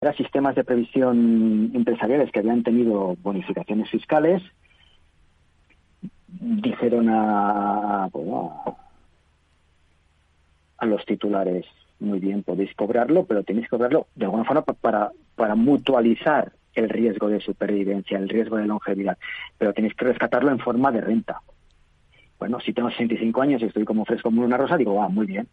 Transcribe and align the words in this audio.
eran 0.00 0.16
sistemas 0.16 0.54
de 0.54 0.64
previsión 0.64 1.72
empresariales 1.74 2.32
que 2.32 2.38
habían 2.38 2.62
tenido 2.62 3.16
bonificaciones 3.22 3.90
fiscales, 3.90 4.42
dijeron 6.26 7.10
a, 7.10 8.08
a, 10.78 10.86
los 10.86 11.04
titulares, 11.04 11.66
muy 11.98 12.18
bien, 12.18 12.42
podéis 12.42 12.74
cobrarlo, 12.74 13.26
pero 13.26 13.44
tenéis 13.44 13.66
que 13.66 13.76
cobrarlo 13.76 14.06
de 14.14 14.24
alguna 14.24 14.44
forma 14.44 14.62
para, 14.62 15.10
para 15.36 15.54
mutualizar 15.54 16.52
el 16.74 16.88
riesgo 16.88 17.28
de 17.28 17.40
supervivencia, 17.40 18.16
el 18.16 18.30
riesgo 18.30 18.56
de 18.56 18.66
longevidad, 18.66 19.18
pero 19.58 19.74
tenéis 19.74 19.94
que 19.94 20.06
rescatarlo 20.06 20.50
en 20.50 20.60
forma 20.60 20.90
de 20.92 21.02
renta. 21.02 21.42
Bueno, 22.38 22.58
si 22.60 22.72
tengo 22.72 22.88
65 22.88 23.42
años 23.42 23.60
y 23.60 23.66
estoy 23.66 23.84
como 23.84 24.06
fresco 24.06 24.30
como 24.30 24.42
una 24.42 24.56
rosa, 24.56 24.78
digo, 24.78 25.02
ah, 25.02 25.10
muy 25.10 25.26
bien. 25.26 25.46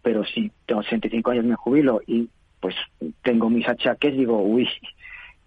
Pero 0.00 0.24
si 0.24 0.50
tengo 0.64 0.82
65 0.82 1.32
años, 1.32 1.44
me 1.44 1.54
jubilo 1.54 2.00
y 2.06 2.30
pues 2.60 2.74
tengo 3.22 3.50
mis 3.50 3.68
achaques, 3.68 4.16
digo, 4.16 4.42
uy, 4.42 4.68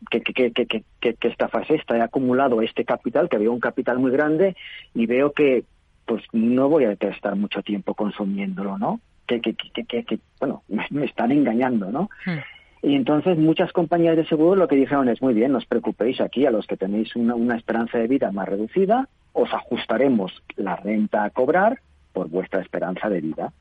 ¿qué, 0.09 0.21
qué, 0.21 0.52
qué, 0.52 0.84
qué, 0.99 1.27
estafa 1.27 1.62
es 1.62 1.70
esta? 1.71 1.98
He 1.98 2.02
acumulado 2.02 2.62
este 2.62 2.85
capital, 2.85 3.30
que 3.30 3.38
había 3.38 3.52
un 3.52 3.59
capital 3.59 3.99
muy 3.99 4.12
grande, 4.12 4.55
y 4.94 5.05
veo 5.05 5.31
que 5.31 5.63
pues 6.05 6.21
no 6.34 6.68
voy 6.68 6.85
a 6.85 6.91
estar 6.91 7.35
mucho 7.35 7.62
tiempo 7.62 7.94
consumiéndolo, 7.94 8.77
¿no? 8.77 8.99
Que, 9.26 9.40
que, 9.40 9.55
que, 9.55 10.04
que, 10.04 10.20
bueno, 10.40 10.63
me, 10.90 11.05
están 11.05 11.31
engañando, 11.31 11.91
¿no? 11.91 12.09
Hmm. 12.26 12.40
Y 12.85 12.95
entonces 12.95 13.38
muchas 13.38 13.71
compañías 13.71 14.18
de 14.18 14.26
seguro 14.26 14.57
lo 14.57 14.68
que 14.68 14.76
dijeron 14.76 15.07
es, 15.07 15.21
muy 15.21 15.34
bien, 15.34 15.54
no 15.54 15.59
os 15.59 15.66
preocupéis 15.66 16.20
aquí, 16.20 16.45
a 16.45 16.52
los 16.52 16.68
que 16.68 16.76
tenéis 16.76 17.16
una, 17.16 17.34
una 17.34 17.55
esperanza 17.55 17.98
de 17.98 18.07
vida 18.07 18.32
más 18.34 18.49
reducida, 18.49 19.07
os 19.32 19.54
ajustaremos 19.54 20.43
la 20.57 20.76
renta 20.76 21.23
a 21.23 21.30
cobrar 21.30 21.80
por 22.12 22.30
vuestra 22.30 22.59
esperanza 22.62 23.09
de 23.09 23.21
vida 23.21 23.54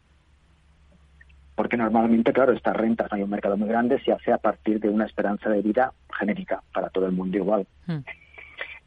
porque 1.55 1.77
normalmente, 1.77 2.33
claro, 2.33 2.53
estas 2.53 2.77
rentas, 2.77 3.11
no 3.11 3.17
hay 3.17 3.23
un 3.23 3.31
mercado 3.31 3.57
muy 3.57 3.69
grande, 3.69 4.01
se 4.01 4.13
hace 4.13 4.33
a 4.33 4.39
partir 4.39 4.81
de 4.81 4.89
una 4.89 5.07
esperanza 5.07 5.51
de 5.51 5.63
vida 5.63 5.93
genérica 6.19 6.63
para 6.73 6.89
todo 6.91 7.07
el 7.07 7.13
mundo 7.13 7.37
igual. 7.37 7.67
Hmm. 7.87 7.99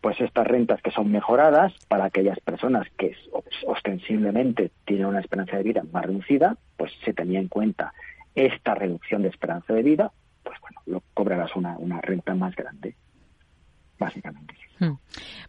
Pues 0.02 0.22
estas 0.22 0.46
rentas 0.46 0.82
que 0.82 0.92
son 0.92 1.12
mejoradas 1.12 1.74
para 1.88 2.06
aquellas 2.06 2.40
personas 2.40 2.88
que 2.98 3.16
ostensiblemente 3.66 4.72
tienen 4.86 5.08
una 5.08 5.20
esperanza 5.20 5.58
de 5.58 5.64
vida 5.64 5.84
más 5.92 6.06
reducida, 6.06 6.58
pues 6.78 6.92
se 7.04 7.14
tenía 7.14 7.40
en 7.40 7.48
cuenta 7.48 7.94
esta 8.36 8.76
reducción 8.76 9.24
de 9.24 9.30
esperanza 9.30 9.74
de 9.74 9.82
vida, 9.82 10.12
pues 10.44 10.60
bueno, 10.62 10.82
lo 10.86 11.04
cobrarás 11.14 11.56
una, 11.56 11.78
una 11.78 12.02
renta 12.02 12.36
más 12.36 12.56
grande, 12.56 12.96
básicamente. 14.00 14.56
Hmm. 14.80 14.96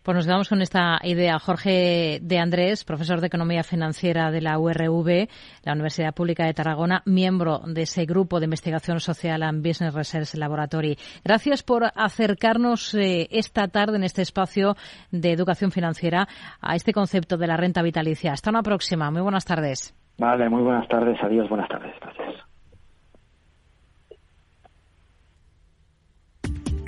Pues 0.02 0.14
nos 0.14 0.24
quedamos 0.24 0.48
con 0.48 0.62
esta 0.62 0.98
idea. 1.02 1.38
Jorge 1.38 2.20
de 2.22 2.38
Andrés, 2.38 2.84
profesor 2.84 3.20
de 3.20 3.26
Economía 3.26 3.64
Financiera 3.64 4.30
de 4.30 4.40
la 4.40 4.58
URV, 4.58 5.28
la 5.64 5.72
Universidad 5.72 6.14
Pública 6.14 6.46
de 6.46 6.54
Tarragona, 6.54 7.02
miembro 7.06 7.60
de 7.66 7.82
ese 7.82 8.04
grupo 8.04 8.38
de 8.38 8.44
investigación 8.44 9.00
social 9.00 9.42
and 9.42 9.66
Business 9.66 9.94
Research 9.94 10.34
Laboratory. 10.34 10.96
Gracias 11.24 11.62
por 11.62 11.90
acercarnos 11.94 12.94
eh, 12.94 13.26
esta 13.30 13.66
tarde 13.68 13.96
en 13.96 14.04
este 14.04 14.22
espacio 14.22 14.76
de 15.10 15.32
educación 15.32 15.72
financiera 15.72 16.28
a 16.60 16.76
este 16.76 16.92
concepto 16.92 17.36
de 17.36 17.48
la 17.48 17.56
renta 17.56 17.82
vitalicia. 17.82 18.32
Hasta 18.32 18.50
una 18.50 18.62
próxima. 18.62 19.10
Muy 19.10 19.22
buenas 19.22 19.44
tardes. 19.44 19.94
Vale, 20.18 20.48
muy 20.48 20.62
buenas 20.62 20.88
tardes. 20.88 21.18
Adiós. 21.22 21.48
Buenas 21.48 21.68
tardes. 21.68 21.94
Gracias. 22.00 22.25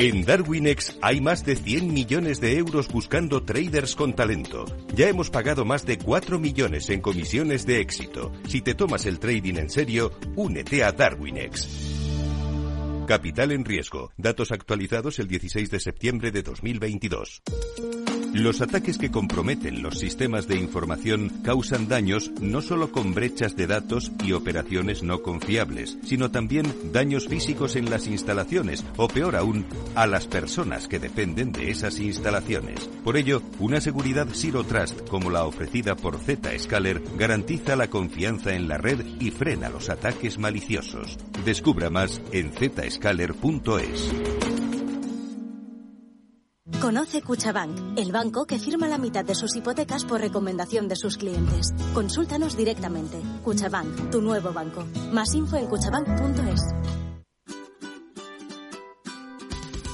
En 0.00 0.24
Darwinex 0.24 0.96
hay 1.02 1.20
más 1.20 1.44
de 1.44 1.56
100 1.56 1.92
millones 1.92 2.40
de 2.40 2.56
euros 2.56 2.86
buscando 2.86 3.42
traders 3.42 3.96
con 3.96 4.14
talento. 4.14 4.64
Ya 4.94 5.08
hemos 5.08 5.28
pagado 5.28 5.64
más 5.64 5.84
de 5.86 5.98
4 5.98 6.38
millones 6.38 6.88
en 6.90 7.00
comisiones 7.00 7.66
de 7.66 7.80
éxito. 7.80 8.30
Si 8.46 8.60
te 8.60 8.76
tomas 8.76 9.06
el 9.06 9.18
trading 9.18 9.56
en 9.56 9.68
serio, 9.68 10.12
únete 10.36 10.84
a 10.84 10.92
Darwinex. 10.92 11.66
Capital 13.08 13.50
en 13.50 13.64
riesgo. 13.64 14.12
Datos 14.16 14.52
actualizados 14.52 15.18
el 15.18 15.26
16 15.26 15.68
de 15.68 15.80
septiembre 15.80 16.30
de 16.30 16.42
2022. 16.44 17.42
Los 18.34 18.60
ataques 18.60 18.98
que 18.98 19.10
comprometen 19.10 19.82
los 19.82 19.98
sistemas 19.98 20.46
de 20.46 20.56
información 20.56 21.30
causan 21.42 21.88
daños 21.88 22.30
no 22.40 22.60
solo 22.60 22.92
con 22.92 23.14
brechas 23.14 23.56
de 23.56 23.66
datos 23.66 24.12
y 24.22 24.32
operaciones 24.32 25.02
no 25.02 25.22
confiables, 25.22 25.98
sino 26.04 26.30
también 26.30 26.66
daños 26.92 27.26
físicos 27.26 27.74
en 27.74 27.88
las 27.88 28.06
instalaciones 28.06 28.84
o 28.96 29.08
peor 29.08 29.34
aún, 29.34 29.64
a 29.94 30.06
las 30.06 30.26
personas 30.26 30.88
que 30.88 30.98
dependen 30.98 31.52
de 31.52 31.70
esas 31.70 32.00
instalaciones. 32.00 32.88
Por 33.02 33.16
ello, 33.16 33.42
una 33.58 33.80
seguridad 33.80 34.28
Zero 34.32 34.62
Trust 34.62 35.08
como 35.08 35.30
la 35.30 35.44
ofrecida 35.44 35.96
por 35.96 36.18
Zscaler 36.18 37.02
garantiza 37.16 37.76
la 37.76 37.88
confianza 37.88 38.54
en 38.54 38.68
la 38.68 38.76
red 38.76 39.04
y 39.20 39.30
frena 39.30 39.70
los 39.70 39.88
ataques 39.88 40.38
maliciosos. 40.38 41.16
Descubra 41.44 41.88
más 41.88 42.20
en 42.32 42.52
zscaler.es. 42.52 44.47
Conoce 46.80 47.22
Cuchabank, 47.22 47.98
el 47.98 48.12
banco 48.12 48.46
que 48.46 48.58
firma 48.58 48.86
la 48.86 48.98
mitad 48.98 49.24
de 49.24 49.34
sus 49.34 49.56
hipotecas 49.56 50.04
por 50.04 50.20
recomendación 50.20 50.86
de 50.86 50.94
sus 50.94 51.16
clientes. 51.16 51.74
Consúltanos 51.92 52.56
directamente. 52.56 53.20
Cuchabank, 53.42 54.10
tu 54.10 54.22
nuevo 54.22 54.52
banco. 54.52 54.86
Más 55.12 55.34
info 55.34 55.56
en 55.56 55.66
cuchabank.es. 55.66 56.62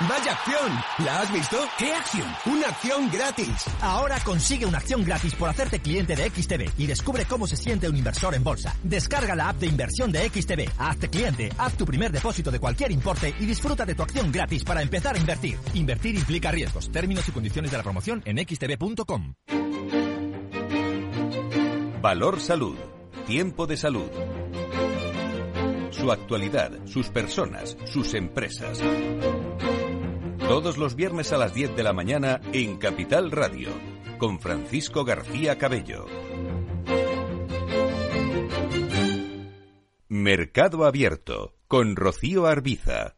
¡Vaya 0.00 0.30
acción! 0.30 0.72
¿La 1.04 1.20
has 1.20 1.32
visto? 1.32 1.56
¿Qué 1.76 1.92
acción? 1.92 2.28
¡Una 2.46 2.68
acción 2.68 3.10
gratis! 3.10 3.64
Ahora 3.80 4.20
consigue 4.20 4.64
una 4.64 4.78
acción 4.78 5.04
gratis 5.04 5.34
por 5.34 5.48
hacerte 5.48 5.80
cliente 5.80 6.14
de 6.14 6.30
XTB 6.30 6.78
y 6.78 6.86
descubre 6.86 7.24
cómo 7.24 7.48
se 7.48 7.56
siente 7.56 7.88
un 7.88 7.96
inversor 7.96 8.36
en 8.36 8.44
bolsa. 8.44 8.76
Descarga 8.84 9.34
la 9.34 9.48
app 9.48 9.56
de 9.56 9.66
inversión 9.66 10.12
de 10.12 10.28
XTB, 10.28 10.70
hazte 10.78 11.08
cliente, 11.08 11.48
haz 11.58 11.74
tu 11.74 11.84
primer 11.84 12.12
depósito 12.12 12.52
de 12.52 12.60
cualquier 12.60 12.92
importe 12.92 13.34
y 13.40 13.44
disfruta 13.44 13.84
de 13.84 13.96
tu 13.96 14.04
acción 14.04 14.30
gratis 14.30 14.62
para 14.62 14.82
empezar 14.82 15.16
a 15.16 15.18
invertir. 15.18 15.58
Invertir 15.74 16.14
implica 16.14 16.52
riesgos. 16.52 16.92
Términos 16.92 17.28
y 17.28 17.32
condiciones 17.32 17.72
de 17.72 17.76
la 17.76 17.82
promoción 17.82 18.22
en 18.24 18.38
xtb.com. 18.38 19.34
Valor 22.00 22.40
Salud. 22.40 22.76
Tiempo 23.26 23.66
de 23.66 23.76
salud. 23.76 24.10
Su 25.90 26.12
actualidad, 26.12 26.70
sus 26.86 27.08
personas, 27.08 27.76
sus 27.84 28.14
empresas. 28.14 28.80
Todos 30.48 30.78
los 30.78 30.94
viernes 30.94 31.30
a 31.34 31.36
las 31.36 31.52
10 31.52 31.76
de 31.76 31.82
la 31.82 31.92
mañana 31.92 32.40
en 32.54 32.78
Capital 32.78 33.30
Radio, 33.30 33.68
con 34.16 34.40
Francisco 34.40 35.04
García 35.04 35.58
Cabello. 35.58 36.06
Mercado 40.08 40.86
Abierto, 40.86 41.54
con 41.68 41.96
Rocío 41.96 42.46
Arbiza. 42.46 43.16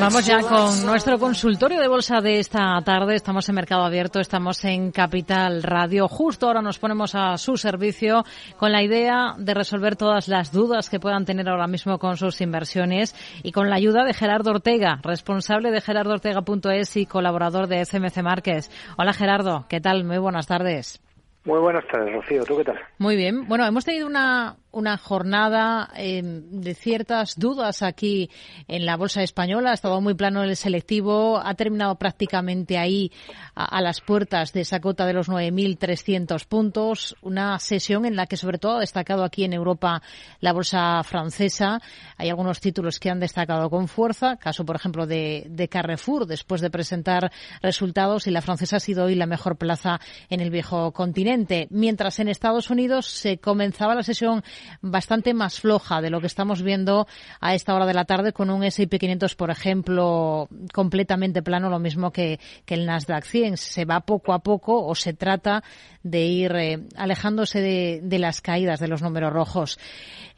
Vamos 0.00 0.26
ya 0.26 0.40
con 0.40 0.84
nuestro 0.84 1.18
consultorio 1.18 1.80
de 1.80 1.88
bolsa 1.88 2.20
de 2.20 2.38
esta 2.38 2.80
tarde. 2.84 3.14
Estamos 3.14 3.48
en 3.48 3.54
Mercado 3.54 3.84
Abierto, 3.84 4.20
estamos 4.20 4.64
en 4.64 4.90
Capital 4.90 5.62
Radio. 5.62 6.08
Justo 6.08 6.46
ahora 6.46 6.60
nos 6.60 6.78
ponemos 6.78 7.14
a 7.14 7.36
su 7.38 7.56
servicio 7.56 8.24
con 8.56 8.72
la 8.72 8.82
idea 8.82 9.34
de 9.38 9.54
resolver 9.54 9.96
todas 9.96 10.28
las 10.28 10.52
dudas 10.52 10.90
que 10.90 11.00
puedan 11.00 11.24
tener 11.24 11.48
ahora 11.48 11.66
mismo 11.66 11.98
con 11.98 12.16
sus 12.16 12.40
inversiones 12.40 13.14
y 13.42 13.52
con 13.52 13.70
la 13.70 13.76
ayuda 13.76 14.04
de 14.04 14.14
Gerardo 14.14 14.50
Ortega, 14.50 14.98
responsable 15.02 15.70
de 15.70 15.80
gerardoortega.es 15.80 16.96
y 16.96 17.06
colaborador 17.06 17.68
de 17.68 17.84
CMC 17.86 18.22
Márquez. 18.22 18.70
Hola 18.98 19.12
Gerardo, 19.12 19.66
¿qué 19.68 19.80
tal? 19.80 20.04
Muy 20.04 20.18
buenas 20.18 20.46
tardes. 20.46 21.00
Muy 21.44 21.58
buenas 21.58 21.84
tardes, 21.88 22.12
Rocío. 22.14 22.44
¿Tú 22.44 22.56
qué 22.56 22.64
tal? 22.64 22.78
Muy 22.98 23.16
bien. 23.16 23.48
Bueno, 23.48 23.66
hemos 23.66 23.84
tenido 23.84 24.06
una 24.06 24.56
una 24.72 24.96
jornada 24.96 25.90
em, 25.94 26.42
de 26.50 26.74
ciertas 26.74 27.38
dudas 27.38 27.82
aquí 27.82 28.30
en 28.68 28.86
la 28.86 28.96
bolsa 28.96 29.22
española. 29.22 29.70
Ha 29.70 29.74
estado 29.74 30.00
muy 30.00 30.14
plano 30.14 30.42
el 30.42 30.56
selectivo, 30.56 31.40
ha 31.42 31.54
terminado 31.54 31.96
prácticamente 31.96 32.78
ahí 32.78 33.12
a, 33.54 33.80
las 33.80 34.00
puertas 34.00 34.52
de 34.52 34.62
esa 34.62 34.80
cota 34.80 35.06
de 35.06 35.12
los 35.12 35.28
9.300 35.28 36.46
puntos. 36.46 37.16
Una 37.20 37.58
sesión 37.58 38.04
en 38.06 38.16
la 38.16 38.26
que 38.26 38.36
sobre 38.36 38.58
todo 38.58 38.76
ha 38.76 38.80
destacado 38.80 39.24
aquí 39.24 39.44
en 39.44 39.52
Europa 39.52 40.02
la 40.40 40.52
bolsa 40.52 41.02
francesa. 41.04 41.80
Hay 42.16 42.30
algunos 42.30 42.60
títulos 42.60 42.98
que 42.98 43.10
han 43.10 43.20
destacado 43.20 43.68
con 43.68 43.88
fuerza, 43.88 44.36
caso 44.36 44.64
por 44.64 44.76
ejemplo 44.76 45.06
de, 45.06 45.46
de 45.48 45.68
Carrefour 45.68 46.26
después 46.26 46.60
de 46.60 46.70
presentar 46.70 47.30
resultados 47.60 48.26
y 48.26 48.30
la 48.30 48.42
francesa 48.42 48.76
ha 48.76 48.80
sido 48.80 49.04
hoy 49.04 49.14
la 49.14 49.26
mejor 49.26 49.56
plaza 49.56 50.00
en 50.30 50.40
el 50.40 50.50
viejo 50.50 50.92
continente. 50.92 51.68
Mientras 51.70 52.18
en 52.18 52.28
Estados 52.28 52.70
Unidos 52.70 53.06
se 53.06 53.38
comenzaba 53.38 53.94
la 53.94 54.02
sesión 54.02 54.42
bastante 54.80 55.34
más 55.34 55.60
floja 55.60 56.00
de 56.00 56.10
lo 56.10 56.20
que 56.20 56.26
estamos 56.26 56.62
viendo 56.62 57.06
a 57.40 57.54
esta 57.54 57.74
hora 57.74 57.86
de 57.86 57.94
la 57.94 58.04
tarde 58.04 58.32
con 58.32 58.50
un 58.50 58.64
S&P 58.64 58.98
500, 58.98 59.34
por 59.34 59.50
ejemplo, 59.50 60.48
completamente 60.72 61.42
plano, 61.42 61.70
lo 61.70 61.78
mismo 61.78 62.12
que, 62.12 62.38
el 62.66 62.86
Nasdaq 62.86 63.24
100. 63.24 63.58
Se 63.58 63.84
va 63.84 64.00
poco 64.00 64.32
a 64.32 64.38
poco 64.38 64.82
o 64.86 64.94
se 64.94 65.12
trata 65.12 65.62
de 66.02 66.24
ir 66.24 66.52
eh, 66.56 66.78
alejándose 66.96 67.60
de, 67.60 68.18
las 68.18 68.40
caídas 68.40 68.80
de 68.80 68.88
los 68.88 69.02
números 69.02 69.32
rojos. 69.32 69.78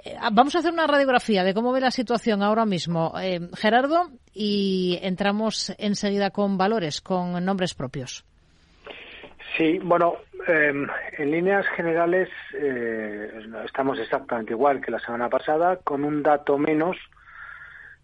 Eh, 0.03 0.17
vamos 0.33 0.57
a 0.57 0.59
hacer 0.59 0.73
una 0.73 0.87
radiografía 0.87 1.45
de 1.45 1.55
cómo 1.55 1.71
ve 1.73 1.81
la 1.81 1.93
situación 1.93 2.43
ahora 2.43 2.67
mismo. 2.67 3.15
Eh, 3.21 3.49
Gerardo, 3.55 4.11
y 4.33 4.99
entramos 5.03 5.73
enseguida 5.79 6.31
con 6.31 6.59
valores, 6.59 7.01
con 7.01 7.45
nombres 7.45 7.75
propios. 7.75 8.25
Sí, 9.57 9.79
bueno, 9.79 10.17
em, 10.49 10.89
en 11.17 11.31
líneas 11.31 11.65
generales 11.77 12.29
eh, 12.55 13.41
estamos 13.65 13.99
exactamente 14.01 14.53
igual 14.53 14.81
que 14.81 14.91
la 14.91 14.99
semana 14.99 15.29
pasada, 15.29 15.77
con 15.77 16.05
un 16.05 16.25
dato 16.25 16.59
menos 16.59 16.97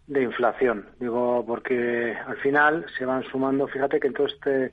de 0.07 0.23
inflación. 0.23 0.87
Digo, 0.97 1.43
porque 1.45 2.15
al 2.25 2.37
final 2.37 2.85
se 2.97 3.05
van 3.05 3.23
sumando, 3.23 3.67
fíjate 3.67 3.99
que 3.99 4.07
en 4.07 4.13
todo 4.13 4.27
este 4.27 4.71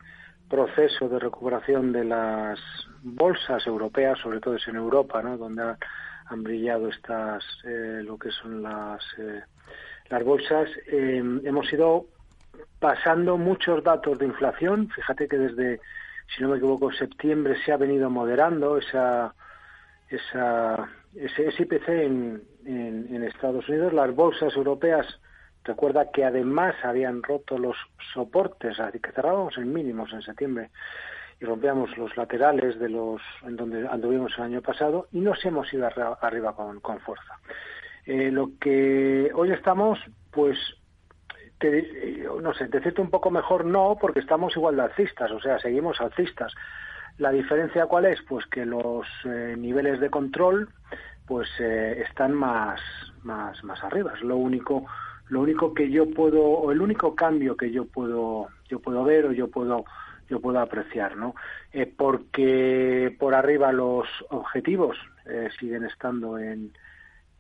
proceso 0.49 1.09
de 1.09 1.19
recuperación 1.19 1.93
de 1.93 2.05
las 2.05 2.61
bolsas 3.03 3.67
europeas, 3.67 4.19
sobre 4.21 4.39
todo 4.41 4.55
es 4.55 4.69
en 4.69 4.77
Europa, 4.77 5.21
¿no? 5.21 5.37
donde 5.37 5.75
han 6.27 6.43
brillado 6.45 6.89
estas, 6.89 7.45
eh, 7.65 8.03
lo 8.05 8.17
que 8.19 8.31
son 8.31 8.63
las, 8.63 9.03
eh, 9.19 9.43
las 10.11 10.23
bolsas, 10.23 10.69
em, 10.87 11.41
hemos 11.45 11.73
ido 11.73 12.07
pasando 12.79 13.37
muchos 13.37 13.83
datos 13.83 14.17
de 14.19 14.27
inflación. 14.27 14.89
Fíjate 14.91 15.27
que 15.27 15.39
desde 15.39 15.81
si 16.35 16.43
no 16.43 16.49
me 16.51 16.57
equivoco, 16.57 16.93
septiembre 16.93 17.57
se 17.65 17.73
ha 17.73 17.77
venido 17.77 18.11
moderando 18.11 18.77
esa, 18.79 19.35
esa, 20.09 20.89
ese, 21.15 21.63
IPC 21.63 21.89
en, 21.89 22.43
en, 22.67 23.25
Estados 23.25 23.69
Unidos. 23.69 23.93
Las 23.93 24.15
bolsas 24.15 24.55
europeas, 24.55 25.07
recuerda 25.65 26.11
que 26.11 26.25
además 26.25 26.75
habían 26.83 27.23
roto 27.23 27.59
los 27.59 27.77
soportes, 28.13 28.79
así 28.79 29.01
que 29.01 29.13
cerrábamos 29.13 29.57
en 29.59 29.73
mínimos 29.73 30.13
en 30.13 30.23
septiembre 30.23 30.71
y 31.41 31.45
rompíamos 31.45 31.97
los 31.97 32.17
laterales 32.17 32.79
de 32.79 32.89
los 32.89 33.23
en 33.43 33.57
donde 33.57 33.87
anduvimos 33.87 34.33
el 34.39 34.45
año 34.45 34.63
pasado 34.63 35.09
y 35.13 35.21
nos 35.21 35.45
hemos 35.45 35.73
ido 35.73 35.89
arriba 36.21 36.55
con, 36.55 36.81
con 36.81 36.99
fuerza. 37.01 37.39
Eh, 38.05 38.31
lo 38.31 38.51
que 38.61 39.31
hoy 39.35 39.53
estamos, 39.53 39.99
pues 40.31 40.59
no 42.41 42.55
sé, 42.55 42.69
decirte 42.69 43.01
un 43.01 43.11
poco 43.11 43.31
mejor 43.31 43.65
no, 43.65 43.97
porque 44.01 44.21
estamos 44.21 44.57
igual 44.57 44.77
de 44.77 44.83
alcistas, 44.83 45.31
o 45.31 45.41
sea, 45.41 45.59
seguimos 45.59 46.01
alcistas. 46.01 46.55
La 47.19 47.33
diferencia 47.33 47.87
cuál 47.87 48.07
es, 48.07 48.23
pues 48.23 48.47
que 48.47 48.65
los 48.65 49.07
eh, 49.25 49.57
niveles 49.59 49.99
de 49.99 50.09
control, 50.09 50.69
pues 51.27 51.49
eh, 51.59 52.05
están 52.09 52.33
más, 52.33 52.81
más, 53.25 53.63
más 53.65 53.83
arriba. 53.83 54.13
Es 54.15 54.23
lo 54.23 54.37
único, 54.37 54.87
lo 55.29 55.41
único 55.41 55.75
que 55.75 55.91
yo 55.91 56.09
puedo, 56.11 56.43
o 56.43 56.71
el 56.71 56.81
único 56.81 57.17
cambio 57.17 57.57
que 57.57 57.73
yo 57.73 57.87
puedo, 57.87 58.49
yo 58.69 58.79
puedo 58.79 59.03
ver 59.03 59.27
o 59.27 59.33
yo 59.33 59.49
puedo, 59.49 59.85
yo 60.29 60.41
puedo 60.41 60.61
apreciar, 60.61 61.17
¿no? 61.17 61.35
Eh, 61.73 61.87
porque 61.87 63.17
por 63.19 63.35
arriba 63.35 63.73
los 63.73 64.07
objetivos 64.31 64.97
siguen 65.59 65.85
estando 65.85 66.39
en, 66.39 66.73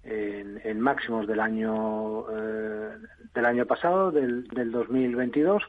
en, 0.05 0.81
máximos 0.81 1.27
del 1.27 1.41
año 1.41 2.25
eh, 2.31 2.97
del 3.35 3.45
año 3.45 3.67
pasado, 3.67 4.11
del, 4.11 4.49
del 4.49 4.71
2022 4.71 5.63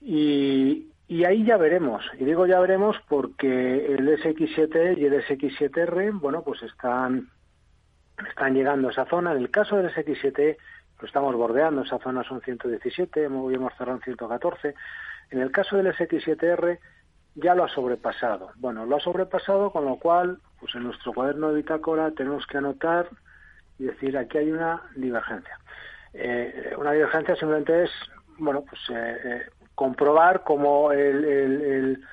y, 0.00 0.88
y 1.08 1.24
ahí 1.24 1.44
ya 1.44 1.56
veremos. 1.56 2.04
Y 2.18 2.24
digo 2.24 2.46
ya 2.46 2.60
veremos 2.60 2.96
porque 3.08 3.86
el 3.86 4.08
SX7 4.18 4.98
y 4.98 5.04
el 5.06 5.24
SX7R, 5.24 6.18
bueno, 6.20 6.42
pues 6.42 6.62
están 6.62 7.28
están 8.28 8.54
llegando 8.54 8.88
a 8.88 8.92
esa 8.92 9.04
zona. 9.06 9.32
En 9.32 9.38
el 9.38 9.50
caso 9.50 9.76
del 9.76 9.92
SX7 9.92 10.56
lo 11.00 11.06
estamos 11.06 11.34
bordeando, 11.34 11.82
esa 11.82 11.98
zona 11.98 12.24
son 12.24 12.40
117, 12.40 13.24
hemos 13.24 13.74
cerrado 13.76 13.98
en 13.98 14.02
114. 14.02 14.74
En 15.30 15.40
el 15.40 15.50
caso 15.50 15.76
del 15.76 15.92
SX7R 15.94 16.78
ya 17.36 17.54
lo 17.54 17.64
ha 17.64 17.68
sobrepasado. 17.68 18.50
Bueno, 18.56 18.86
lo 18.86 18.96
ha 18.96 19.00
sobrepasado, 19.00 19.70
con 19.70 19.84
lo 19.84 19.96
cual, 19.96 20.38
pues 20.58 20.74
en 20.74 20.84
nuestro 20.84 21.12
cuaderno 21.12 21.48
de 21.48 21.56
bitácora 21.56 22.10
tenemos 22.10 22.46
que 22.46 22.58
anotar 22.58 23.08
y 23.78 23.84
decir 23.84 24.16
aquí 24.16 24.38
hay 24.38 24.50
una 24.50 24.82
divergencia. 24.96 25.58
Eh, 26.14 26.74
una 26.78 26.92
divergencia 26.92 27.36
simplemente 27.36 27.84
es, 27.84 27.90
bueno, 28.38 28.62
pues 28.62 28.80
eh, 28.88 29.16
eh, 29.24 29.42
comprobar 29.74 30.44
cómo 30.44 30.92
el, 30.92 31.24
el, 31.24 32.04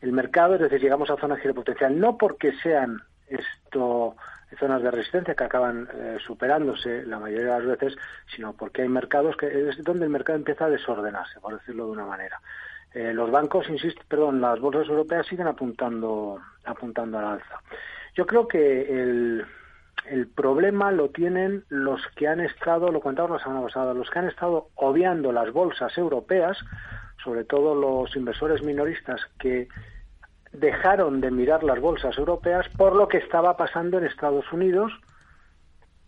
el, 0.00 0.12
mercado, 0.12 0.54
es 0.54 0.62
decir, 0.62 0.80
llegamos 0.80 1.10
a 1.10 1.16
zonas 1.16 1.42
de 1.42 1.52
potencial, 1.52 1.98
no 2.00 2.16
porque 2.16 2.52
sean 2.62 3.02
esto 3.28 4.16
zonas 4.58 4.82
de 4.82 4.90
resistencia 4.90 5.34
que 5.34 5.44
acaban 5.44 5.86
superándose 6.26 7.04
la 7.04 7.18
mayoría 7.18 7.52
de 7.56 7.66
las 7.66 7.78
veces, 7.78 7.98
sino 8.34 8.54
porque 8.54 8.80
hay 8.80 8.88
mercados 8.88 9.36
que 9.36 9.68
es 9.68 9.84
donde 9.84 10.06
el 10.06 10.10
mercado 10.10 10.38
empieza 10.38 10.64
a 10.64 10.70
desordenarse, 10.70 11.38
por 11.38 11.52
decirlo 11.52 11.84
de 11.84 11.92
una 11.92 12.06
manera. 12.06 12.40
Los 13.12 13.30
bancos, 13.30 13.68
insisto, 13.68 14.02
perdón, 14.08 14.40
las 14.40 14.58
bolsas 14.60 14.88
europeas 14.88 15.26
siguen 15.26 15.46
apuntando, 15.46 16.38
apuntando 16.64 17.18
al 17.18 17.24
alza. 17.24 17.60
Yo 18.14 18.26
creo 18.26 18.48
que 18.48 18.82
el, 18.82 19.44
el 20.06 20.26
problema 20.26 20.90
lo 20.90 21.10
tienen 21.10 21.64
los 21.68 22.00
que 22.16 22.26
han 22.26 22.40
estado, 22.40 22.90
lo 22.90 23.00
contamos 23.00 23.32
la 23.32 23.38
semana 23.38 23.62
pasada, 23.62 23.94
los 23.94 24.10
que 24.10 24.18
han 24.18 24.28
estado 24.28 24.68
obviando 24.74 25.32
las 25.32 25.52
bolsas 25.52 25.96
europeas, 25.96 26.58
sobre 27.22 27.44
todo 27.44 27.74
los 27.74 28.14
inversores 28.16 28.62
minoristas 28.62 29.20
que 29.38 29.68
dejaron 30.52 31.20
de 31.20 31.30
mirar 31.30 31.62
las 31.62 31.80
bolsas 31.80 32.16
europeas 32.16 32.66
por 32.76 32.96
lo 32.96 33.06
que 33.06 33.18
estaba 33.18 33.56
pasando 33.56 33.98
en 33.98 34.04
Estados 34.04 34.50
Unidos 34.52 34.92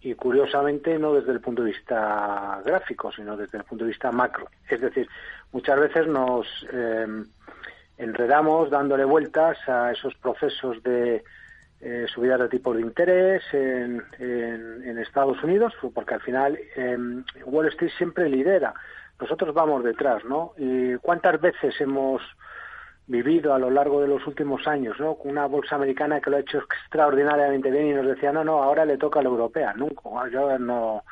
y 0.02 0.14
curiosamente 0.14 0.98
no 0.98 1.14
desde 1.14 1.32
el 1.32 1.40
punto 1.40 1.62
de 1.62 1.72
vista 1.72 2.60
gráfico, 2.64 3.12
sino 3.12 3.36
desde 3.36 3.58
el 3.58 3.64
punto 3.64 3.84
de 3.84 3.90
vista 3.90 4.10
macro. 4.10 4.48
Es 4.68 4.80
decir, 4.80 5.08
muchas 5.52 5.78
veces 5.78 6.06
nos 6.06 6.46
eh, 6.72 7.06
enredamos 7.98 8.70
dándole 8.70 9.04
vueltas 9.04 9.58
a 9.68 9.92
esos 9.92 10.14
procesos 10.14 10.82
de 10.82 11.22
eh, 11.82 12.06
subidas 12.12 12.40
de 12.40 12.48
tipos 12.48 12.76
de 12.76 12.82
interés 12.82 13.42
en, 13.52 14.02
en, 14.18 14.98
Estados 14.98 15.42
Unidos, 15.42 15.72
porque 15.94 16.14
al 16.14 16.20
final 16.20 16.58
em, 16.76 17.24
Wall 17.46 17.68
Street 17.68 17.90
siempre 17.96 18.28
lidera. 18.28 18.74
Nosotros 19.18 19.54
vamos 19.54 19.82
detrás, 19.82 20.22
¿no? 20.24 20.52
Y 20.58 20.96
¿Cuántas 20.96 21.40
veces 21.40 21.80
hemos 21.80 22.22
vivido 23.10 23.52
a 23.52 23.58
lo 23.58 23.70
largo 23.70 24.00
de 24.00 24.06
los 24.06 24.24
últimos 24.28 24.68
años, 24.68 24.98
¿no? 25.00 25.14
Una 25.24 25.46
bolsa 25.46 25.74
americana 25.74 26.20
que 26.20 26.30
lo 26.30 26.36
ha 26.36 26.40
hecho 26.40 26.58
extraordinariamente 26.58 27.68
bien 27.68 27.88
y 27.88 27.92
nos 27.92 28.06
decía, 28.06 28.30
no, 28.30 28.44
no, 28.44 28.62
ahora 28.62 28.84
le 28.84 28.98
toca 28.98 29.18
a 29.18 29.22
la 29.24 29.28
europea. 29.28 29.74
Nunca, 29.74 30.28
yo 30.30 30.56
no, 30.60 31.02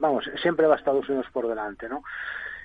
vamos, 0.00 0.24
siempre 0.40 0.66
va 0.66 0.76
Estados 0.76 1.06
Unidos 1.10 1.26
por 1.30 1.46
delante, 1.46 1.90
¿no? 1.90 2.02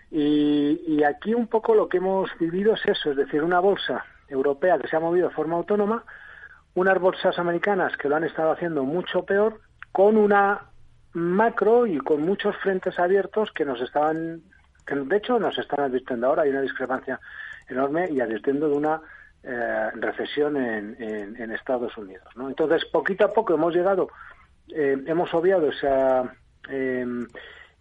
Y, 0.10 0.82
y 0.88 1.04
aquí 1.04 1.34
un 1.34 1.48
poco 1.48 1.76
lo 1.76 1.90
que 1.90 1.98
hemos 1.98 2.30
vivido 2.40 2.76
es 2.76 2.86
eso, 2.86 3.12
es 3.12 3.18
decir, 3.18 3.44
una 3.44 3.60
bolsa 3.60 4.06
europea 4.30 4.80
que 4.80 4.88
se 4.88 4.96
ha 4.96 5.02
movido 5.02 5.28
de 5.28 5.36
forma 5.36 5.58
autónoma, 5.58 6.06
unas 6.76 7.00
bolsas 7.00 7.38
americanas 7.38 7.98
que 7.98 8.08
lo 8.08 8.16
han 8.16 8.24
estado 8.24 8.52
haciendo 8.52 8.84
mucho 8.84 9.26
peor, 9.26 9.60
con 9.92 10.16
una 10.16 10.62
macro 11.12 11.86
y 11.86 11.98
con 11.98 12.22
muchos 12.22 12.56
frentes 12.58 12.98
abiertos 13.00 13.52
que 13.52 13.66
nos 13.66 13.82
estaban, 13.82 14.44
que 14.86 14.96
de 14.96 15.18
hecho 15.18 15.40
nos 15.40 15.58
están 15.58 15.82
advirtiendo 15.82 16.28
ahora, 16.28 16.44
hay 16.44 16.52
una 16.52 16.62
discrepancia 16.62 17.20
enorme 17.68 18.10
y 18.12 18.22
advirtiendo 18.22 18.70
de 18.70 18.76
una 18.76 19.02
eh, 19.44 19.90
recesión 19.96 20.58
en, 20.58 20.96
en, 21.00 21.52
Estados 21.52 21.98
Unidos. 21.98 22.28
¿no? 22.36 22.50
Entonces, 22.50 22.86
poquito 22.86 23.26
a 23.26 23.34
poco 23.34 23.54
hemos 23.54 23.74
llegado, 23.74 24.10
eh, 24.70 24.98
hemos 25.06 25.34
obviado 25.34 25.70
esa, 25.70 26.34
em, 26.70 27.28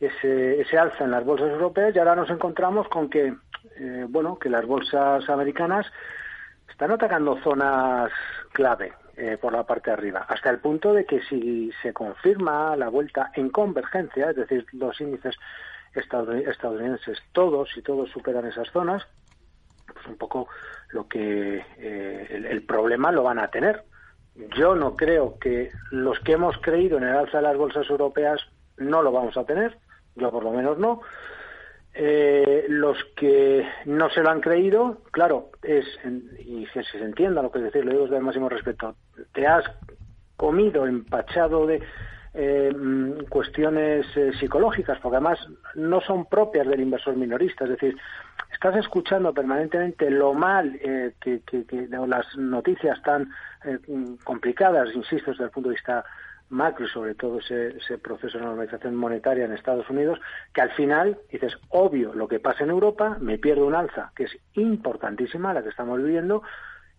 ese, 0.00 0.61
ese 0.61 0.78
alza 0.78 1.05
en 1.05 1.11
las 1.11 1.25
bolsas 1.25 1.50
europeas 1.50 1.95
y 1.95 1.99
ahora 1.99 2.14
nos 2.14 2.31
encontramos 2.31 2.88
con 2.88 3.09
que, 3.09 3.35
eh, 3.76 4.07
bueno, 4.09 4.38
que 4.38 4.50
las 4.50 4.64
bolsas 4.66 5.28
americanas 5.28 5.87
están 6.69 6.90
atacando 6.90 7.38
zonas 7.43 8.12
clave 8.52 8.93
eh, 9.16 9.38
por 9.40 9.52
la 9.52 9.64
parte 9.64 9.90
de 9.90 9.95
arriba, 9.95 10.26
hasta 10.28 10.50
el 10.50 10.59
punto 10.59 10.93
de 10.93 11.07
que 11.07 11.23
si 11.23 11.73
se 11.83 11.93
confirma 11.95 12.76
la 12.76 12.90
vuelta 12.90 13.31
en 13.35 13.49
convergencia, 13.49 14.31
es 14.31 14.37
decir, 14.37 14.66
los 14.73 15.00
índices 15.00 15.35
estadounidenses 15.95 17.19
todos 17.33 17.75
y 17.76 17.83
todos 17.83 18.11
superan 18.11 18.45
esas 18.45 18.71
zonas, 18.71 19.07
un 20.09 20.17
poco 20.17 20.49
lo 20.91 21.07
que 21.09 21.65
eh, 21.79 22.47
el, 22.51 22.63
problema 22.63 23.13
lo 23.13 23.23
van 23.23 23.39
a 23.39 23.49
tener, 23.49 23.85
Yo 24.57 24.75
no 24.75 24.97
creo 24.97 25.39
que 25.39 25.71
los 25.91 26.19
que 26.21 26.33
hemos 26.33 26.57
creído 26.59 26.99
en 26.99 27.05
el 27.05 27.17
alza 27.17 27.39
de 27.39 27.45
las 27.45 27.57
bolsas 27.57 27.89
europeas 27.89 28.41
no 28.77 29.03
lo 29.03 29.13
vamos 29.13 29.37
a 29.37 29.45
tener, 29.45 29.79
yo 30.15 30.31
por 30.31 30.45
lo 30.45 30.53
menos 30.53 30.79
no. 30.79 31.01
Eh, 31.95 32.67
los 32.69 32.99
que 33.17 33.67
no 33.87 34.11
se 34.11 34.23
lo 34.23 34.29
han 34.29 34.43
creído, 34.43 35.03
claro, 35.13 35.51
es, 35.63 35.87
y 36.39 36.67
que 36.67 36.83
se 36.85 36.99
entienda 36.99 37.41
lo 37.41 37.51
que 37.51 37.59
es 37.59 37.65
decir, 37.65 37.87
lo 37.87 37.93
digo 37.93 38.05
desde 38.05 38.19
el 38.19 38.23
máximo 38.23 38.51
respeto, 38.51 38.97
te 39.33 39.47
has 39.47 39.65
comido, 40.37 40.87
empachado 40.87 41.67
de 41.67 41.83
eh, 42.35 42.71
mm, 42.71 43.25
cuestiones 43.31 44.05
psicológicas, 44.39 44.99
porque 45.01 45.17
además 45.17 45.39
no 45.75 46.03
son 46.03 46.27
propias 46.27 46.67
del 46.67 46.81
inversor 46.81 47.17
minorista, 47.17 47.65
es 47.65 47.71
decir, 47.71 47.97
estás 48.57 48.77
escuchando 48.77 49.35
permanentemente 49.35 50.11
lo 50.11 50.33
mal 50.33 50.79
eh, 50.83 51.13
que, 51.21 51.41
que, 51.41 51.65
que 51.67 51.89
las 51.89 52.37
noticias 52.37 53.01
tan 53.03 53.31
eh, 53.65 53.79
complicadas, 54.25 54.89
insisto, 54.95 55.31
desde 55.31 55.45
el 55.45 55.51
punto 55.51 55.69
de 55.69 55.75
vista 55.75 56.05
macro 56.49 56.87
y 56.87 56.89
sobre 56.89 57.15
todo 57.15 57.39
ese, 57.39 57.77
ese, 57.77 57.99
proceso 57.99 58.39
de 58.39 58.45
normalización 58.45 58.95
monetaria 58.95 59.45
en 59.45 59.53
Estados 59.53 59.91
Unidos, 59.91 60.19
que 60.55 60.63
al 60.63 60.71
final 60.71 61.19
dices, 61.31 61.55
obvio, 61.69 62.15
lo 62.15 62.29
que 62.29 62.41
pasa 62.41 62.65
en 62.65 62.71
Europa, 62.71 63.19
me 63.21 63.37
pierdo 63.37 63.67
un 63.67 63.75
alza, 63.75 64.13
que 64.17 64.25
es 64.25 64.39
importantísima 64.55 65.53
la 65.53 65.63
que 65.63 65.69
estamos 65.69 66.03
viviendo, 66.03 66.43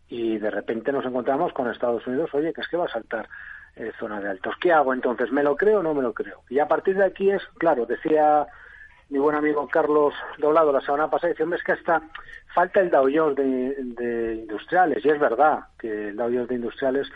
y 0.10 0.38
de 0.38 0.52
repente 0.52 0.92
nos 0.92 1.06
encontramos 1.06 1.54
con 1.54 1.72
Estados 1.72 2.06
Unidos, 2.06 2.30
oye, 2.34 2.54
que 2.54 2.62
es 2.62 2.68
que 2.68 2.78
va 2.78 2.86
a 2.86 2.90
saltar 2.90 3.28
eh, 3.76 3.92
zona 4.00 4.22
de 4.22 4.30
altos. 4.30 4.56
¿Qué 4.62 4.72
hago 4.72 4.94
entonces? 4.94 5.32
¿Me 5.32 5.44
lo 5.44 5.56
creo 5.56 5.80
o 5.80 5.84
no 5.84 5.94
me 5.94 6.04
lo 6.04 6.14
creo? 6.14 6.44
Y 6.50 6.60
a 6.60 6.68
partir 6.68 6.98
de 6.98 7.06
aquí 7.06 7.32
es, 7.32 7.42
claro, 7.58 7.86
decía 7.86 8.46
mi 9.10 9.20
buen 9.20 9.36
amigo 9.36 9.68
Carlos 9.68 10.14
Doblado 10.38 10.72
la 10.72 10.82
semana 10.82 11.10
pasada, 11.10 11.34
dice, 11.34 11.46
es 11.56 11.64
que 11.64 11.72
hasta 11.74 12.02
falta 12.54 12.80
el 12.80 12.90
Dow 12.90 13.10
Jones 13.14 13.36
de, 13.36 13.76
de 14.04 14.36
industriales, 14.36 15.04
y 15.04 15.10
es 15.10 15.20
verdad 15.20 15.60
que 15.78 16.10
el 16.10 16.16
Dow 16.16 16.28
Jones 16.28 16.50
de 16.50 16.56
industriales 16.56 17.08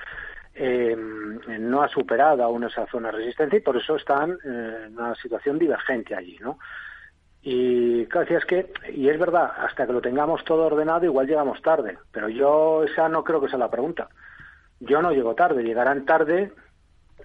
eh, 0.53 0.95
no 0.95 1.81
ha 1.81 1.88
superado 1.88 2.43
aún 2.43 2.63
esa 2.63 2.86
zona 2.88 3.10
de 3.12 3.17
resistencia 3.17 3.57
y 3.57 3.62
por 3.62 3.77
eso 3.77 3.95
están 3.95 4.38
en 4.43 4.98
una 4.98 5.15
situación 5.15 5.57
divergente 5.57 6.15
allí, 6.15 6.38
¿no? 6.41 6.60
Y 7.43 8.05
claro, 8.05 8.38
es 8.38 8.45
que, 8.45 8.71
y 8.93 9.10
es 9.10 9.17
verdad, 9.17 9.51
hasta 9.57 9.88
que 9.88 9.93
lo 9.93 10.01
tengamos 10.01 10.43
todo 10.43 10.65
ordenado 10.67 11.05
igual 11.05 11.25
llegamos 11.25 11.62
tarde, 11.62 11.98
pero 12.12 12.29
yo 12.29 12.83
esa 12.83 13.10
no 13.10 13.24
creo 13.24 13.41
que 13.41 13.50
sea 13.50 13.57
la 13.57 13.71
pregunta. 13.71 14.10
Yo 14.79 15.01
no 15.01 15.12
llego 15.12 15.33
tarde, 15.33 15.63
llegarán 15.63 16.05
tarde 16.05 16.51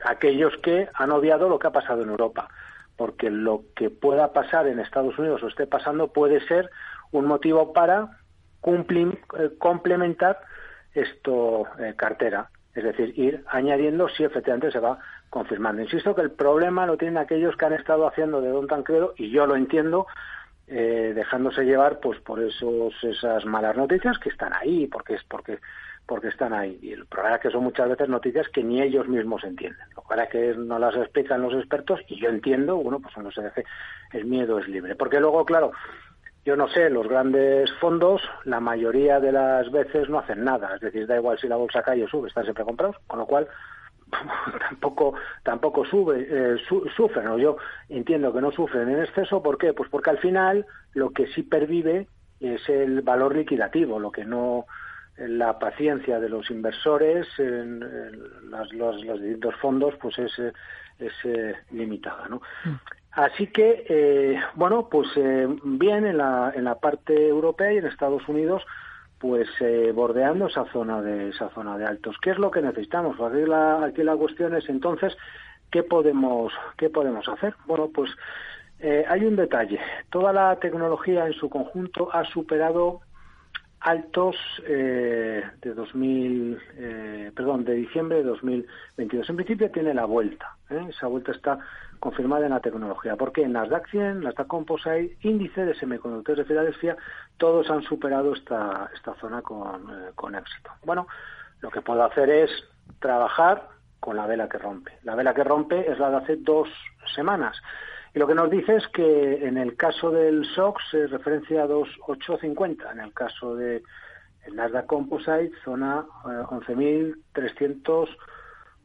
aquellos 0.05 0.57
que 0.63 0.89
han 0.95 1.11
odiado 1.11 1.49
lo 1.49 1.59
que 1.59 1.67
ha 1.67 1.73
pasado 1.73 2.03
en 2.03 2.11
Europa, 2.11 2.49
porque 2.97 3.31
lo 3.31 3.65
que 3.75 3.91
pueda 3.91 4.33
pasar 4.33 4.67
en 4.67 4.81
Estados 4.81 5.19
Unidos 5.19 5.43
o 5.43 5.49
esté 5.49 5.67
pasando 5.67 6.09
puede 6.09 6.41
ser 6.47 6.71
un 7.13 7.27
motivo 7.27 7.73
para 7.73 8.19
cumplir, 8.61 9.19
eh, 9.39 9.51
complementar 9.59 10.41
esto 10.95 11.67
eh, 11.79 11.95
cartera 11.97 12.51
es 12.77 12.85
decir, 12.85 13.19
ir 13.19 13.43
añadiendo 13.49 14.07
si 14.11 14.23
efectivamente 14.23 14.71
se 14.71 14.79
va 14.79 14.99
confirmando. 15.31 15.81
Insisto 15.81 16.15
que 16.15 16.21
el 16.21 16.31
problema 16.31 16.87
lo 16.87 16.99
tienen 16.99 17.17
aquellos 17.17 17.57
que 17.57 17.65
han 17.65 17.73
estado 17.73 18.07
haciendo 18.07 18.43
de 18.43 18.51
Don 18.51 18.67
Tancredo, 18.67 19.15
y 19.17 19.31
yo 19.31 19.47
lo 19.47 19.57
entiendo, 19.57 20.07
eh, 20.67 21.13
dejándose 21.15 21.65
llevar 21.65 22.01
pues 22.01 22.21
por 22.21 22.43
esos 22.43 22.93
esas 23.03 23.47
malas 23.47 23.77
noticias 23.77 24.19
que 24.19 24.29
están 24.29 24.53
ahí, 24.53 24.87
porque 24.89 25.15
es 25.15 25.25
porque 25.25 25.59
porque 26.07 26.29
están 26.29 26.53
ahí. 26.53 26.79
Y 26.81 26.93
el 26.93 27.07
problema 27.07 27.37
es 27.37 27.43
que 27.43 27.51
son 27.51 27.65
muchas 27.65 27.89
veces 27.89 28.09
noticias 28.09 28.49
que 28.49 28.63
ni 28.63 28.81
ellos 28.81 29.09
mismos 29.09 29.45
entienden. 29.45 29.87
Lo 29.95 30.03
cual 30.03 30.21
es 30.21 30.29
que 30.29 30.55
no 30.57 30.79
las 30.79 30.97
explican 30.97 31.43
los 31.43 31.55
expertos 31.55 32.01
y 32.09 32.21
yo 32.21 32.29
entiendo, 32.29 32.77
bueno, 32.77 33.01
pues 33.01 33.17
no 33.17 33.31
se 33.31 33.43
deje, 33.43 33.65
el 34.13 34.25
miedo 34.25 34.59
es 34.59 34.69
libre. 34.69 34.95
Porque 34.95 35.21
luego, 35.21 35.45
claro, 35.45 35.73
yo 36.45 36.57
no 36.57 36.69
sé, 36.69 36.89
los 36.91 37.09
grandes 37.09 37.73
fondos 37.81 38.23
la 38.45 38.61
mayoría 38.61 39.19
de 39.19 39.33
las 39.33 39.71
veces 39.73 40.09
no 40.09 40.21
hacen 40.21 40.45
nada, 40.45 40.77
es 40.77 40.81
decir, 40.81 41.07
da 41.07 41.17
igual 41.17 41.39
si 41.39 41.49
la 41.49 41.57
bolsa 41.57 41.83
cae 41.83 42.05
o 42.05 42.09
sube, 42.09 42.29
están 42.29 42.45
siempre 42.45 42.65
comprados, 42.65 42.97
con 43.09 43.19
lo 43.19 43.27
cual 43.27 43.49
tampoco 44.61 45.15
tampoco 45.43 45.85
sube 45.85 46.27
eh, 46.31 46.57
sufren 46.97 47.27
o 47.27 47.39
yo 47.39 47.57
entiendo 47.89 48.33
que 48.33 48.41
no 48.41 48.53
sufren 48.53 48.89
en 48.89 49.01
exceso 49.01 49.43
¿por 49.43 49.59
qué? 49.59 49.73
pues 49.73 49.91
porque 49.91 50.11
al 50.11 50.19
final 50.19 50.65
lo 50.95 51.11
que 51.11 51.27
sí 51.27 51.43
pervive 51.43 52.07
es 52.39 52.69
el 52.69 53.03
valor 53.03 53.35
liquidativo 53.35 53.99
lo 53.99 54.13
que 54.13 54.25
no 54.25 54.67
la 55.19 55.59
paciencia 55.59 56.21
de 56.21 56.29
los 56.29 56.51
inversores 56.51 57.27
en, 57.39 57.81
los, 58.51 58.73
los, 58.73 59.21
distintos 59.21 59.55
fondos 59.57 59.95
pues 60.01 60.19
es, 60.19 60.39
es 60.99 61.13
eh, 61.25 61.55
limitada 61.71 62.29
¿no? 62.29 62.43
Mm. 62.65 62.75
Así 63.17 63.47
que, 63.47 63.87
eh, 63.89 64.39
bueno, 64.57 64.91
pues 64.91 65.09
eh, 65.17 65.49
bien 65.65 66.05
en 66.05 66.19
la, 66.19 66.53
en 66.55 66.65
la 66.65 66.75
parte 66.75 67.29
europea 67.29 67.73
y 67.73 67.79
en 67.79 67.87
Estados 67.87 68.29
Unidos, 68.29 68.63
pues 69.19 69.49
eh, 69.61 69.91
bordeando 69.95 70.49
esa 70.49 70.67
zona 70.67 71.01
de 71.01 71.31
esa 71.31 71.49
zona 71.51 71.79
de 71.79 71.87
altos. 71.87 72.17
¿Qué 72.21 72.31
es 72.31 72.39
lo 72.39 72.51
que 72.51 72.61
necesitamos? 72.61 73.19
Aquí 73.19 73.47
la, 73.47 73.85
aquí 73.85 74.03
la 74.03 74.17
cuestión 74.17 74.55
es 74.55 74.69
entonces 74.69 75.17
qué 75.71 75.83
podemos 75.83 76.53
qué 76.77 76.91
podemos 76.91 77.27
hacer. 77.27 77.55
Bueno, 77.65 77.89
pues 77.93 78.11
eh, 78.81 79.07
hay 79.09 79.25
un 79.25 79.37
detalle. 79.37 79.81
Toda 80.11 80.35
la 80.35 80.57
tecnología 80.57 81.27
en 81.27 81.33
su 81.33 81.49
conjunto 81.49 82.11
ha 82.13 82.25
superado 82.25 83.01
altos 83.87 84.35
eh, 84.67 85.45
de 85.63 85.75
2000, 85.75 86.59
eh, 86.77 87.33
perdón, 87.37 87.65
de 87.65 87.75
diciembre 87.75 88.19
de 88.19 88.25
2022. 88.25 89.31
En 89.31 89.37
principio 89.37 89.71
tiene 89.71 89.95
la 89.95 90.07
vuelta. 90.07 90.57
¿eh? 90.71 90.87
Esa 90.91 91.07
vuelta 91.07 91.31
está 91.31 91.61
confirmada 92.01 92.47
en 92.47 92.51
la 92.51 92.59
tecnología. 92.59 93.15
Porque 93.15 93.45
en 93.45 93.53
Nasdaq 93.53 93.89
100, 93.89 94.25
Nasdaq 94.25 94.49
Composite, 94.49 95.17
índice 95.23 95.65
de 95.65 95.77
semiconductores 95.77 96.39
de 96.39 96.49
Filadelfia, 96.49 96.97
todos 97.37 97.71
han 97.71 97.83
superado 97.83 98.35
esta, 98.35 98.91
esta 98.93 99.15
zona 99.21 99.41
con, 99.43 99.89
eh, 99.89 100.11
con 100.17 100.35
éxito. 100.35 100.73
Bueno, 100.85 101.07
lo 101.61 101.71
que 101.71 101.81
puedo 101.81 102.03
hacer 102.03 102.29
es 102.29 102.51
trabajar 102.99 103.69
con 104.01 104.17
la 104.17 104.27
vela 104.27 104.49
que 104.49 104.59
rompe. 104.59 104.99
La 105.05 105.15
vela 105.15 105.33
que 105.33 105.45
rompe 105.45 105.89
es 105.89 105.97
la 106.01 106.11
de 106.11 106.17
hace 106.17 106.37
dos 106.39 106.69
semanas. 107.15 107.57
Y 108.17 108.19
lo 108.19 108.27
que 108.27 108.35
nos 108.35 108.51
dice 108.51 108.77
es 108.77 108.89
que 108.95 109.47
en 109.47 109.59
el 109.59 109.77
caso 109.77 110.11
del 110.11 110.43
SOX 110.55 110.83
se 110.91 111.07
referencia 111.07 111.65
a 111.65 111.69
2.850, 111.69 112.91
en 112.93 113.01
el 113.01 113.13
caso 113.13 113.55
de 113.55 113.83
el 114.47 114.57
Nasdaq 114.57 114.87
Composite 114.87 115.53
zona 115.63 116.07
11.380 116.25 118.09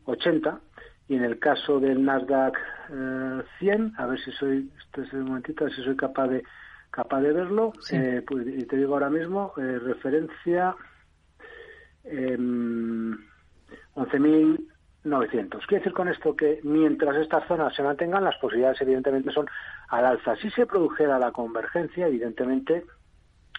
eh, 0.04 0.58
y 1.08 1.16
en 1.16 1.24
el 1.24 1.40
caso 1.40 1.80
del 1.80 2.04
Nasdaq 2.04 2.58
100, 2.90 3.86
eh, 3.88 3.92
a 3.98 4.06
ver 4.06 4.20
si 4.20 4.34
soy, 4.34 4.70
este 4.86 5.04
es 5.04 5.14
el 5.14 5.24
momentito, 5.24 5.64
a 5.64 5.68
ver 5.68 5.78
si 5.78 5.84
soy 5.84 5.96
capaz 5.96 6.28
de 6.28 6.44
capaz 6.90 7.22
de 7.22 7.32
verlo, 7.32 7.72
eh, 7.90 8.22
pues, 8.28 8.46
y 8.46 8.66
te 8.66 8.76
digo 8.76 8.96
ahora 8.96 9.10
mismo, 9.10 9.54
referencia 9.56 10.76
eh, 12.04 12.34
em, 12.34 13.18
11.000 13.96 14.71
900. 15.04 15.66
Quiere 15.66 15.84
decir 15.84 15.94
con 15.94 16.08
esto 16.08 16.36
que 16.36 16.60
mientras 16.64 17.16
estas 17.18 17.48
zonas 17.48 17.74
se 17.76 17.84
mantengan, 17.84 18.24
las 18.24 18.38
posibilidades 18.38 18.82
evidentemente 18.82 19.32
son 19.32 19.48
al 19.90 20.06
alza. 20.06 20.36
Si 20.36 20.50
se 20.52 20.66
produjera 20.66 21.18
la 21.18 21.32
convergencia, 21.32 22.08
evidentemente, 22.08 22.86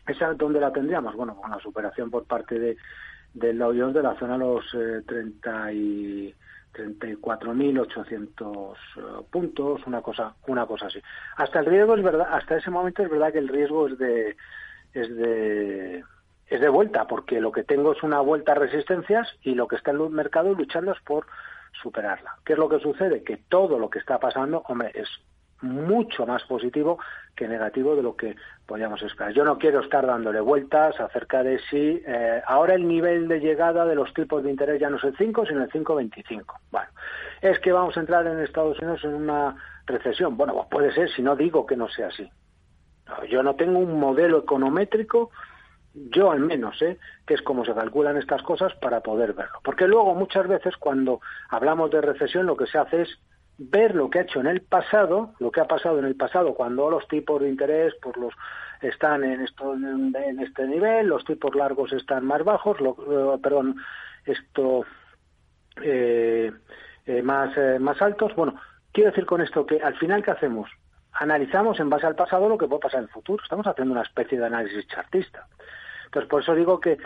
¿esa 0.06 0.34
dónde 0.34 0.60
la 0.60 0.72
tendríamos? 0.72 1.16
Bueno, 1.16 1.36
con 1.36 1.50
la 1.50 1.58
superación 1.58 2.10
por 2.10 2.24
parte 2.24 2.58
de, 2.58 2.76
del 3.34 3.58
Dow 3.58 3.74
Jones 3.76 3.94
de 3.94 4.02
la 4.02 4.18
zona 4.18 4.34
de 4.34 4.38
los 4.38 4.64
eh, 4.74 5.02
30 5.06 5.72
y 5.72 6.34
34.800 6.74 8.74
eh, 8.74 8.76
puntos, 9.30 9.86
una 9.86 10.00
cosa, 10.00 10.34
una 10.46 10.66
cosa 10.66 10.86
así. 10.86 11.00
Hasta 11.36 11.60
el 11.60 11.66
riesgo 11.66 11.94
es 11.96 12.02
verdad, 12.02 12.28
hasta 12.30 12.56
ese 12.56 12.70
momento 12.70 13.02
es 13.02 13.10
verdad 13.10 13.32
que 13.32 13.38
el 13.38 13.48
riesgo 13.48 13.88
es 13.88 13.98
de, 13.98 14.36
es 14.94 15.16
de, 15.16 16.04
es 16.52 16.60
de 16.60 16.68
vuelta, 16.68 17.06
porque 17.06 17.40
lo 17.40 17.50
que 17.50 17.64
tengo 17.64 17.92
es 17.92 18.02
una 18.02 18.20
vuelta 18.20 18.52
a 18.52 18.56
resistencias 18.56 19.26
y 19.42 19.54
lo 19.54 19.66
que 19.66 19.76
está 19.76 19.90
en 19.90 20.02
el 20.02 20.10
mercado 20.10 20.54
luchando 20.54 20.92
es 20.92 21.00
por 21.00 21.26
superarla. 21.82 22.36
¿Qué 22.44 22.52
es 22.52 22.58
lo 22.58 22.68
que 22.68 22.78
sucede? 22.78 23.22
Que 23.22 23.38
todo 23.48 23.78
lo 23.78 23.88
que 23.88 23.98
está 23.98 24.18
pasando, 24.20 24.62
hombre, 24.68 24.92
es 24.94 25.08
mucho 25.62 26.26
más 26.26 26.42
positivo 26.44 26.98
que 27.34 27.48
negativo 27.48 27.96
de 27.96 28.02
lo 28.02 28.16
que 28.16 28.36
podíamos 28.66 29.00
esperar. 29.02 29.32
Yo 29.32 29.44
no 29.44 29.56
quiero 29.56 29.80
estar 29.80 30.06
dándole 30.06 30.40
vueltas 30.40 31.00
acerca 31.00 31.42
de 31.42 31.58
si 31.70 32.02
eh, 32.06 32.42
ahora 32.46 32.74
el 32.74 32.86
nivel 32.86 33.28
de 33.28 33.40
llegada 33.40 33.86
de 33.86 33.94
los 33.94 34.12
tipos 34.12 34.42
de 34.42 34.50
interés 34.50 34.78
ya 34.78 34.90
no 34.90 34.98
es 34.98 35.04
el 35.04 35.16
5, 35.16 35.46
sino 35.46 35.62
el 35.62 35.70
5,25. 35.70 36.44
Bueno, 36.70 36.88
es 37.40 37.58
que 37.60 37.72
vamos 37.72 37.96
a 37.96 38.00
entrar 38.00 38.26
en 38.26 38.40
Estados 38.40 38.78
Unidos 38.80 39.02
en 39.04 39.14
una 39.14 39.56
recesión. 39.86 40.36
Bueno, 40.36 40.52
pues 40.54 40.66
puede 40.70 40.92
ser 40.92 41.10
si 41.10 41.22
no 41.22 41.34
digo 41.34 41.64
que 41.64 41.76
no 41.76 41.88
sea 41.88 42.08
así. 42.08 42.28
yo 43.30 43.42
no 43.42 43.54
tengo 43.54 43.78
un 43.78 43.98
modelo 43.98 44.40
econométrico 44.40 45.30
yo 45.94 46.30
al 46.30 46.40
menos, 46.40 46.80
¿eh? 46.82 46.98
que 47.26 47.34
es 47.34 47.42
como 47.42 47.64
se 47.64 47.74
calculan 47.74 48.16
estas 48.16 48.42
cosas 48.42 48.74
para 48.74 49.00
poder 49.00 49.34
verlo. 49.34 49.58
Porque 49.62 49.86
luego 49.86 50.14
muchas 50.14 50.48
veces 50.48 50.76
cuando 50.76 51.20
hablamos 51.48 51.90
de 51.90 52.00
recesión 52.00 52.46
lo 52.46 52.56
que 52.56 52.66
se 52.66 52.78
hace 52.78 53.02
es 53.02 53.18
ver 53.58 53.94
lo 53.94 54.08
que 54.08 54.20
ha 54.20 54.22
hecho 54.22 54.40
en 54.40 54.46
el 54.46 54.62
pasado, 54.62 55.34
lo 55.38 55.50
que 55.50 55.60
ha 55.60 55.66
pasado 55.66 55.98
en 55.98 56.06
el 56.06 56.16
pasado 56.16 56.54
cuando 56.54 56.90
los 56.90 57.06
tipos 57.08 57.40
de 57.40 57.48
interés 57.48 57.94
por 57.96 58.16
los 58.16 58.34
están 58.80 59.22
en 59.22 59.42
esto 59.42 59.74
en, 59.74 60.40
este 60.40 60.66
nivel, 60.66 61.06
los 61.06 61.24
tipos 61.24 61.54
largos 61.54 61.92
están 61.92 62.24
más 62.24 62.42
bajos, 62.42 62.80
lo, 62.80 62.96
eh, 63.34 63.38
perdón, 63.40 63.76
esto 64.24 64.84
eh, 65.80 66.50
eh, 67.06 67.22
más 67.22 67.50
más 67.80 68.00
altos. 68.02 68.34
Bueno, 68.34 68.54
quiero 68.92 69.10
decir 69.10 69.26
con 69.26 69.40
esto 69.40 69.64
que 69.66 69.80
al 69.80 69.96
final 69.98 70.24
qué 70.24 70.32
hacemos 70.32 70.68
analizamos 71.12 71.78
en 71.80 71.90
base 71.90 72.06
al 72.06 72.16
pasado 72.16 72.48
lo 72.48 72.58
que 72.58 72.66
puede 72.66 72.80
pasar 72.80 73.00
en 73.00 73.04
el 73.04 73.10
futuro. 73.10 73.42
Estamos 73.42 73.66
haciendo 73.66 73.92
una 73.92 74.02
especie 74.02 74.38
de 74.38 74.46
análisis 74.46 74.86
chartista. 74.88 75.46
Entonces, 76.12 76.28
por 76.28 76.42
eso 76.42 76.54
digo 76.54 76.78
que 76.78 76.98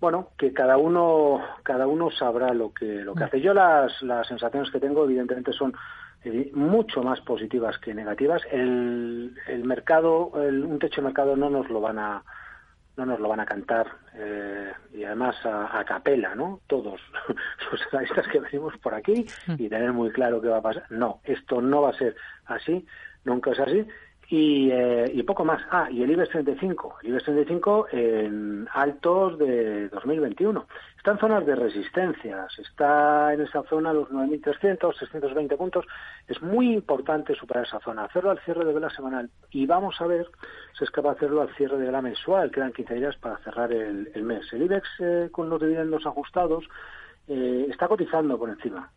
bueno, 0.00 0.30
que 0.38 0.52
cada 0.52 0.76
uno, 0.76 1.40
cada 1.62 1.86
uno 1.86 2.10
sabrá 2.10 2.52
lo 2.54 2.72
que, 2.72 2.86
lo 2.86 3.14
que 3.14 3.24
hace. 3.24 3.40
Yo 3.40 3.52
las, 3.52 4.00
las 4.02 4.26
sensaciones 4.26 4.70
que 4.70 4.78
tengo, 4.78 5.04
evidentemente, 5.04 5.52
son 5.52 5.74
eh, 6.24 6.50
mucho 6.54 7.02
más 7.02 7.20
positivas 7.22 7.78
que 7.78 7.94
negativas. 7.94 8.42
El, 8.50 9.36
el 9.48 9.64
mercado, 9.64 10.32
el, 10.36 10.64
un 10.64 10.78
techo 10.78 11.00
de 11.00 11.06
mercado 11.06 11.36
no 11.36 11.50
nos 11.50 11.68
lo 11.68 11.80
van 11.80 11.98
a, 11.98 12.22
no 12.96 13.06
nos 13.06 13.18
lo 13.18 13.28
van 13.28 13.40
a 13.40 13.46
cantar 13.46 13.88
eh, 14.14 14.72
y 14.94 15.02
además 15.02 15.34
a, 15.44 15.78
a, 15.78 15.84
capela, 15.84 16.36
¿no? 16.36 16.60
Todos 16.68 17.00
los 17.72 17.80
analistas 17.92 18.28
que 18.28 18.38
venimos 18.38 18.76
por 18.78 18.94
aquí 18.94 19.26
y 19.58 19.68
tener 19.68 19.92
muy 19.92 20.10
claro 20.10 20.40
qué 20.40 20.48
va 20.48 20.58
a 20.58 20.62
pasar. 20.62 20.84
No, 20.90 21.20
esto 21.24 21.60
no 21.60 21.82
va 21.82 21.90
a 21.90 21.98
ser 21.98 22.14
así, 22.46 22.86
nunca 23.24 23.50
es 23.50 23.58
así 23.58 23.84
y, 24.30 24.70
eh, 24.70 25.10
y 25.14 25.22
poco 25.22 25.44
más. 25.44 25.62
Ah, 25.70 25.88
y 25.90 26.02
el 26.02 26.10
IBEX 26.10 26.30
35. 26.30 26.98
El 27.02 27.08
IBEX 27.08 27.24
35 27.24 27.86
en 27.92 28.68
altos 28.72 29.38
de 29.38 29.88
2021. 29.88 30.66
Está 30.96 31.12
en 31.12 31.18
zonas 31.18 31.46
de 31.46 31.54
resistencias. 31.54 32.58
Está 32.58 33.32
en 33.32 33.40
esa 33.40 33.62
zona 33.62 33.92
los 33.92 34.08
9.300, 34.10 34.94
620 34.98 35.56
puntos. 35.56 35.86
Es 36.26 36.42
muy 36.42 36.74
importante 36.74 37.34
superar 37.34 37.64
esa 37.64 37.80
zona. 37.80 38.04
Hacerlo 38.04 38.30
al 38.30 38.40
cierre 38.40 38.66
de 38.66 38.74
vela 38.74 38.90
semanal. 38.90 39.30
Y 39.50 39.64
vamos 39.64 39.98
a 40.00 40.06
ver 40.06 40.26
si 40.76 40.84
es 40.84 40.90
capaz 40.90 41.12
de 41.12 41.16
hacerlo 41.16 41.40
al 41.40 41.54
cierre 41.54 41.78
de 41.78 41.86
vela 41.86 42.02
mensual. 42.02 42.50
Quedan 42.50 42.72
15 42.72 42.94
días 42.94 43.16
para 43.16 43.38
cerrar 43.38 43.72
el, 43.72 44.10
el 44.14 44.22
mes. 44.24 44.52
El 44.52 44.62
IBEX 44.62 44.88
eh, 45.00 45.28
con 45.32 45.48
los 45.48 45.60
dividendos 45.60 46.04
ajustados 46.04 46.64
eh, 47.28 47.66
está 47.70 47.88
cotizando 47.88 48.38
por 48.38 48.50
encima 48.50 48.90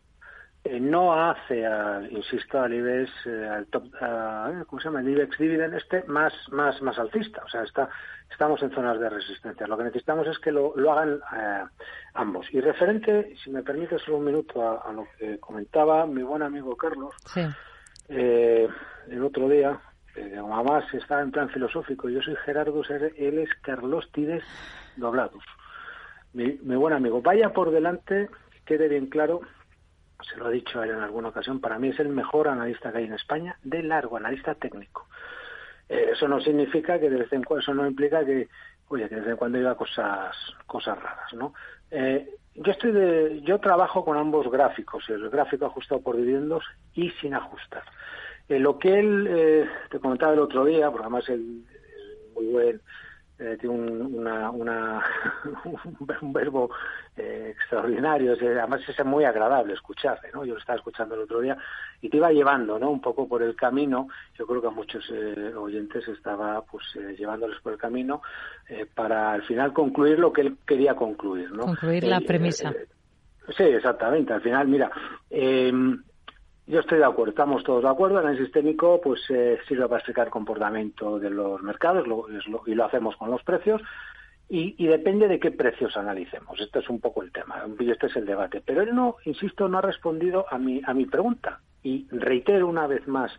eh, 0.64 0.78
no 0.78 1.12
hace, 1.12 1.66
al, 1.66 2.10
insisto, 2.12 2.60
al 2.60 2.72
IBEX, 2.72 3.10
eh, 3.26 3.48
al 3.48 3.66
top, 3.66 3.84
¿cómo 4.68 4.80
se 4.80 4.88
llama? 4.88 5.00
El 5.00 5.08
IBEX 5.08 5.36
Dividend 5.38 5.74
este 5.74 6.04
más, 6.04 6.32
más, 6.50 6.80
más 6.82 6.98
alcista. 6.98 7.42
O 7.44 7.48
sea, 7.48 7.62
está, 7.64 7.88
estamos 8.30 8.62
en 8.62 8.70
zonas 8.70 9.00
de 9.00 9.08
resistencia. 9.08 9.66
Lo 9.66 9.76
que 9.76 9.84
necesitamos 9.84 10.26
es 10.28 10.38
que 10.38 10.52
lo, 10.52 10.72
lo 10.76 10.92
hagan 10.92 11.20
eh, 11.36 11.64
ambos. 12.14 12.46
Y 12.52 12.60
referente, 12.60 13.34
si 13.42 13.50
me 13.50 13.62
permite 13.62 13.98
solo 13.98 14.18
un 14.18 14.24
minuto 14.24 14.62
a, 14.62 14.88
a, 14.88 14.92
lo 14.92 15.08
que 15.18 15.38
comentaba 15.40 16.06
mi 16.06 16.22
buen 16.22 16.42
amigo 16.42 16.76
Carlos, 16.76 17.14
sí. 17.26 17.42
eh, 18.08 18.68
el 19.08 19.24
otro 19.24 19.48
día, 19.48 19.80
eh, 20.14 20.38
además 20.38 20.84
está 20.94 21.20
en 21.20 21.32
plan 21.32 21.48
filosófico, 21.48 22.08
yo 22.08 22.22
soy 22.22 22.36
Gerardo, 22.44 22.82
él 22.88 23.38
es 23.38 23.50
Carlos 23.62 24.08
Tides 24.12 24.44
Doblados. 24.96 25.42
Mi, 26.34 26.58
mi 26.62 26.76
buen 26.76 26.94
amigo, 26.94 27.20
vaya 27.20 27.50
por 27.50 27.72
delante, 27.72 28.30
quede 28.64 28.88
bien 28.88 29.06
claro 29.06 29.40
se 30.22 30.36
lo 30.36 30.46
ha 30.46 30.50
dicho 30.50 30.80
a 30.80 30.84
él 30.84 30.90
en 30.92 31.00
alguna 31.00 31.28
ocasión, 31.28 31.60
para 31.60 31.78
mí 31.78 31.88
es 31.88 32.00
el 32.00 32.08
mejor 32.08 32.48
analista 32.48 32.92
que 32.92 32.98
hay 32.98 33.04
en 33.04 33.14
España, 33.14 33.56
de 33.62 33.82
largo, 33.82 34.16
analista 34.16 34.54
técnico. 34.54 35.06
Eh, 35.88 36.10
eso 36.12 36.28
no 36.28 36.40
significa 36.40 36.98
que 36.98 37.10
de 37.10 37.18
vez 37.18 37.32
en 37.32 37.42
cuando, 37.42 37.62
eso 37.62 37.74
no 37.74 37.86
implica 37.86 38.24
que, 38.24 38.48
oye, 38.88 39.08
que 39.08 39.14
de 39.16 39.20
vez 39.20 39.30
en 39.30 39.36
cuando 39.36 39.58
diga 39.58 39.74
cosas, 39.74 40.36
cosas 40.66 41.00
raras, 41.00 41.32
¿no? 41.34 41.54
Eh, 41.90 42.28
yo 42.54 42.72
estoy 42.72 42.92
de, 42.92 43.40
yo 43.42 43.58
trabajo 43.58 44.04
con 44.04 44.16
ambos 44.16 44.50
gráficos, 44.50 45.08
el 45.08 45.30
gráfico 45.30 45.66
ajustado 45.66 46.02
por 46.02 46.16
dividendos 46.16 46.64
y 46.94 47.10
sin 47.12 47.34
ajustar. 47.34 47.82
Eh, 48.48 48.58
lo 48.58 48.78
que 48.78 48.98
él 48.98 49.26
eh, 49.28 49.68
te 49.90 49.98
comentaba 49.98 50.34
el 50.34 50.40
otro 50.40 50.64
día, 50.64 50.90
porque 50.90 51.04
además 51.04 51.28
él 51.28 51.64
es 51.70 52.34
muy 52.34 52.46
buen 52.46 52.80
eh, 53.38 53.56
tiene 53.60 53.74
un, 53.74 54.16
una, 54.16 54.50
una 54.50 55.02
un 56.20 56.32
verbo 56.32 56.70
eh, 57.16 57.54
extraordinario, 57.56 58.34
es, 58.34 58.42
además 58.42 58.80
es 58.86 59.04
muy 59.04 59.24
agradable 59.24 59.74
escucharle, 59.74 60.30
¿no? 60.32 60.44
Yo 60.44 60.54
lo 60.54 60.60
estaba 60.60 60.78
escuchando 60.78 61.14
el 61.14 61.22
otro 61.22 61.40
día 61.40 61.56
y 62.00 62.08
te 62.08 62.16
iba 62.16 62.30
llevando, 62.30 62.78
¿no? 62.78 62.90
Un 62.90 63.00
poco 63.00 63.28
por 63.28 63.42
el 63.42 63.56
camino, 63.56 64.08
yo 64.38 64.46
creo 64.46 64.60
que 64.60 64.68
a 64.68 64.70
muchos 64.70 65.04
eh, 65.10 65.52
oyentes 65.54 66.06
estaba 66.08 66.62
pues 66.62 66.84
eh, 66.96 67.14
llevándoles 67.18 67.60
por 67.60 67.72
el 67.72 67.78
camino 67.78 68.22
eh, 68.68 68.86
para 68.94 69.32
al 69.32 69.42
final 69.44 69.72
concluir 69.72 70.18
lo 70.18 70.32
que 70.32 70.42
él 70.42 70.56
quería 70.66 70.94
concluir, 70.94 71.50
¿no? 71.52 71.64
Concluir 71.64 72.04
la 72.04 72.20
premisa. 72.20 72.72
sí, 73.56 73.64
exactamente, 73.64 74.32
al 74.32 74.42
final, 74.42 74.68
mira, 74.68 74.90
eh, 75.30 75.72
yo 76.66 76.80
estoy 76.80 76.98
de 76.98 77.04
acuerdo, 77.04 77.30
estamos 77.30 77.64
todos 77.64 77.82
de 77.82 77.88
acuerdo. 77.88 78.20
El 78.20 78.26
análisis 78.26 78.52
técnico 78.52 79.00
pues, 79.00 79.20
eh, 79.30 79.58
sirve 79.66 79.84
para 79.88 79.98
explicar 79.98 80.26
el 80.26 80.32
comportamiento 80.32 81.18
de 81.18 81.30
los 81.30 81.62
mercados 81.62 82.06
lo, 82.06 82.26
lo, 82.28 82.62
y 82.66 82.74
lo 82.74 82.84
hacemos 82.84 83.16
con 83.16 83.30
los 83.30 83.42
precios. 83.42 83.82
Y, 84.48 84.86
depende 84.86 85.28
de 85.28 85.40
qué 85.40 85.50
precios 85.50 85.96
analicemos. 85.96 86.60
Este 86.60 86.80
es 86.80 86.90
un 86.90 87.00
poco 87.00 87.22
el 87.22 87.32
tema, 87.32 87.64
este 87.78 88.06
es 88.06 88.16
el 88.16 88.26
debate. 88.26 88.60
Pero 88.60 88.82
él 88.82 88.94
no, 88.94 89.16
insisto, 89.24 89.66
no 89.66 89.78
ha 89.78 89.80
respondido 89.80 90.44
a 90.50 90.58
mi, 90.58 90.82
a 90.84 90.92
mi 90.92 91.06
pregunta. 91.06 91.60
Y 91.82 92.06
reitero 92.10 92.68
una 92.68 92.86
vez 92.86 93.08
más, 93.08 93.32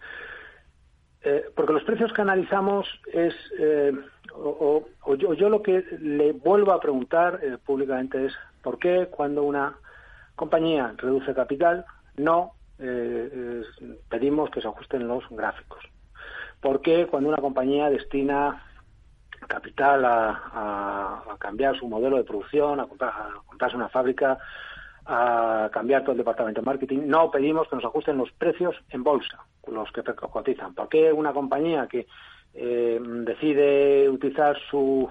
eh, 1.22 1.46
porque 1.56 1.74
los 1.74 1.84
precios 1.84 2.12
que 2.14 2.22
analizamos 2.22 2.88
es, 3.14 3.34
eh, 3.58 3.94
o, 4.34 4.86
yo, 5.16 5.50
lo 5.50 5.62
que 5.62 5.86
le 6.00 6.34
vuelvo 6.34 6.72
a 6.72 6.82
preguntar 6.82 7.40
eh, 7.44 7.58
públicamente 7.64 8.26
es, 8.26 8.34
¿por 8.62 8.80
qué 8.80 9.08
cuando 9.12 9.44
una 9.44 9.78
compañía 10.36 10.94
reduce 10.98 11.34
capital 11.34 11.86
no 12.18 12.54
eh, 12.80 13.62
pedimos 14.10 14.50
que 14.50 14.62
se 14.62 14.68
ajusten 14.68 15.08
los 15.08 15.24
gráficos. 15.30 15.84
Porque 16.62 17.08
cuando 17.08 17.30
una 17.30 17.38
compañía 17.38 17.90
destina 17.90 18.64
capital 19.48 20.06
a, 20.06 21.22
cambiar 21.38 21.78
su 21.78 21.88
modelo 21.90 22.16
de 22.16 22.24
producción, 22.24 22.80
a, 22.80 22.86
comprar, 22.86 23.12
a 23.12 23.42
comprarse 23.46 23.76
una 23.76 23.90
fábrica, 23.90 24.38
a 25.06 25.70
cambiar 25.74 26.04
todo 26.04 26.14
el 26.14 26.20
departamento 26.20 26.62
de 26.62 26.66
marketing, 26.66 27.02
no 27.06 27.30
pedimos 27.30 27.68
que 27.68 27.76
nos 27.76 27.84
ajusten 27.84 28.18
los 28.18 28.32
precios 28.32 28.76
en 28.90 29.04
bolsa, 29.04 29.46
los 29.68 29.92
que 29.92 30.02
cotizan. 30.04 30.74
¿Por 30.74 30.88
qué 30.88 31.12
una 31.12 31.34
compañía 31.34 31.88
que 31.88 32.08
eh, 32.54 33.00
decide 33.02 34.08
utilizar 34.10 34.58
su, 34.70 35.10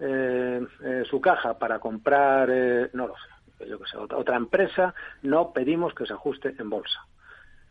eh, 0.00 0.64
eh, 0.84 1.02
su 1.10 1.20
caja 1.20 1.58
para 1.58 1.80
comprar, 1.80 2.48
eh, 2.52 2.88
no 2.92 3.08
lo 3.08 3.14
sé, 3.14 3.28
yo 3.66 3.78
que 3.78 3.86
sé, 3.86 3.96
otra, 3.96 4.36
empresa, 4.36 4.94
no 5.22 5.52
pedimos 5.52 5.94
que 5.94 6.06
se 6.06 6.12
ajuste 6.12 6.54
en 6.58 6.70
bolsa. 6.70 7.06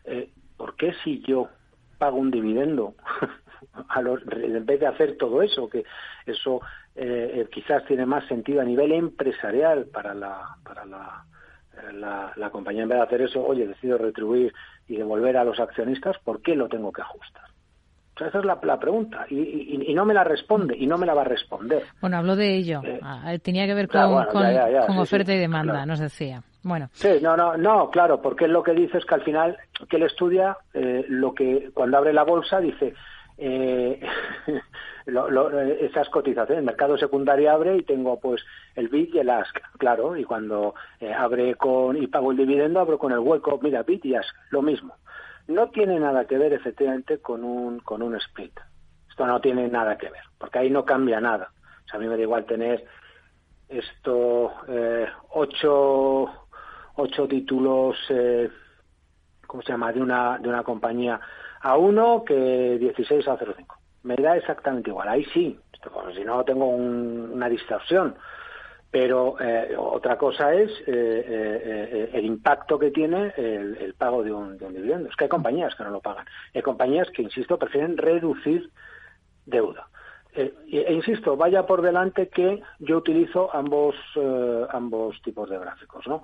Eh, 0.05 0.29
¿Por 0.55 0.75
qué 0.75 0.93
si 1.03 1.21
yo 1.21 1.49
pago 1.97 2.17
un 2.17 2.31
dividendo 2.31 2.95
a 3.89 4.01
los, 4.01 4.21
en 4.31 4.65
vez 4.65 4.79
de 4.79 4.87
hacer 4.87 5.17
todo 5.17 5.41
eso, 5.41 5.69
que 5.69 5.83
eso 6.25 6.61
eh, 6.95 7.47
quizás 7.51 7.85
tiene 7.85 8.05
más 8.05 8.25
sentido 8.27 8.61
a 8.61 8.65
nivel 8.65 8.91
empresarial 8.91 9.85
para 9.85 10.13
la, 10.13 10.57
para 10.63 10.85
la, 10.85 11.25
la, 11.93 12.33
la 12.35 12.49
compañía, 12.49 12.83
en 12.83 12.89
vez 12.89 12.97
de 12.97 13.05
hacer 13.05 13.21
eso, 13.21 13.45
oye, 13.45 13.67
decido 13.67 13.97
retribuir 13.97 14.53
y 14.87 14.97
devolver 14.97 15.37
a 15.37 15.43
los 15.43 15.59
accionistas, 15.59 16.17
¿por 16.19 16.41
qué 16.41 16.55
lo 16.55 16.67
tengo 16.67 16.91
que 16.91 17.01
ajustar? 17.01 17.56
O 18.17 18.19
sea, 18.19 18.29
esa 18.29 18.39
es 18.39 18.45
la, 18.45 18.57
la 18.63 18.79
pregunta. 18.79 19.27
Y, 19.29 19.35
y, 19.35 19.91
y, 19.91 19.93
no 19.93 20.03
me 20.03 20.15
la 20.15 20.23
responde, 20.23 20.75
y 20.75 20.87
no 20.87 20.97
me 20.97 21.05
la 21.05 21.13
va 21.13 21.21
a 21.21 21.25
responder. 21.25 21.83
Bueno, 22.01 22.17
habló 22.17 22.35
de 22.35 22.55
ello. 22.55 22.81
Eh, 22.83 22.99
ah, 23.03 23.31
tenía 23.43 23.67
que 23.67 23.75
ver 23.75 23.87
con, 23.87 24.11
bueno, 24.11 24.27
con, 24.31 24.41
ya, 24.41 24.67
ya, 24.71 24.87
con 24.87 24.95
sí, 24.95 25.01
oferta 25.01 25.31
sí, 25.31 25.37
y 25.37 25.39
demanda, 25.39 25.73
claro. 25.73 25.85
nos 25.85 25.99
decía. 25.99 26.41
Bueno. 26.63 26.89
Sí, 26.93 27.09
no, 27.21 27.37
no, 27.37 27.55
no, 27.57 27.91
claro, 27.91 28.19
porque 28.19 28.45
él 28.45 28.53
lo 28.53 28.63
que 28.63 28.71
dice 28.71 28.97
es 28.97 29.05
que 29.05 29.13
al 29.13 29.21
final, 29.21 29.55
que 29.87 29.97
él 29.97 30.03
estudia 30.03 30.57
eh, 30.73 31.05
lo 31.09 31.35
que 31.35 31.69
cuando 31.75 31.97
abre 31.97 32.11
la 32.11 32.23
bolsa 32.23 32.59
dice, 32.59 32.95
eh, 33.37 34.01
lo, 35.05 35.29
lo, 35.29 35.61
esas 35.61 36.09
cotizaciones, 36.09 36.57
el 36.57 36.65
mercado 36.65 36.97
secundario 36.97 37.51
abre 37.51 37.77
y 37.77 37.83
tengo 37.83 38.19
pues 38.19 38.43
el 38.75 38.87
BIT 38.87 39.13
y 39.13 39.19
el 39.19 39.29
ASC, 39.29 39.61
claro, 39.77 40.17
y 40.17 40.23
cuando 40.23 40.73
eh, 40.99 41.13
abre 41.13 41.53
con 41.53 41.95
y 42.01 42.07
pago 42.07 42.31
el 42.31 42.37
dividendo, 42.37 42.79
abro 42.79 42.97
con 42.97 43.11
el 43.11 43.19
hueco, 43.19 43.59
mira, 43.61 43.83
BIT 43.83 44.05
y 44.05 44.15
ASC, 44.15 44.35
lo 44.49 44.63
mismo 44.63 44.95
no 45.47 45.69
tiene 45.69 45.99
nada 45.99 46.25
que 46.25 46.37
ver 46.37 46.53
efectivamente 46.53 47.19
con 47.19 47.43
un, 47.43 47.79
con 47.79 48.01
un 48.01 48.15
split. 48.15 48.59
Esto 49.09 49.25
no 49.25 49.39
tiene 49.41 49.67
nada 49.67 49.97
que 49.97 50.09
ver, 50.09 50.23
porque 50.37 50.59
ahí 50.59 50.69
no 50.69 50.85
cambia 50.85 51.19
nada. 51.19 51.51
O 51.85 51.89
sea, 51.89 51.97
a 51.97 52.01
mí 52.01 52.07
me 52.07 52.15
da 52.15 52.21
igual 52.21 52.45
tener 52.45 52.85
esto, 53.69 54.51
eh, 54.67 55.07
ocho, 55.31 56.29
ocho 56.95 57.27
títulos, 57.27 57.97
eh, 58.09 58.49
¿cómo 59.45 59.63
se 59.63 59.71
llama?, 59.71 59.91
de 59.91 60.01
una, 60.01 60.37
de 60.37 60.49
una 60.49 60.63
compañía 60.63 61.19
a 61.61 61.77
uno 61.77 62.23
que 62.25 62.77
16 62.79 63.27
a 63.27 63.37
0,5. 63.37 63.65
Me 64.03 64.15
da 64.15 64.37
exactamente 64.37 64.89
igual. 64.89 65.07
Ahí 65.07 65.25
sí, 65.33 65.59
si 66.15 66.23
no 66.23 66.43
tengo 66.43 66.67
un, 66.67 67.31
una 67.33 67.49
distorsión 67.49 68.15
pero 68.89 69.35
eh, 69.39 69.75
otra 69.77 70.17
cosa 70.17 70.53
es 70.53 70.71
eh, 70.81 70.85
eh, 70.87 72.09
el 72.13 72.25
impacto 72.25 72.79
que 72.79 72.91
tiene 72.91 73.33
el, 73.35 73.93
pago 73.97 74.23
de 74.23 74.31
un, 74.31 74.57
de 74.57 74.65
un, 74.65 74.73
dividendo. 74.73 75.09
Es 75.09 75.15
que 75.15 75.25
hay 75.25 75.29
compañías 75.29 75.75
que 75.75 75.83
no 75.83 75.89
lo 75.89 75.99
pagan. 75.99 76.25
Hay 76.53 76.61
compañías 76.61 77.09
que, 77.11 77.21
insisto, 77.21 77.59
prefieren 77.59 77.97
reducir 77.97 78.69
deuda. 79.45 79.87
e 80.33 80.93
insisto, 80.93 81.35
vaya 81.35 81.65
por 81.65 81.81
delante 81.81 82.29
que 82.29 82.61
yo 82.79 82.97
utilizo 82.97 83.49
ambos, 83.53 83.95
ambos 84.69 85.21
tipos 85.21 85.49
de 85.49 85.57
gráficos. 85.57 86.07
¿no? 86.07 86.21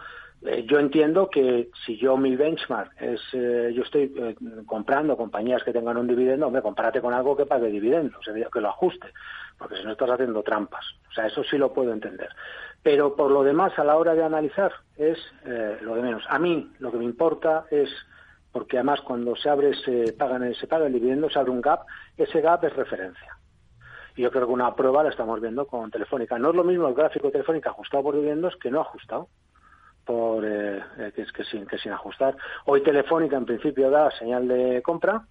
yo 0.66 0.78
entiendo 0.78 1.30
que 1.30 1.70
si 1.86 1.98
yo 1.98 2.18
mi 2.18 2.36
benchmark 2.36 2.92
es, 3.02 3.22
yo 3.32 3.82
estoy 3.82 4.36
comprando 4.66 5.16
compañías 5.18 5.64
que 5.64 5.72
tengan 5.72 5.98
un 5.98 6.08
dividendo, 6.08 6.48
hombre, 6.48 6.62
compárate 6.62 7.02
con 7.02 7.14
algo 7.14 7.36
que 7.36 7.46
pague 7.46 7.68
dividendos, 7.68 8.26
que 8.52 8.62
lo 8.62 8.70
ajuste 8.70 9.08
porque 9.64 9.78
si 9.78 9.86
no 9.86 9.94
estás 9.94 10.10
haciendo 10.10 10.44
trampas. 10.44 10.84
O 11.10 11.14
sea, 11.14 11.26
eso 11.26 11.42
sí 11.46 11.58
lo 11.58 11.72
puedo 11.72 11.94
entender. 11.94 12.28
Pero 12.84 13.16
por 13.16 13.32
lo 13.32 13.44
demás, 13.44 13.72
a 13.80 13.86
la 13.86 13.96
hora 13.96 14.14
de 14.14 14.22
analizar, 14.22 14.74
es 14.98 15.18
eh, 15.46 15.78
lo 15.82 15.96
de 15.96 16.02
menos. 16.02 16.26
A 16.28 16.38
mí 16.38 16.70
lo 16.80 16.92
que 16.92 16.98
me 16.98 17.06
importa 17.06 17.66
es, 17.72 17.90
porque 18.52 18.78
además 18.78 19.00
cuando 19.00 19.38
se 19.38 19.50
abre, 19.50 19.74
se, 19.76 20.12
pagan, 20.12 20.54
se 20.54 20.68
paga 20.68 20.88
el 20.88 20.92
dividendo, 20.92 21.30
se 21.30 21.40
abre 21.40 21.52
un 21.52 21.62
gap, 21.62 21.86
ese 22.18 22.42
gap 22.42 22.62
es 22.66 22.76
referencia. 22.76 23.38
Y 24.18 24.24
yo 24.24 24.32
creo 24.32 24.48
que 24.48 24.52
una 24.52 24.76
prueba 24.76 25.02
la 25.02 25.12
estamos 25.12 25.40
viendo 25.40 25.66
con 25.66 25.90
Telefónica. 25.90 26.38
No 26.38 26.50
es 26.50 26.56
lo 26.56 26.66
mismo 26.66 26.90
el 26.90 26.94
gráfico 26.94 27.28
de 27.28 27.32
Telefónica 27.32 27.70
ajustado 27.70 28.04
por 28.04 28.16
dividendos 28.16 28.58
que 28.58 28.70
no 28.70 28.82
ajustado 28.82 29.30
por 30.04 30.44
eh, 30.44 30.84
eh, 30.98 31.14
que, 31.16 31.26
que 31.26 31.46
sin 31.46 31.66
que 31.66 31.78
sin 31.78 31.94
ajustar. 31.94 32.36
Hoy 32.66 32.84
Telefónica 32.84 33.38
en 33.38 33.46
principio 33.46 33.90
da 33.90 34.12
señal 34.12 34.46
de 34.50 34.82
compra 34.82 35.26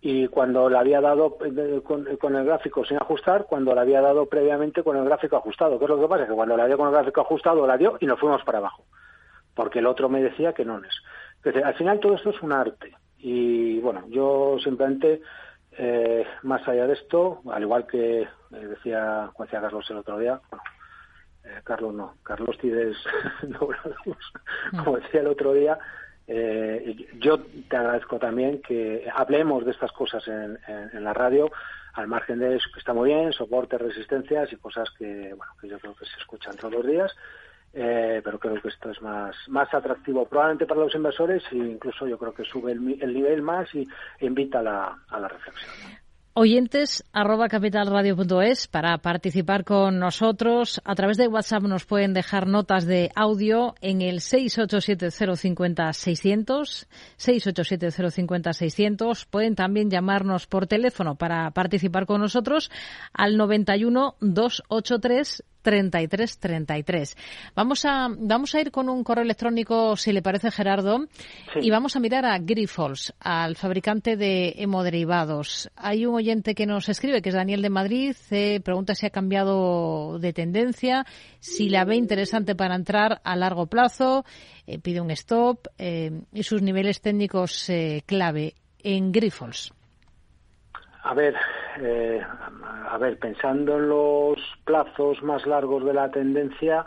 y 0.00 0.28
cuando 0.28 0.70
la 0.70 0.80
había 0.80 1.00
dado 1.00 1.38
eh, 1.44 1.80
con, 1.82 2.36
el 2.36 2.44
gráfico 2.44 2.84
sin 2.84 2.98
ajustar, 2.98 3.46
cuando 3.46 3.74
la 3.74 3.82
había 3.82 4.00
dado 4.00 4.26
previamente 4.26 4.82
con 4.82 4.96
el 4.96 5.04
gráfico 5.04 5.36
ajustado. 5.36 5.78
¿Qué 5.78 5.84
es 5.84 5.88
lo 5.88 6.00
que 6.00 6.06
pasa? 6.06 6.26
Que 6.26 6.34
cuando 6.34 6.56
la 6.56 6.66
dio 6.66 6.76
con 6.76 6.88
el 6.88 6.94
gráfico 6.94 7.20
ajustado 7.20 7.66
la 7.66 7.76
dio 7.76 7.96
y 8.00 8.06
nos 8.06 8.20
fuimos 8.20 8.42
para 8.44 8.58
abajo, 8.58 8.84
porque 9.54 9.80
el 9.80 9.86
otro 9.86 10.08
me 10.08 10.22
decía 10.22 10.52
que 10.52 10.64
no 10.64 10.80
es. 10.82 11.54
al 11.64 11.74
final 11.74 12.00
todo 12.00 12.14
esto 12.14 12.30
es 12.30 12.40
un 12.42 12.52
arte 12.52 12.94
y 13.18 13.80
bueno, 13.80 14.04
yo 14.08 14.56
simplemente 14.62 15.20
más 16.42 16.66
allá 16.66 16.88
de 16.88 16.94
esto, 16.94 17.40
al 17.52 17.62
igual 17.62 17.86
que 17.86 18.26
decía, 18.50 19.30
decía 19.38 19.60
Carlos 19.60 19.88
el 19.90 19.98
otro 19.98 20.18
día, 20.18 20.40
bueno, 20.50 20.64
eh, 21.48 21.60
Carlos 21.64 21.94
no, 21.94 22.14
Carlos 22.22 22.58
Tides, 22.58 22.96
como 24.84 24.96
decía 24.98 25.20
el 25.20 25.28
otro 25.28 25.52
día, 25.52 25.78
eh, 26.30 26.94
yo 27.18 27.38
te 27.68 27.76
agradezco 27.76 28.18
también 28.18 28.60
que 28.60 29.08
hablemos 29.14 29.64
de 29.64 29.70
estas 29.70 29.90
cosas 29.92 30.22
en, 30.28 30.58
la 31.02 31.14
radio, 31.14 31.50
al 31.94 32.06
margen 32.06 32.38
de 32.38 32.56
eso 32.56 32.68
que 32.72 32.80
está 32.80 32.92
muy 32.92 33.08
bien, 33.08 33.32
soporte, 33.32 33.78
resistencias 33.78 34.52
y 34.52 34.56
cosas 34.56 34.90
que, 34.90 35.32
bueno, 35.34 35.52
que 35.58 35.68
yo 35.68 35.78
creo 35.78 35.94
que 35.94 36.04
se 36.04 36.18
escuchan 36.18 36.54
todos 36.56 36.74
los 36.74 36.86
días. 36.86 37.16
Eh, 37.72 38.22
pero 38.24 38.38
creo 38.38 38.60
que 38.60 38.68
esto 38.68 38.90
es 38.90 39.00
más, 39.02 39.36
más 39.48 39.72
atractivo 39.74 40.26
probablemente 40.26 40.66
para 40.66 40.80
los 40.80 40.94
inversores 40.94 41.42
e 41.52 41.56
incluso 41.56 42.06
yo 42.06 42.18
creo 42.18 42.32
que 42.32 42.44
sube 42.44 42.72
el, 42.72 43.12
nivel 43.12 43.42
más 43.42 43.72
y 43.74 43.86
invita 44.20 44.60
a 44.60 44.62
la, 44.62 44.98
a 45.06 45.20
la 45.20 45.28
reflexión 45.28 45.70
oyentes 46.38 47.04
arroba 47.12 47.48
capitalradio.es 47.48 48.68
para 48.68 48.96
participar 48.98 49.64
con 49.64 49.98
nosotros. 49.98 50.80
A 50.84 50.94
través 50.94 51.16
de 51.16 51.26
WhatsApp 51.26 51.64
nos 51.64 51.84
pueden 51.84 52.14
dejar 52.14 52.46
notas 52.46 52.86
de 52.86 53.10
audio 53.16 53.74
en 53.80 54.02
el 54.02 54.20
687-050-600, 54.20 56.86
687-050-600. 57.18 59.26
Pueden 59.28 59.56
también 59.56 59.90
llamarnos 59.90 60.46
por 60.46 60.68
teléfono 60.68 61.16
para 61.16 61.50
participar 61.50 62.06
con 62.06 62.20
nosotros 62.20 62.70
al 63.12 63.36
91 63.36 64.14
283 64.20 65.42
3333. 65.68 67.16
Vamos 67.54 67.84
a, 67.84 68.08
vamos 68.08 68.54
a 68.54 68.60
ir 68.60 68.70
con 68.70 68.88
un 68.88 69.04
correo 69.04 69.24
electrónico, 69.24 69.96
si 69.96 70.12
le 70.12 70.22
parece, 70.22 70.50
Gerardo, 70.50 71.06
y 71.60 71.70
vamos 71.70 71.94
a 71.94 72.00
mirar 72.00 72.24
a 72.24 72.38
Grifols, 72.38 73.12
al 73.20 73.54
fabricante 73.54 74.16
de 74.16 74.54
hemoderivados. 74.56 75.70
Hay 75.76 76.06
un 76.06 76.14
oyente 76.14 76.54
que 76.54 76.64
nos 76.64 76.88
escribe, 76.88 77.20
que 77.20 77.28
es 77.28 77.34
Daniel 77.34 77.60
de 77.60 77.68
Madrid, 77.68 78.16
eh, 78.30 78.60
pregunta 78.64 78.94
si 78.94 79.04
ha 79.04 79.10
cambiado 79.10 80.18
de 80.18 80.32
tendencia, 80.32 81.04
si 81.40 81.68
la 81.68 81.84
ve 81.84 81.96
interesante 81.96 82.54
para 82.54 82.74
entrar 82.74 83.20
a 83.22 83.36
largo 83.36 83.66
plazo, 83.66 84.24
eh, 84.66 84.78
pide 84.78 85.02
un 85.02 85.10
stop 85.10 85.66
eh, 85.76 86.22
y 86.32 86.42
sus 86.44 86.62
niveles 86.62 87.02
técnicos 87.02 87.70
clave 88.06 88.54
en 88.82 89.12
Grifols. 89.12 89.72
A 91.02 91.14
ver, 91.14 91.34
eh, 91.80 92.20
a 92.90 92.98
ver, 92.98 93.18
pensando 93.18 93.78
en 93.78 93.88
los 93.88 94.38
plazos 94.64 95.22
más 95.22 95.46
largos 95.46 95.84
de 95.84 95.94
la 95.94 96.10
tendencia, 96.10 96.86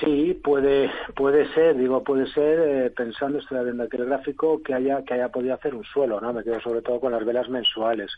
sí 0.00 0.38
puede 0.42 0.90
puede 1.14 1.52
ser, 1.54 1.76
digo 1.76 2.02
puede 2.04 2.26
ser 2.28 2.58
eh, 2.60 2.90
pensando 2.90 3.38
estoy 3.38 3.64
viendo 3.64 3.84
aquí 3.84 3.96
el 3.96 4.06
gráfico 4.06 4.62
que 4.62 4.74
haya 4.74 5.02
que 5.04 5.14
haya 5.14 5.28
podido 5.30 5.54
hacer 5.54 5.74
un 5.74 5.84
suelo, 5.84 6.20
¿no? 6.20 6.32
Me 6.32 6.44
quedo 6.44 6.60
sobre 6.60 6.82
todo 6.82 7.00
con 7.00 7.12
las 7.12 7.24
velas 7.24 7.48
mensuales. 7.48 8.12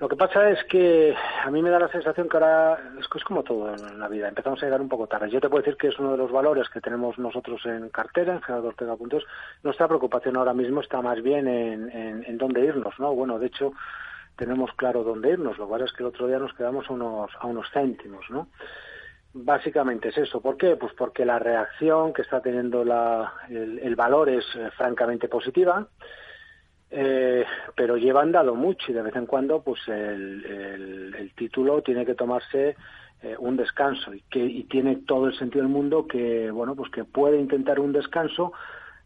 Lo 0.00 0.08
que 0.08 0.14
pasa 0.14 0.48
es 0.50 0.62
que 0.66 1.12
a 1.44 1.50
mí 1.50 1.60
me 1.60 1.70
da 1.70 1.80
la 1.80 1.88
sensación 1.88 2.28
que 2.28 2.36
ahora 2.36 2.78
es, 3.00 3.06
es 3.12 3.24
como 3.24 3.42
todo 3.42 3.74
en 3.74 3.98
la 3.98 4.06
vida, 4.06 4.28
empezamos 4.28 4.62
a 4.62 4.66
llegar 4.66 4.80
un 4.80 4.88
poco 4.88 5.08
tarde. 5.08 5.28
Yo 5.28 5.40
te 5.40 5.48
puedo 5.48 5.62
decir 5.62 5.76
que 5.76 5.88
es 5.88 5.98
uno 5.98 6.12
de 6.12 6.18
los 6.18 6.30
valores 6.30 6.68
que 6.68 6.80
tenemos 6.80 7.18
nosotros 7.18 7.60
en 7.66 7.88
cartera, 7.88 8.34
en 8.34 8.42
Gerardo 8.42 8.68
Ortega 8.68 8.96
Puntos. 8.96 9.24
Nuestra 9.64 9.88
preocupación 9.88 10.36
ahora 10.36 10.54
mismo 10.54 10.82
está 10.82 11.02
más 11.02 11.20
bien 11.20 11.48
en, 11.48 11.90
en, 12.24 12.38
dónde 12.38 12.60
irnos, 12.60 12.94
¿no? 13.00 13.12
Bueno, 13.12 13.40
de 13.40 13.48
hecho, 13.48 13.72
tenemos 14.36 14.70
claro 14.76 15.02
dónde 15.02 15.30
irnos. 15.30 15.58
Lo 15.58 15.68
que 15.68 15.82
es 15.82 15.92
que 15.92 16.04
el 16.04 16.10
otro 16.10 16.28
día 16.28 16.38
nos 16.38 16.54
quedamos 16.54 16.88
a 16.88 16.92
unos, 16.92 17.32
a 17.40 17.46
unos 17.48 17.68
céntimos, 17.72 18.24
¿no? 18.30 18.46
Básicamente 19.34 20.10
es 20.10 20.18
eso. 20.18 20.40
¿Por 20.40 20.56
qué? 20.56 20.76
Pues 20.76 20.92
porque 20.92 21.24
la 21.24 21.40
reacción 21.40 22.12
que 22.12 22.22
está 22.22 22.40
teniendo 22.40 22.84
la, 22.84 23.32
el, 23.50 23.96
valor 23.96 24.28
es 24.28 24.44
eh, 24.54 24.70
francamente 24.76 25.28
positiva 25.28 25.88
eh, 26.90 27.44
pero 27.76 27.98
llevan 27.98 28.32
dado 28.32 28.54
mucho 28.54 28.90
y 28.90 28.94
de 28.94 29.02
vez 29.02 29.14
en 29.14 29.26
cuando 29.26 29.62
pues 29.62 29.80
el, 29.88 31.14
el, 31.14 31.32
título 31.34 31.82
tiene 31.82 32.06
que 32.06 32.14
tomarse 32.14 32.76
eh, 33.22 33.36
un 33.38 33.58
descanso 33.58 34.14
y 34.14 34.22
que 34.22 34.38
y 34.38 34.64
tiene 34.64 34.96
todo 35.06 35.26
el 35.26 35.36
sentido 35.36 35.62
del 35.62 35.72
mundo 35.72 36.06
que 36.06 36.50
bueno 36.50 36.74
pues 36.74 36.90
que 36.90 37.04
puede 37.04 37.38
intentar 37.38 37.78
un 37.78 37.92
descanso 37.92 38.52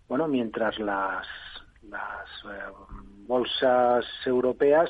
bueno 0.09 0.29
mientras 0.29 0.79
las 0.79 1.27
las 1.91 2.29
eh, 2.45 2.73
bolsas 3.27 4.07
europeas 4.27 4.89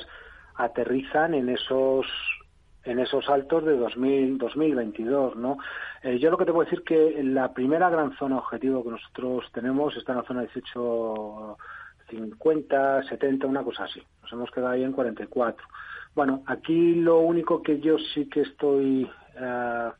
aterrizan 0.55 1.33
en 1.33 1.49
esos 1.49 2.05
en 2.83 2.99
esos 2.99 3.27
altos 3.29 3.63
de 3.63 3.77
2000, 3.77 4.37
2022, 4.37 5.37
¿no? 5.37 5.57
yo 6.19 6.29
lo 6.29 6.37
que 6.37 6.43
te 6.43 6.51
puedo 6.51 6.65
decir 6.65 6.83
que 6.83 7.23
la 7.23 7.53
primera 7.53 7.89
gran 7.89 8.11
zona 8.17 8.39
objetivo 8.39 8.83
que 8.83 8.89
nosotros 8.89 9.49
tenemos 9.53 9.95
está 9.95 10.11
en 10.11 10.17
la 10.17 10.25
zona 10.25 10.41
18 10.41 11.57
50, 12.09 13.03
70, 13.03 13.47
una 13.47 13.63
cosa 13.63 13.85
así. 13.85 14.01
Nos 14.21 14.31
hemos 14.31 14.51
quedado 14.51 14.71
ahí 14.71 14.83
en 14.83 14.91
44. 14.91 15.65
Bueno, 16.15 16.43
aquí 16.45 16.95
lo 16.95 17.19
único 17.19 17.63
que 17.63 17.79
yo 17.79 17.97
sí 17.97 18.29
que 18.29 18.41
estoy, 18.41 19.09
eh, 19.35 19.91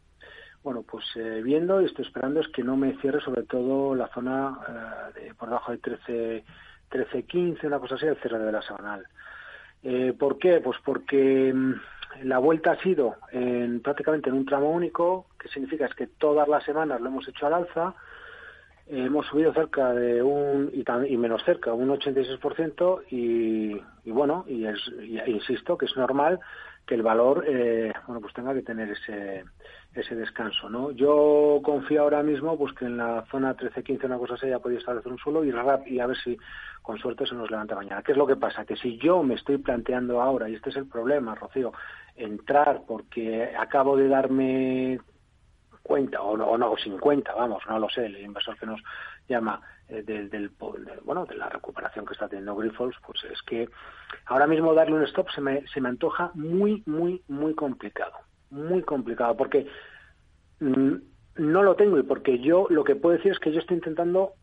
bueno, 0.62 0.84
pues 0.84 1.06
eh, 1.16 1.42
viendo 1.44 1.82
y 1.82 1.86
estoy 1.86 2.06
esperando 2.06 2.40
es 2.40 2.48
que 2.50 2.64
no 2.64 2.78
me 2.78 2.96
cierre 2.98 3.20
sobre 3.22 3.44
todo 3.44 3.96
la 3.96 4.08
zona 4.10 4.60
eh, 5.18 5.22
de 5.22 5.34
por 5.34 5.50
debajo 5.50 5.72
de 5.72 5.80
13, 5.80 6.44
13, 6.90 7.24
15, 7.24 7.68
una 7.68 7.80
cosa 7.80 7.96
así, 7.96 8.06
el 8.06 8.18
cierre 8.18 8.40
de 8.40 8.52
la 8.52 8.62
semanal. 8.62 9.06
¿Por 10.18 10.40
qué? 10.40 10.62
Pues 10.62 10.78
porque 10.86 11.52
mm, 11.54 11.74
la 12.24 12.38
vuelta 12.38 12.72
ha 12.72 12.82
sido 12.82 13.18
en, 13.32 13.82
prácticamente 13.82 14.30
en 14.30 14.38
un 14.38 14.46
tramo 14.46 14.72
único, 14.72 15.28
que 15.38 15.50
significa 15.50 15.88
es 15.88 15.96
que 15.96 16.08
todas 16.08 16.48
las 16.48 16.64
semanas 16.64 17.02
lo 17.02 17.10
hemos 17.10 17.28
hecho 17.28 17.48
al 17.48 17.54
alza, 17.56 17.94
hemos 18.88 19.26
subido 19.28 19.54
cerca 19.54 19.94
de 19.94 20.22
un 20.22 20.72
y, 20.74 21.18
menos 21.18 21.44
cerca 21.44 21.74
un 21.74 21.90
86% 21.90 23.04
y, 23.10 23.82
y 24.04 24.12
bueno 24.12 24.46
y, 24.48 24.66
es, 24.66 24.80
insisto 25.28 25.78
que 25.78 25.86
es 25.86 25.96
normal 25.96 26.40
que 26.86 26.96
el 26.96 27.02
valor 27.02 27.46
eh, 27.48 27.94
bueno 28.08 28.20
pues 28.20 28.34
tenga 28.34 28.54
que 28.54 28.62
tener 28.62 28.90
ese 28.90 29.46
ese 29.96 30.16
descanso 30.16 30.70
no 30.70 30.92
yo 30.92 31.62
confío 31.64 32.02
ahora 32.02 32.24
mismo 32.24 32.58
pues 32.58 32.74
que 32.74 32.86
en 32.86 32.98
la 32.98 33.26
zona 33.32 33.56
13-15 33.56 34.04
una 34.06 34.18
cosa 34.18 34.36
se 34.38 34.48
haya 34.48 34.60
podido 34.60 34.80
establecer 34.80 35.12
un 35.12 35.18
suelo 35.18 35.46
y 35.46 35.54
y 35.88 36.00
a 36.00 36.08
ver 36.08 36.18
si 36.18 36.38
con 36.84 37.00
suerte 37.00 37.26
se 37.26 37.34
nos 37.34 37.50
levanta 37.50 37.76
mañana. 37.76 38.04
Qué 38.04 38.12
es 38.12 38.18
lo 38.18 38.28
que 38.28 38.36
pasa 38.36 38.66
que 38.66 38.76
si 38.76 38.98
yo 38.98 39.24
me 39.24 39.36
estoy 39.36 39.58
planteando 39.58 40.22
ahora 40.22 40.50
y 40.50 40.56
este 40.56 40.70
es 40.70 40.76
el 40.76 40.86
problema 40.86 41.34
Rocío 41.34 41.72
entrar 42.16 42.82
porque 42.86 43.56
acabo 43.58 43.98
de 43.98 44.08
darme 44.10 45.00
cuenta 45.84 46.22
o 46.22 46.38
no, 46.38 46.48
o 46.48 46.58
no 46.58 46.76
50, 46.76 47.36
vamos, 47.36 47.62
no 47.68 47.78
lo 47.78 47.90
sé, 47.90 48.06
el 48.06 48.18
inversor 48.22 48.58
que 48.58 48.66
nos 48.66 48.82
llama 49.28 49.62
eh, 49.90 50.02
del, 50.02 50.50
bueno 51.04 51.26
de 51.26 51.36
la 51.36 51.50
recuperación 51.50 52.06
que 52.06 52.14
está 52.14 52.28
teniendo 52.30 52.56
Grifols, 52.56 52.96
pues 53.06 53.24
es 53.26 53.42
que 53.44 53.70
ahora 54.26 54.48
mismo 54.48 54.74
darle 54.74 54.96
un 54.96 55.04
stop 55.04 55.30
se 55.32 55.42
me, 55.42 55.68
se 55.68 55.82
me 55.82 55.90
antoja 55.90 56.32
muy, 56.34 56.82
muy, 56.86 57.22
muy 57.28 57.54
complicado, 57.54 58.14
muy 58.50 58.82
complicado, 58.84 59.36
porque 59.36 59.68
mm, 60.62 60.94
no 61.36 61.64
lo 61.64 61.76
tengo 61.76 62.00
y 62.00 62.04
porque 62.04 62.40
yo 62.40 62.68
lo 62.70 62.86
que 62.86 62.96
puedo 62.96 63.18
decir 63.18 63.34
es 63.34 63.40
que 63.40 63.52
yo 63.52 63.60
estoy 63.60 63.76
intentando 63.76 64.34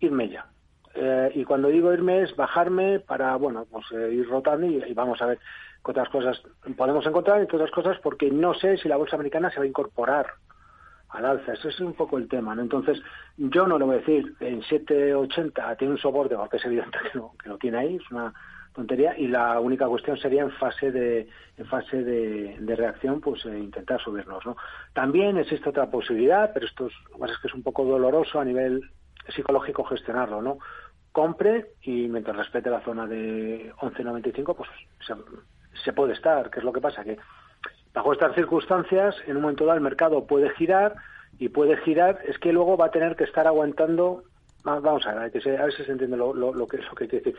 irme 0.00 0.28
ya. 0.28 0.46
Eh, 0.94 1.32
y 1.36 1.44
cuando 1.44 1.68
digo 1.68 1.92
irme 1.92 2.22
es 2.22 2.34
bajarme 2.36 3.00
para, 3.00 3.36
bueno, 3.36 3.64
pues 3.70 3.86
eh, 3.92 4.12
ir 4.12 4.28
rotando 4.28 4.66
y, 4.66 4.82
y, 4.82 4.92
vamos 4.92 5.22
a 5.22 5.26
ver 5.26 5.38
qué 5.84 5.92
otras 5.92 6.08
cosas 6.08 6.42
podemos 6.76 7.06
encontrar, 7.06 7.40
entre 7.40 7.56
otras 7.56 7.70
cosas, 7.70 7.98
porque 8.02 8.30
no 8.30 8.52
sé 8.54 8.76
si 8.76 8.88
la 8.88 8.96
bolsa 8.96 9.14
americana 9.14 9.50
se 9.50 9.60
va 9.60 9.64
a 9.64 9.68
incorporar 9.68 10.26
al 11.12 11.24
alza. 11.24 11.52
Ese 11.52 11.68
es 11.68 11.80
un 11.80 11.94
poco 11.94 12.18
el 12.18 12.28
tema. 12.28 12.54
¿no? 12.54 12.62
Entonces, 12.62 13.00
yo 13.36 13.66
no 13.66 13.78
le 13.78 13.84
voy 13.84 13.96
a 13.96 13.98
decir 13.98 14.34
en 14.40 14.62
7.80 14.62 15.76
tiene 15.76 15.94
un 15.94 15.98
soporte, 15.98 16.36
porque 16.36 16.56
es 16.56 16.64
evidente 16.64 16.98
que 17.10 17.18
lo, 17.18 17.32
que 17.42 17.48
lo 17.48 17.58
tiene 17.58 17.78
ahí, 17.78 17.96
es 17.96 18.10
una 18.10 18.32
tontería, 18.72 19.18
y 19.18 19.26
la 19.26 19.58
única 19.58 19.86
cuestión 19.88 20.16
sería 20.16 20.42
en 20.42 20.52
fase 20.52 20.92
de, 20.92 21.28
en 21.56 21.66
fase 21.66 22.04
de, 22.04 22.56
de 22.60 22.76
reacción, 22.76 23.20
pues 23.20 23.44
eh, 23.46 23.58
intentar 23.58 24.00
subirnos. 24.00 24.44
¿no? 24.46 24.56
También 24.92 25.38
existe 25.38 25.68
otra 25.68 25.90
posibilidad, 25.90 26.52
pero 26.54 26.66
esto 26.66 26.86
es, 26.86 26.92
es 26.92 27.38
que 27.38 27.48
es 27.48 27.54
un 27.54 27.62
poco 27.62 27.84
doloroso 27.84 28.38
a 28.38 28.44
nivel 28.44 28.82
psicológico 29.34 29.84
gestionarlo, 29.84 30.40
¿no? 30.42 30.58
Compre 31.12 31.72
y 31.82 32.08
mientras 32.08 32.36
respete 32.36 32.70
la 32.70 32.82
zona 32.82 33.06
de 33.06 33.72
11.95, 33.80 34.54
pues 34.56 34.70
se, 35.04 35.14
se 35.84 35.92
puede 35.92 36.12
estar. 36.12 36.50
¿Qué 36.50 36.60
es 36.60 36.64
lo 36.64 36.72
que 36.72 36.80
pasa? 36.80 37.02
Que 37.02 37.18
Bajo 37.92 38.12
estas 38.12 38.34
circunstancias, 38.34 39.16
en 39.26 39.36
un 39.36 39.42
momento 39.42 39.64
dado 39.64 39.76
el 39.76 39.82
mercado 39.82 40.24
puede 40.26 40.50
girar 40.50 40.94
y 41.38 41.48
puede 41.48 41.76
girar, 41.78 42.20
es 42.26 42.38
que 42.38 42.52
luego 42.52 42.76
va 42.76 42.86
a 42.86 42.90
tener 42.90 43.16
que 43.16 43.24
estar 43.24 43.46
aguantando. 43.46 44.22
Vamos 44.62 45.06
a 45.06 45.14
ver, 45.14 45.18
a 45.18 45.64
ver 45.64 45.72
si 45.72 45.84
se 45.84 45.92
entiende 45.92 46.16
lo, 46.16 46.32
es 46.32 46.56
lo 46.56 46.66
que 46.66 46.78
que 46.96 47.06
decir. 47.06 47.34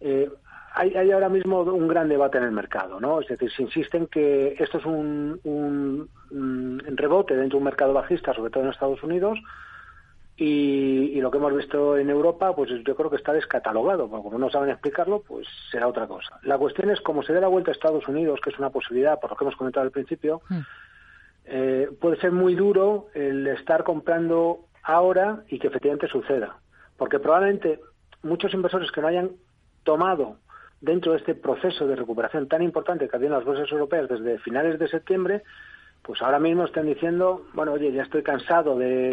Eh, 0.00 0.30
hay, 0.74 0.94
hay, 0.96 1.10
ahora 1.12 1.28
mismo 1.28 1.60
un 1.60 1.86
gran 1.86 2.08
debate 2.08 2.38
en 2.38 2.44
el 2.44 2.52
mercado, 2.52 2.98
¿no? 2.98 3.20
Es 3.20 3.28
decir, 3.28 3.52
se 3.52 3.62
insiste 3.62 3.98
en 3.98 4.06
que 4.06 4.56
esto 4.58 4.78
es 4.78 4.86
un, 4.86 5.38
un, 5.44 6.08
un 6.30 6.96
rebote 6.96 7.36
dentro 7.36 7.58
de 7.58 7.60
un 7.60 7.64
mercado 7.64 7.92
bajista, 7.92 8.32
sobre 8.32 8.50
todo 8.50 8.64
en 8.64 8.70
Estados 8.70 9.02
Unidos, 9.02 9.38
y, 10.42 11.12
y, 11.16 11.20
lo 11.20 11.30
que 11.30 11.38
hemos 11.38 11.54
visto 11.54 11.96
en 11.96 12.10
Europa, 12.10 12.52
pues 12.56 12.68
yo 12.84 12.96
creo 12.96 13.08
que 13.08 13.16
está 13.16 13.32
descatalogado, 13.32 14.08
porque 14.08 14.24
como 14.24 14.38
no 14.38 14.50
saben 14.50 14.70
explicarlo, 14.70 15.22
pues 15.22 15.46
será 15.70 15.86
otra 15.86 16.08
cosa. 16.08 16.40
La 16.42 16.58
cuestión 16.58 16.90
es, 16.90 17.00
como 17.00 17.22
se 17.22 17.32
dé 17.32 17.40
la 17.40 17.46
vuelta 17.46 17.70
a 17.70 17.74
Estados 17.74 18.08
Unidos, 18.08 18.40
que 18.42 18.50
es 18.50 18.58
una 18.58 18.70
posibilidad, 18.70 19.20
por 19.20 19.30
lo 19.30 19.36
que 19.36 19.44
hemos 19.44 19.54
comentado 19.54 19.84
al 19.86 19.92
principio, 19.92 20.42
mm. 20.48 20.60
eh, 21.44 21.90
puede 22.00 22.16
ser 22.16 22.32
muy 22.32 22.56
duro 22.56 23.06
el 23.14 23.46
estar 23.46 23.84
comprando 23.84 24.66
ahora 24.82 25.44
y 25.48 25.60
que 25.60 25.68
efectivamente 25.68 26.08
suceda. 26.08 26.56
Porque 26.96 27.20
probablemente 27.20 27.78
muchos 28.24 28.52
inversores 28.52 28.90
que 28.90 29.00
no 29.00 29.06
hayan 29.06 29.30
tomado 29.84 30.38
dentro 30.80 31.12
de 31.12 31.18
este 31.18 31.36
proceso 31.36 31.86
de 31.86 31.94
recuperación 31.94 32.48
tan 32.48 32.62
importante 32.62 33.08
que 33.08 33.14
había 33.14 33.28
en 33.28 33.34
las 33.34 33.44
bolsas 33.44 33.70
europeas 33.70 34.08
desde 34.08 34.40
finales 34.40 34.80
de 34.80 34.88
septiembre, 34.88 35.44
pues 36.02 36.20
ahora 36.22 36.38
mismo 36.38 36.64
están 36.64 36.86
diciendo, 36.86 37.46
bueno, 37.54 37.72
oye, 37.72 37.92
ya 37.92 38.02
estoy 38.02 38.22
cansado 38.22 38.76
de, 38.76 39.12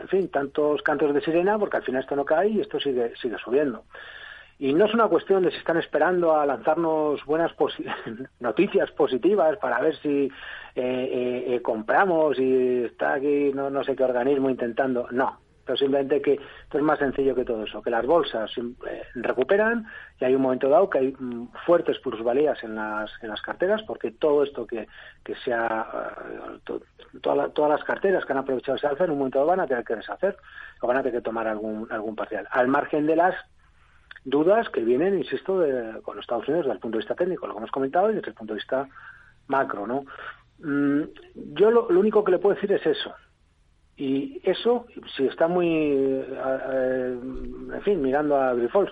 en 0.00 0.08
fin, 0.08 0.28
tantos 0.28 0.82
cantos 0.82 1.12
de 1.12 1.20
sirena, 1.20 1.58
porque 1.58 1.78
al 1.78 1.82
final 1.82 2.02
esto 2.02 2.16
no 2.16 2.24
cae 2.24 2.48
y 2.48 2.60
esto 2.60 2.78
sigue, 2.78 3.12
sigue 3.20 3.36
subiendo. 3.38 3.84
Y 4.58 4.74
no 4.74 4.84
es 4.84 4.92
una 4.92 5.08
cuestión 5.08 5.42
de 5.42 5.50
si 5.50 5.56
están 5.56 5.78
esperando 5.78 6.36
a 6.36 6.44
lanzarnos 6.44 7.24
buenas 7.24 7.52
noticias 8.40 8.90
positivas 8.92 9.56
para 9.56 9.80
ver 9.80 9.96
si 9.96 10.26
eh, 10.26 10.30
eh, 10.76 11.44
eh, 11.48 11.62
compramos 11.62 12.38
y 12.38 12.84
está 12.84 13.14
aquí 13.14 13.52
no, 13.54 13.70
no 13.70 13.82
sé 13.82 13.96
qué 13.96 14.04
organismo 14.04 14.50
intentando. 14.50 15.08
No, 15.12 15.38
pero 15.64 15.76
simplemente 15.76 16.22
que 16.22 16.34
esto 16.34 16.78
es 16.78 16.82
más 16.82 16.98
sencillo 16.98 17.34
que 17.34 17.44
todo 17.44 17.64
eso, 17.64 17.82
que 17.82 17.90
las 17.90 18.06
bolsas 18.06 18.50
eh, 18.58 19.02
recuperan 19.14 19.86
y 20.20 20.24
hay 20.24 20.34
un 20.34 20.42
momento 20.42 20.68
dado 20.68 20.90
que 20.90 20.98
hay 20.98 21.16
mm, 21.18 21.48
fuertes 21.66 21.98
plusvalías 21.98 22.62
en 22.64 22.74
las, 22.74 23.10
en 23.22 23.28
las 23.28 23.40
carteras, 23.42 23.82
porque 23.82 24.10
todo 24.10 24.42
esto 24.42 24.66
que, 24.66 24.88
que 25.22 25.34
sea, 25.36 26.14
uh, 26.68 27.20
todas 27.20 27.70
las 27.70 27.84
carteras 27.84 28.24
que 28.24 28.32
han 28.32 28.38
aprovechado 28.38 28.76
ese 28.76 28.86
alza 28.86 29.04
en 29.04 29.12
un 29.12 29.18
momento 29.18 29.38
dado 29.38 29.50
van 29.50 29.60
a 29.60 29.66
tener 29.66 29.84
que 29.84 29.96
deshacer 29.96 30.36
o 30.80 30.86
van 30.86 30.96
a 30.96 31.02
tener 31.02 31.20
que 31.20 31.24
tomar 31.24 31.46
algún, 31.46 31.86
algún 31.90 32.16
parcial, 32.16 32.48
al 32.50 32.68
margen 32.68 33.06
de 33.06 33.16
las 33.16 33.34
dudas 34.24 34.68
que 34.70 34.80
vienen, 34.80 35.18
insisto, 35.18 35.60
de, 35.60 36.00
con 36.02 36.16
los 36.16 36.24
Estados 36.24 36.46
Unidos 36.48 36.66
desde 36.66 36.74
el 36.74 36.80
punto 36.80 36.96
de 36.96 37.02
vista 37.02 37.14
técnico, 37.14 37.46
lo 37.46 37.54
que 37.54 37.58
hemos 37.58 37.70
comentado, 37.70 38.10
y 38.10 38.14
desde 38.14 38.28
el 38.28 38.34
punto 38.34 38.54
de 38.54 38.58
vista 38.58 38.88
macro, 39.46 39.86
¿no? 39.86 40.04
Mm, 40.58 41.02
yo 41.54 41.70
lo, 41.70 41.90
lo 41.90 42.00
único 42.00 42.22
que 42.22 42.32
le 42.32 42.38
puedo 42.38 42.54
decir 42.54 42.72
es 42.72 42.84
eso, 42.84 43.14
y 44.00 44.40
eso, 44.44 44.86
si 45.14 45.26
está 45.26 45.46
muy, 45.46 45.68
eh, 45.68 46.26
eh, 46.30 47.18
en 47.74 47.82
fin, 47.82 48.00
mirando 48.00 48.34
a 48.34 48.54
Grifols, 48.54 48.90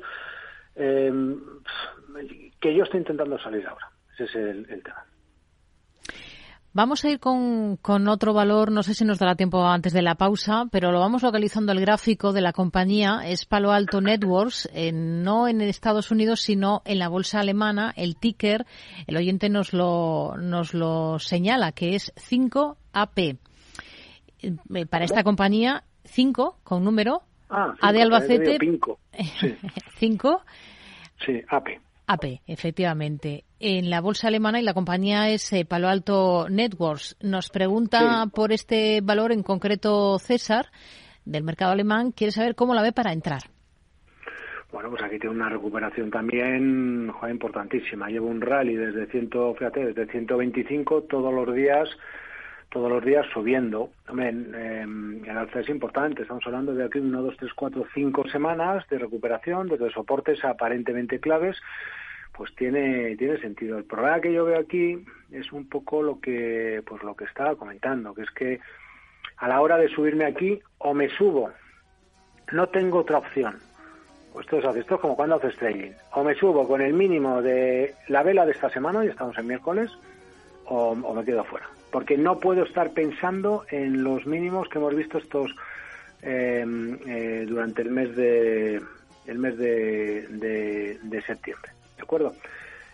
eh, 0.77 1.11
que 2.61 2.77
yo 2.77 2.85
estoy 2.85 3.01
intentando 3.01 3.39
salir 3.39 3.67
ahora. 3.67 3.91
Ese 4.13 4.25
es 4.25 4.35
el, 4.35 4.83
tema. 4.83 5.07
Vamos 6.75 7.05
a 7.05 7.09
ir 7.09 7.21
con, 7.21 7.79
con, 7.79 8.07
otro 8.07 8.35
valor, 8.35 8.71
no 8.71 8.83
sé 8.83 8.93
si 8.93 9.07
nos 9.07 9.19
dará 9.19 9.35
tiempo 9.35 9.67
antes 9.67 9.95
de 9.95 10.03
la 10.03 10.17
pausa, 10.17 10.67
pero 10.71 10.93
lo 10.93 11.01
vamos 11.01 11.23
localizando 11.23 11.73
el 11.73 11.81
gráfico 11.81 12.35
de 12.35 12.43
la 12.43 12.53
compañía, 12.53 13.23
es 13.25 13.47
Palo 13.47 13.73
Alto 13.73 14.03
Networks, 14.03 14.69
no 14.93 15.49
en 15.49 15.63
Estados 15.63 16.11
Unidos, 16.11 16.41
sino 16.41 16.83
en 16.85 16.99
la 16.99 17.09
bolsa 17.09 17.41
alemana, 17.41 17.95
el 17.97 18.17
ticker, 18.17 18.67
el 19.07 19.17
oyente 19.17 19.49
nos 19.49 19.73
lo, 19.73 20.37
nos 20.37 20.75
lo 20.75 21.19
señala, 21.19 21.73
que 21.73 21.95
es 21.95 22.13
5AP. 22.17 23.39
Eh, 24.43 24.87
para 24.87 25.05
esta 25.05 25.25
compañía, 25.25 25.85
5 26.05 26.59
con 26.63 26.85
número, 26.85 27.23
ah, 27.51 27.75
A 27.81 27.93
de 27.93 28.03
Albacete. 28.03 28.59
5. 28.61 28.99
5. 29.97 30.43
Sí. 31.27 31.43
AP. 31.49 31.81
AP, 32.07 32.43
efectivamente. 32.47 33.43
En 33.59 33.91
la 33.91 34.01
bolsa 34.01 34.29
alemana 34.29 34.61
y 34.61 34.63
la 34.63 34.73
compañía 34.73 35.31
es 35.31 35.53
eh, 35.53 35.65
Palo 35.65 35.89
Alto 35.89 36.49
Networks. 36.49 37.17
Nos 37.21 37.51
pregunta 37.51 38.27
por 38.33 38.53
este 38.53 39.01
valor 39.03 39.33
en 39.33 39.43
concreto 39.43 40.17
César, 40.21 40.67
del 41.25 41.43
mercado 41.43 41.73
alemán. 41.73 42.13
Quiere 42.13 42.31
saber 42.31 42.55
cómo 42.55 42.73
la 42.73 42.83
ve 42.83 42.93
para 42.93 43.13
entrar. 43.13 43.43
Bueno, 44.73 44.91
pues 44.91 45.03
aquí 45.03 45.19
tiene 45.19 45.35
una 45.35 45.49
recuperación 45.49 46.11
también 46.11 47.11
joder, 47.11 47.35
importantísima. 47.35 48.09
Lleva 48.09 48.27
un 48.27 48.41
rally 48.41 48.77
desde, 48.77 49.07
ciento, 49.07 49.55
fíjate, 49.55 49.87
desde 49.87 50.07
125 50.07 51.03
todos 51.03 51.33
los 51.33 51.55
días 51.55 51.89
todos 52.71 52.91
los 52.91 53.05
días 53.05 53.27
subiendo. 53.33 53.91
Hombre, 54.09 54.29
eh, 54.29 54.83
el 54.83 55.39
alza 55.39 55.61
es 55.61 55.69
importante, 55.69 56.23
estamos 56.23 56.47
hablando 56.47 56.75
de 56.75 56.85
aquí 56.85 56.99
uno, 56.99 57.23
dos, 57.23 57.37
tres, 57.37 57.53
cuatro, 57.55 57.87
cinco 57.95 58.29
semanas 58.29 58.87
de 58.89 58.99
recuperación, 58.99 59.69
desde 59.69 59.91
soportes 59.91 60.45
aparentemente 60.45 61.21
claves, 61.21 61.57
pues 62.33 62.55
tiene, 62.55 63.17
tiene 63.17 63.39
sentido. 63.39 63.79
El 63.79 63.85
problema 63.85 64.21
que 64.21 64.33
yo 64.33 64.45
veo 64.45 64.59
aquí 64.59 65.05
es 65.33 65.53
un 65.53 65.69
poco 65.69 66.03
lo 66.03 66.21
que, 66.21 66.83
pues 66.87 67.03
lo 67.03 67.17
que 67.17 67.25
estaba 67.25 67.57
comentando, 67.57 68.15
que 68.15 68.23
es 68.23 68.31
que 68.31 68.61
a 69.39 69.49
la 69.49 69.61
hora 69.61 69.79
de 69.79 69.89
subirme 69.89 70.25
aquí, 70.25 70.61
o 70.79 70.95
me 70.95 71.09
subo, 71.09 71.51
no 72.53 72.69
tengo 72.69 72.99
otra 72.99 73.19
opción. 73.19 73.57
Pues 74.33 74.47
esto 74.47 74.59
es, 74.59 74.77
esto 74.77 74.95
es 74.97 75.01
como 75.01 75.17
cuando 75.17 75.37
haces 75.37 75.57
trading. 75.57 75.93
O 76.13 76.23
me 76.23 76.35
subo 76.35 76.67
con 76.67 76.81
el 76.81 76.93
mínimo 76.93 77.41
de 77.41 77.95
la 78.09 78.23
vela 78.23 78.45
de 78.45 78.53
esta 78.53 78.69
semana, 78.69 79.05
y 79.05 79.09
estamos 79.09 79.39
en 79.39 79.47
miércoles, 79.47 79.91
o, 80.67 80.91
o 80.91 81.15
me 81.15 81.25
quedo 81.25 81.45
fuera 81.45 81.69
porque 81.91 82.17
no 82.17 82.39
puedo 82.39 82.65
estar 82.65 82.93
pensando 82.93 83.65
en 83.71 84.03
los 84.03 84.27
mínimos 84.27 84.69
que 84.69 84.79
hemos 84.79 84.95
visto 84.95 85.19
estos 85.19 85.55
em, 86.23 86.99
eh, 87.07 87.45
durante 87.49 87.83
el 87.83 87.91
mes 87.91 88.15
de 88.17 88.83
el 89.27 89.39
mes 89.39 89.59
de, 89.59 90.99
de, 91.03 91.23
septiembre 91.23 91.73
de 91.97 92.03
acuerdo 92.03 92.35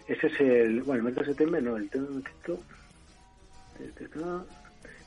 ese 0.09 0.26
es 0.26 0.40
el 0.40 0.83
bueno 0.83 1.00
el 1.00 1.04
mes 1.04 1.14
de 1.14 1.24
septiembre 1.26 1.62
no 1.62 1.76
el 1.76 1.88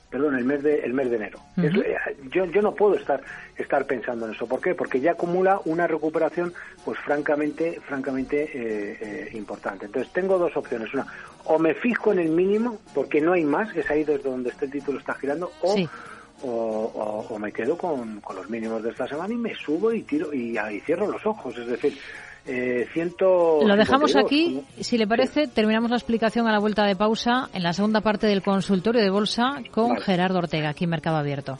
perdón 0.09 0.37
el 0.37 0.45
mes 0.45 0.63
de 0.63 0.79
el 0.79 0.93
mes 0.93 1.09
de 1.09 1.15
enero. 1.17 1.39
Eh, 1.57 1.95
yo 2.31 2.45
yo 2.45 2.61
no 2.61 2.73
puedo 2.73 2.95
estar 2.95 3.21
estar 3.57 3.85
pensando 3.85 4.25
en 4.25 4.33
eso. 4.33 4.47
¿por 4.47 4.61
qué? 4.61 4.73
porque 4.73 4.99
ya 4.99 5.11
acumula 5.11 5.59
una 5.65 5.87
recuperación 5.87 6.53
pues 6.85 6.97
francamente 6.99 7.79
francamente 7.81 8.43
eh, 8.43 8.97
eh, 9.01 9.29
importante. 9.33 9.85
Entonces 9.85 10.11
tengo 10.13 10.37
dos 10.37 10.55
opciones. 10.55 10.93
Una 10.93 11.07
o 11.45 11.59
me 11.59 11.73
fijo 11.73 12.11
en 12.11 12.19
el 12.19 12.29
mínimo 12.29 12.79
porque 12.93 13.21
no 13.21 13.33
hay 13.33 13.43
más 13.43 13.75
es 13.75 13.89
ahí 13.89 14.03
desde 14.03 14.29
donde 14.29 14.49
este 14.49 14.67
título 14.67 14.99
está 14.99 15.13
girando 15.15 15.51
o 15.61 15.75
O, 16.43 17.39
me 17.39 17.51
quedo 17.51 17.75
con, 17.75 18.21
con, 18.21 18.35
los 18.35 18.47
mínimos 18.47 18.83
de 18.83 18.91
esta 18.91 19.07
semana 19.07 19.33
y 19.33 19.37
me 19.37 19.55
subo 19.55 19.91
y 19.91 20.03
tiro 20.03 20.31
y, 20.31 20.55
y 20.55 20.79
cierro 20.81 21.07
los 21.07 21.25
ojos. 21.25 21.57
Es 21.57 21.65
decir, 21.65 21.97
eh, 22.47 22.87
Lo 23.65 23.75
dejamos 23.75 24.15
aquí. 24.15 24.61
Si 24.79 24.97
le 24.97 25.07
parece, 25.07 25.47
terminamos 25.47 25.89
la 25.89 25.97
explicación 25.97 26.47
a 26.47 26.51
la 26.51 26.59
vuelta 26.59 26.85
de 26.85 26.95
pausa 26.95 27.49
en 27.53 27.63
la 27.63 27.73
segunda 27.73 28.01
parte 28.01 28.27
del 28.27 28.41
consultorio 28.41 29.01
de 29.01 29.09
bolsa 29.09 29.61
con 29.71 29.97
Gerardo 29.97 30.39
Ortega, 30.39 30.69
aquí 30.69 30.85
en 30.85 30.91
Mercado 30.91 31.17
Abierto. 31.17 31.57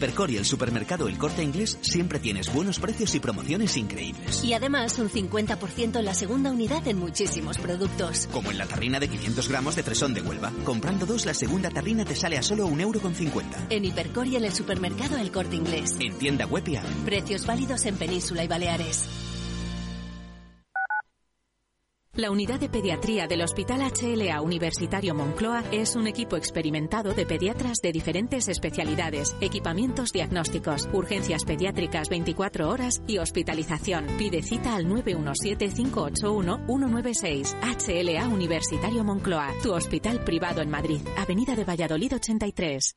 Hipercor 0.00 0.30
y 0.30 0.38
el 0.38 0.46
supermercado 0.46 1.08
El 1.08 1.18
Corte 1.18 1.42
Inglés 1.42 1.76
siempre 1.82 2.18
tienes 2.18 2.50
buenos 2.50 2.78
precios 2.78 3.14
y 3.14 3.20
promociones 3.20 3.76
increíbles. 3.76 4.42
Y 4.42 4.54
además 4.54 4.98
un 4.98 5.10
50% 5.10 5.98
en 5.98 6.04
la 6.06 6.14
segunda 6.14 6.50
unidad 6.50 6.88
en 6.88 6.98
muchísimos 6.98 7.58
productos. 7.58 8.26
Como 8.32 8.50
en 8.50 8.56
la 8.56 8.64
tarrina 8.64 8.98
de 8.98 9.08
500 9.08 9.46
gramos 9.50 9.76
de 9.76 9.82
fresón 9.82 10.14
de 10.14 10.22
Huelva. 10.22 10.52
Comprando 10.64 11.04
dos, 11.04 11.26
la 11.26 11.34
segunda 11.34 11.68
tarrina 11.68 12.06
te 12.06 12.16
sale 12.16 12.38
a 12.38 12.42
solo 12.42 12.66
un 12.66 12.80
euro 12.80 12.98
con. 12.98 13.10
En 13.68 13.84
Hipercor 13.84 14.26
y 14.28 14.36
en 14.36 14.44
el 14.44 14.54
supermercado 14.54 15.18
El 15.18 15.30
Corte 15.30 15.56
Inglés. 15.56 15.96
En 16.00 16.16
tienda 16.16 16.46
web 16.46 16.66
y 16.66 16.78
Precios 17.04 17.44
válidos 17.44 17.84
en 17.84 17.96
Península 17.96 18.42
y 18.44 18.48
Baleares. 18.48 19.29
La 22.20 22.30
unidad 22.30 22.60
de 22.60 22.68
pediatría 22.68 23.26
del 23.26 23.40
Hospital 23.40 23.80
HLA 23.80 24.42
Universitario 24.42 25.14
Moncloa 25.14 25.64
es 25.72 25.96
un 25.96 26.06
equipo 26.06 26.36
experimentado 26.36 27.14
de 27.14 27.24
pediatras 27.24 27.78
de 27.82 27.92
diferentes 27.92 28.46
especialidades, 28.48 29.34
equipamientos 29.40 30.12
diagnósticos, 30.12 30.86
urgencias 30.92 31.46
pediátricas 31.46 32.10
24 32.10 32.68
horas 32.68 33.02
y 33.06 33.16
hospitalización. 33.16 34.06
Pide 34.18 34.42
cita 34.42 34.76
al 34.76 34.84
917-581-196. 34.84 37.54
HLA 37.62 38.28
Universitario 38.28 39.02
Moncloa, 39.02 39.54
tu 39.62 39.72
hospital 39.72 40.22
privado 40.22 40.60
en 40.60 40.68
Madrid, 40.68 41.00
Avenida 41.16 41.56
de 41.56 41.64
Valladolid 41.64 42.16
83. 42.16 42.96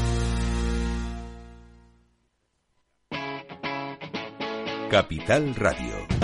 Capital 4.91 5.55
Radio. 5.55 6.20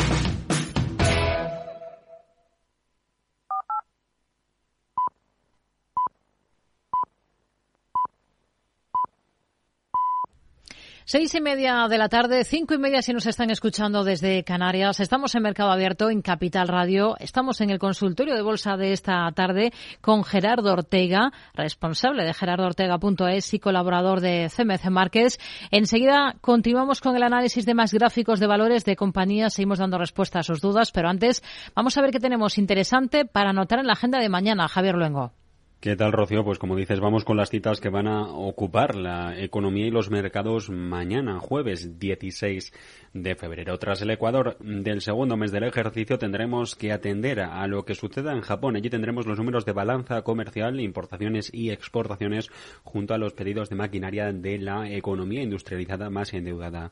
Seis 11.10 11.34
y 11.36 11.40
media 11.40 11.88
de 11.88 11.98
la 11.98 12.10
tarde, 12.10 12.44
cinco 12.44 12.74
y 12.74 12.78
media 12.78 13.02
si 13.02 13.14
nos 13.14 13.28
están 13.28 13.50
escuchando 13.50 14.04
desde 14.04 14.44
Canarias. 14.44 15.00
Estamos 15.00 15.34
en 15.36 15.44
Mercado 15.44 15.72
Abierto 15.72 16.10
en 16.10 16.22
Capital 16.22 16.68
Radio. 16.68 17.16
Estamos 17.20 17.62
en 17.62 17.70
el 17.70 17.80
consultorio 17.80 18.36
de 18.36 18.42
bolsa 18.42 18.76
de 18.76 18.92
esta 18.92 19.32
tarde 19.32 19.72
con 20.02 20.26
Gerardo 20.26 20.74
Ortega, 20.74 21.32
responsable 21.54 22.26
de 22.26 22.34
gerardoortega.es 22.34 23.54
y 23.54 23.60
colaborador 23.60 24.20
de 24.20 24.52
CMC 24.54 24.90
Márquez. 24.90 25.38
Enseguida 25.72 26.36
continuamos 26.42 27.00
con 27.00 27.16
el 27.16 27.24
análisis 27.24 27.66
de 27.66 27.74
más 27.74 27.94
gráficos 27.94 28.42
de 28.42 28.48
valores 28.48 28.84
de 28.84 28.98
compañías. 28.98 29.54
Seguimos 29.54 29.80
dando 29.80 29.98
respuesta 29.98 30.40
a 30.40 30.44
sus 30.44 30.60
dudas, 30.60 30.92
pero 30.92 31.08
antes 31.08 31.42
vamos 31.74 31.98
a 31.98 32.02
ver 32.02 32.12
qué 32.12 32.20
tenemos 32.20 32.58
interesante 32.58 33.24
para 33.24 33.52
anotar 33.52 33.80
en 33.80 33.88
la 33.88 33.94
agenda 33.94 34.20
de 34.20 34.28
mañana. 34.28 34.68
Javier 34.68 34.96
Luengo. 34.96 35.32
¿Qué 35.80 35.96
tal, 35.96 36.12
Rocío? 36.12 36.44
Pues 36.44 36.58
como 36.58 36.76
dices, 36.76 37.00
vamos 37.00 37.24
con 37.24 37.38
las 37.38 37.52
citas 37.52 37.80
que 37.80 37.90
van 37.90 38.08
a 38.08 38.24
ocupar 38.24 38.96
la 38.96 39.40
economía 39.40 39.86
y 39.86 39.92
los 39.92 40.10
mercados 40.10 40.72
mañana, 40.72 41.40
jueves 41.40 42.00
16 42.00 42.74
de 43.14 43.36
febrero. 43.36 43.78
Tras 43.78 44.02
el 44.02 44.10
Ecuador 44.10 44.58
del 44.60 45.02
segundo 45.02 45.38
mes 45.38 45.52
del 45.52 45.66
ejercicio 45.66 46.18
tendremos 46.18 46.76
que 46.76 46.92
atender 46.92 47.42
a 47.42 47.68
lo 47.68 47.86
que 47.86 47.94
suceda 47.94 48.34
en 48.34 48.42
Japón. 48.42 48.76
Allí 48.76 48.90
tendremos 48.90 49.28
los 49.28 49.38
números 49.38 49.66
de 49.66 49.74
balanza 49.74 50.24
comercial, 50.24 50.80
importaciones 50.80 51.54
y 51.54 51.70
exportaciones 51.70 52.50
junto 52.84 53.14
a 53.14 53.20
los 53.20 53.34
pedidos 53.34 53.70
de 53.70 53.76
maquinaria 53.76 54.34
de 54.34 54.58
la 54.58 54.90
economía 54.90 55.44
industrializada 55.44 56.10
más 56.10 56.34
endeudada 56.34 56.92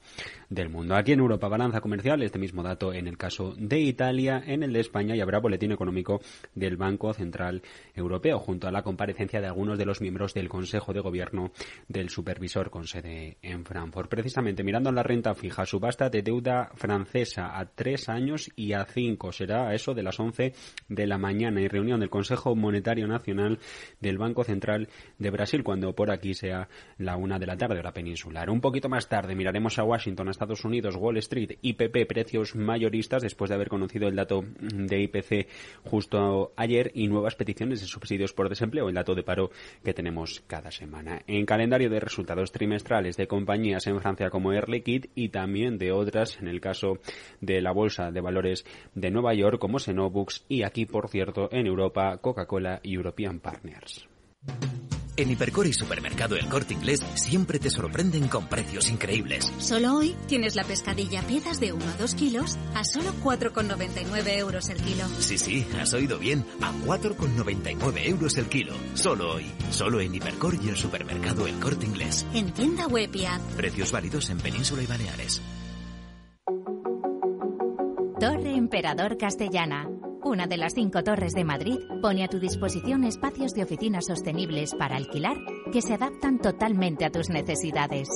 del 0.49 0.69
mundo. 0.69 0.95
Aquí 0.95 1.11
en 1.11 1.21
Europa, 1.21 1.47
balanza 1.47 1.81
comercial, 1.81 2.21
este 2.21 2.37
mismo 2.37 2.61
dato 2.61 2.93
en 2.93 3.07
el 3.07 3.17
caso 3.17 3.55
de 3.57 3.79
Italia, 3.79 4.43
en 4.45 4.61
el 4.61 4.73
de 4.73 4.81
España 4.81 5.15
y 5.15 5.21
habrá 5.21 5.39
boletín 5.39 5.71
económico 5.71 6.21
del 6.53 6.77
Banco 6.77 7.11
Central 7.15 7.63
Europeo 7.95 8.37
junto 8.37 8.67
a 8.67 8.74
la 8.75 8.83
comparecencia 8.83 9.39
de 9.39 9.47
algunos 9.47 9.77
de 9.77 9.85
los 9.85 10.01
miembros 10.01 10.33
del 10.33 10.49
Consejo 10.49 10.91
de 10.91 10.99
Gobierno 10.99 11.51
del 11.87 12.09
Supervisor 12.09 12.69
con 12.69 12.85
sede 12.87 13.37
en 13.41 13.63
Frankfurt. 13.63 14.09
Precisamente 14.09 14.63
mirando 14.63 14.91
la 14.91 15.01
renta 15.01 15.33
fija, 15.33 15.65
subasta 15.65 16.09
de 16.09 16.21
deuda 16.21 16.71
francesa 16.75 17.57
a 17.57 17.65
tres 17.67 18.09
años 18.09 18.51
y 18.57 18.73
a 18.73 18.83
cinco. 18.83 19.31
Será 19.31 19.73
eso 19.73 19.93
de 19.93 20.03
las 20.03 20.19
once 20.19 20.53
de 20.89 21.07
la 21.07 21.17
mañana 21.17 21.61
y 21.61 21.69
reunión 21.69 22.01
del 22.01 22.09
Consejo 22.09 22.53
Monetario 22.53 23.07
Nacional 23.07 23.59
del 24.01 24.17
Banco 24.17 24.43
Central 24.43 24.89
de 25.19 25.29
Brasil 25.29 25.63
cuando 25.63 25.95
por 25.95 26.11
aquí 26.11 26.33
sea 26.33 26.67
la 26.97 27.15
una 27.15 27.39
de 27.39 27.45
la 27.45 27.55
tarde 27.55 27.79
hora 27.79 27.93
peninsular. 27.93 28.49
Un 28.49 28.59
poquito 28.59 28.89
más 28.89 29.07
tarde 29.07 29.35
miraremos 29.35 29.79
a 29.79 29.83
Washington, 29.85 30.27
a 30.27 30.31
Estados 30.31 30.65
Unidos, 30.65 30.97
Wall 30.97 31.17
Street, 31.17 31.59
IPP, 31.61 32.05
precios 32.07 32.55
mayoristas 32.55 33.23
después 33.23 33.47
de 33.47 33.55
haber 33.55 33.69
conocido 33.69 34.09
el 34.09 34.17
dato 34.17 34.43
de 34.59 35.01
IPC 35.01 35.47
justo 35.85 36.51
ayer 36.57 36.91
y 36.93 37.07
nuevas 37.07 37.35
peticiones 37.35 37.79
de 37.79 37.87
subsidios 37.87 38.33
por 38.33 38.49
desempleo, 38.49 38.64
el 38.73 38.93
dato 38.93 39.15
de 39.15 39.23
paro 39.23 39.51
que 39.83 39.93
tenemos 39.93 40.43
cada 40.47 40.71
semana. 40.71 41.21
En 41.27 41.45
calendario 41.45 41.89
de 41.89 41.99
resultados 41.99 42.51
trimestrales 42.51 43.17
de 43.17 43.27
compañías 43.27 43.87
en 43.87 44.01
Francia 44.01 44.29
como 44.29 44.51
Air 44.51 44.69
Liquide 44.69 45.09
y 45.15 45.29
también 45.29 45.77
de 45.77 45.91
otras, 45.91 46.39
en 46.39 46.47
el 46.47 46.59
caso 46.59 46.99
de 47.41 47.61
la 47.61 47.71
Bolsa 47.71 48.11
de 48.11 48.21
Valores 48.21 48.65
de 48.93 49.11
Nueva 49.11 49.33
York 49.33 49.59
como 49.59 49.79
Xenobux 49.79 50.45
y 50.47 50.63
aquí, 50.63 50.85
por 50.85 51.09
cierto, 51.09 51.49
en 51.51 51.67
Europa, 51.67 52.17
Coca-Cola 52.17 52.79
y 52.83 52.95
European 52.95 53.39
Partners. 53.39 54.07
En 55.17 55.31
Hipercor 55.31 55.65
y 55.65 55.73
Supermercado 55.73 56.35
El 56.35 56.47
Corte 56.47 56.73
Inglés 56.73 56.99
siempre 57.15 57.57
te 57.57 57.69
sorprenden 57.69 58.27
con 58.27 58.47
precios 58.47 58.89
increíbles. 58.89 59.51
Solo 59.59 59.95
hoy 59.95 60.15
tienes 60.27 60.55
la 60.55 60.65
pescadilla 60.65 61.21
piezas 61.21 61.59
de 61.59 61.71
1 61.71 61.85
a 61.85 61.97
2 61.97 62.15
kilos 62.15 62.57
a 62.73 62.83
solo 62.83 63.13
4,99 63.23 64.37
euros 64.37 64.69
el 64.69 64.81
kilo. 64.81 65.05
Sí, 65.19 65.37
sí, 65.37 65.65
has 65.79 65.93
oído 65.93 66.19
bien. 66.19 66.45
A 66.61 66.73
4,99 66.85 68.07
euros 68.07 68.37
el 68.37 68.47
kilo. 68.47 68.73
Solo 68.93 69.35
hoy. 69.35 69.45
Solo 69.71 70.01
en 70.01 70.15
Hipercor 70.15 70.55
y 70.61 70.67
el 70.67 70.75
Supermercado 70.75 71.47
El 71.47 71.59
Corte 71.59 71.85
Inglés. 71.85 72.25
En 72.33 72.51
tienda 72.51 72.87
web 72.87 73.09
y 73.13 73.25
app. 73.25 73.41
Precios 73.55 73.91
válidos 73.91 74.29
en 74.29 74.39
Península 74.39 74.83
y 74.83 74.85
Baleares. 74.85 75.41
Torre 78.19 78.55
Emperador 78.55 79.17
Castellana. 79.17 79.94
Una 80.25 80.47
de 80.47 80.57
las 80.57 80.73
cinco 80.73 81.03
torres 81.03 81.33
de 81.33 81.43
Madrid 81.43 81.77
pone 82.01 82.23
a 82.23 82.27
tu 82.27 82.39
disposición 82.39 83.03
espacios 83.03 83.53
de 83.53 83.61
oficinas 83.61 84.07
sostenibles 84.07 84.73
para 84.73 84.95
alquilar 84.95 85.37
que 85.71 85.83
se 85.83 85.93
adaptan 85.93 86.39
totalmente 86.39 87.05
a 87.05 87.11
tus 87.11 87.29
necesidades. 87.29 88.09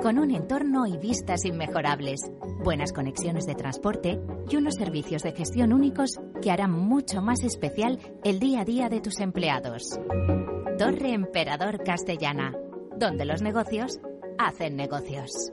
Con 0.00 0.18
un 0.18 0.30
entorno 0.30 0.86
y 0.86 0.96
vistas 0.96 1.44
inmejorables, 1.44 2.22
buenas 2.64 2.94
conexiones 2.94 3.44
de 3.44 3.54
transporte 3.54 4.18
y 4.48 4.56
unos 4.56 4.76
servicios 4.76 5.22
de 5.22 5.32
gestión 5.32 5.74
únicos 5.74 6.18
que 6.40 6.50
harán 6.50 6.72
mucho 6.72 7.20
más 7.20 7.44
especial 7.44 7.98
el 8.24 8.40
día 8.40 8.62
a 8.62 8.64
día 8.64 8.88
de 8.88 9.02
tus 9.02 9.20
empleados. 9.20 10.00
Torre 10.78 11.12
Emperador 11.12 11.84
Castellana, 11.84 12.54
donde 12.96 13.26
los 13.26 13.42
negocios 13.42 14.00
hacen 14.38 14.74
negocios. 14.74 15.52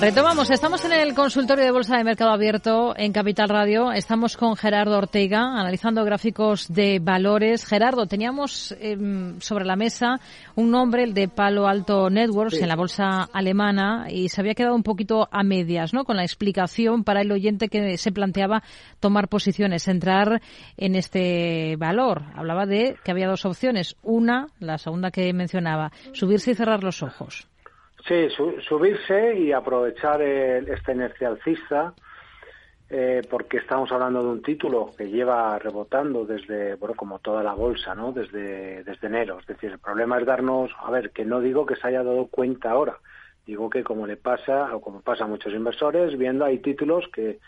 Retomamos, 0.00 0.48
estamos 0.48 0.82
en 0.86 0.92
el 0.92 1.14
consultorio 1.14 1.62
de 1.62 1.72
Bolsa 1.72 1.98
de 1.98 2.04
Mercado 2.04 2.30
Abierto 2.30 2.94
en 2.96 3.12
Capital 3.12 3.50
Radio. 3.50 3.92
Estamos 3.92 4.38
con 4.38 4.56
Gerardo 4.56 4.96
Ortega 4.96 5.40
analizando 5.42 6.02
gráficos 6.06 6.72
de 6.72 7.00
valores. 7.00 7.66
Gerardo, 7.66 8.06
teníamos 8.06 8.74
em, 8.80 9.38
sobre 9.40 9.66
la 9.66 9.76
mesa 9.76 10.18
un 10.54 10.70
nombre, 10.70 11.04
el 11.04 11.12
de 11.12 11.28
Palo 11.28 11.68
Alto 11.68 12.08
Networks, 12.08 12.62
en 12.62 12.68
la 12.68 12.76
bolsa 12.76 13.28
alemana 13.30 14.06
y 14.10 14.30
se 14.30 14.40
había 14.40 14.54
quedado 14.54 14.74
un 14.74 14.84
poquito 14.84 15.28
a 15.30 15.42
medias, 15.42 15.92
¿no? 15.92 16.04
Con 16.04 16.16
la 16.16 16.24
explicación 16.24 17.04
para 17.04 17.20
el 17.20 17.30
oyente 17.30 17.68
que 17.68 17.98
se 17.98 18.10
planteaba 18.10 18.62
tomar 19.00 19.28
posiciones, 19.28 19.86
entrar 19.86 20.40
en 20.78 20.94
este 20.94 21.76
valor. 21.76 22.22
Hablaba 22.36 22.64
de 22.64 22.96
que 23.04 23.10
había 23.10 23.28
dos 23.28 23.44
opciones. 23.44 23.96
Una, 24.02 24.46
la 24.60 24.78
segunda 24.78 25.10
que 25.10 25.30
mencionaba, 25.34 25.92
subirse 26.14 26.52
y 26.52 26.54
cerrar 26.54 26.82
los 26.82 27.02
ojos. 27.02 27.49
Sí, 28.06 28.28
subirse 28.68 29.38
y 29.38 29.52
aprovechar 29.52 30.22
esta 30.22 30.92
inercia 30.92 31.28
alcista, 31.28 31.94
eh, 32.88 33.22
porque 33.30 33.58
estamos 33.58 33.92
hablando 33.92 34.22
de 34.22 34.28
un 34.30 34.42
título 34.42 34.92
que 34.96 35.08
lleva 35.08 35.58
rebotando 35.58 36.24
desde, 36.24 36.74
bueno, 36.76 36.94
como 36.94 37.18
toda 37.18 37.42
la 37.42 37.54
bolsa, 37.54 37.94
¿no? 37.94 38.12
Desde, 38.12 38.82
desde 38.84 39.06
enero. 39.06 39.38
Es 39.38 39.46
decir, 39.46 39.70
el 39.70 39.78
problema 39.78 40.18
es 40.18 40.26
darnos, 40.26 40.70
a 40.78 40.90
ver, 40.90 41.10
que 41.10 41.24
no 41.24 41.40
digo 41.40 41.66
que 41.66 41.76
se 41.76 41.88
haya 41.88 42.02
dado 42.02 42.26
cuenta 42.26 42.70
ahora, 42.70 42.98
digo 43.46 43.70
que 43.70 43.84
como 43.84 44.06
le 44.06 44.16
pasa, 44.16 44.74
o 44.74 44.80
como 44.80 45.02
pasa 45.02 45.24
a 45.24 45.28
muchos 45.28 45.52
inversores, 45.52 46.18
viendo 46.18 46.44
hay 46.44 46.58
títulos 46.58 47.06
que 47.12 47.38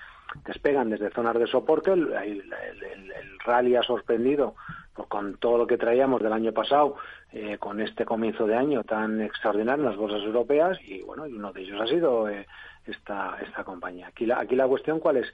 despegan 0.45 0.91
desde 0.91 1.11
zonas 1.11 1.39
de 1.39 1.47
soporte, 1.47 1.93
el, 1.93 2.13
el 2.13 3.39
rally 3.45 3.75
ha 3.77 3.83
sorprendido 3.83 4.55
pues 4.95 5.09
con 5.09 5.37
todo 5.39 5.59
lo 5.59 5.67
que 5.67 5.79
traíamos 5.79 6.23
del 6.23 6.33
año 6.33 6.53
pasado, 6.53 6.97
eh, 7.33 7.57
con 7.59 7.81
este 7.81 8.05
comienzo 8.05 8.47
de 8.47 8.57
año 8.57 8.85
tan 8.85 9.21
extraordinario 9.21 9.85
en 9.85 9.91
las 9.91 9.99
bolsas 9.99 10.23
europeas, 10.23 10.79
y 10.87 11.03
bueno, 11.03 11.27
y 11.27 11.33
uno 11.33 11.53
de 11.53 11.63
ellos 11.63 11.81
ha 11.81 11.87
sido 11.87 12.29
eh, 12.29 12.47
esta, 12.87 13.39
esta 13.41 13.65
compañía. 13.65 14.09
Aquí 14.09 14.27
la, 14.27 14.41
aquí 14.41 14.55
la 14.55 14.69
cuestión 14.69 15.01
cuál 15.01 15.19
es, 15.19 15.33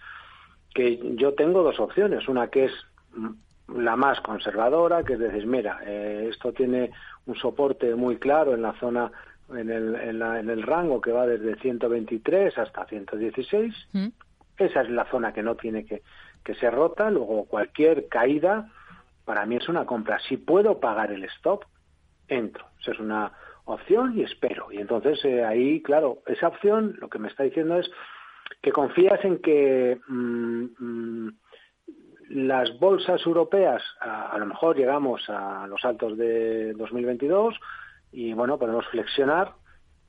que 0.73 1.17
yo 1.17 1.35
tengo 1.35 1.63
dos 1.63 1.81
opciones, 1.81 2.29
una 2.29 2.49
que 2.49 2.67
es 2.67 2.73
la 3.75 3.97
más 3.97 4.21
conservadora, 4.21 5.03
que 5.03 5.15
es 5.15 5.19
decir, 5.19 5.47
mira, 5.47 5.81
eh, 5.85 6.29
esto 6.31 6.53
tiene 6.53 6.91
un 7.27 7.35
soporte 7.35 7.95
muy 7.95 8.17
claro 8.17 8.55
en 8.55 8.63
la 8.63 8.75
zona, 8.75 9.11
en 9.51 9.71
el, 9.71 9.95
en, 9.97 10.19
la, 10.19 10.39
en 10.39 10.51
el 10.51 10.63
rango 10.63 11.01
que 11.01 11.11
va 11.11 11.27
desde 11.27 11.57
123 11.57 12.57
hasta 12.59 12.87
116. 12.87 13.75
Mm. 13.93 14.07
Esa 14.57 14.83
es 14.83 14.91
la 14.91 15.05
zona 15.07 15.33
que 15.33 15.43
no 15.43 15.57
tiene 15.57 15.85
que, 15.85 16.03
que 16.45 16.55
ser 16.55 16.75
rota. 16.75 17.11
Luego, 17.11 17.45
cualquier 17.45 18.09
caída 18.09 18.71
para 19.29 19.45
mí 19.45 19.57
es 19.57 19.69
una 19.69 19.85
compra. 19.85 20.19
Si 20.21 20.39
puedo 20.39 20.81
pagar 20.81 21.13
el 21.13 21.23
stop, 21.25 21.63
entro. 22.29 22.65
Esa 22.81 22.93
es 22.93 22.99
una 22.99 23.31
opción 23.67 24.19
y 24.19 24.23
espero. 24.23 24.73
Y 24.73 24.79
entonces 24.79 25.23
eh, 25.23 25.45
ahí, 25.45 25.83
claro, 25.83 26.23
esa 26.25 26.49
opción 26.49 26.97
lo 26.99 27.11
que 27.11 27.19
me 27.19 27.29
está 27.29 27.43
diciendo 27.43 27.79
es 27.79 27.91
que 28.63 28.73
confías 28.73 29.23
en 29.27 29.43
que 29.43 30.01
mm, 30.09 30.65
mm, 30.79 31.39
las 32.31 32.79
bolsas 32.79 33.21
europeas, 33.27 33.83
a, 34.01 34.35
lo 34.39 34.47
mejor 34.47 34.79
llegamos 34.79 35.29
a 35.29 35.67
los 35.67 35.85
altos 35.85 36.17
de 36.17 36.73
2022 36.73 37.55
y 38.13 38.33
bueno, 38.33 38.59
podemos 38.59 38.87
flexionar 38.87 39.53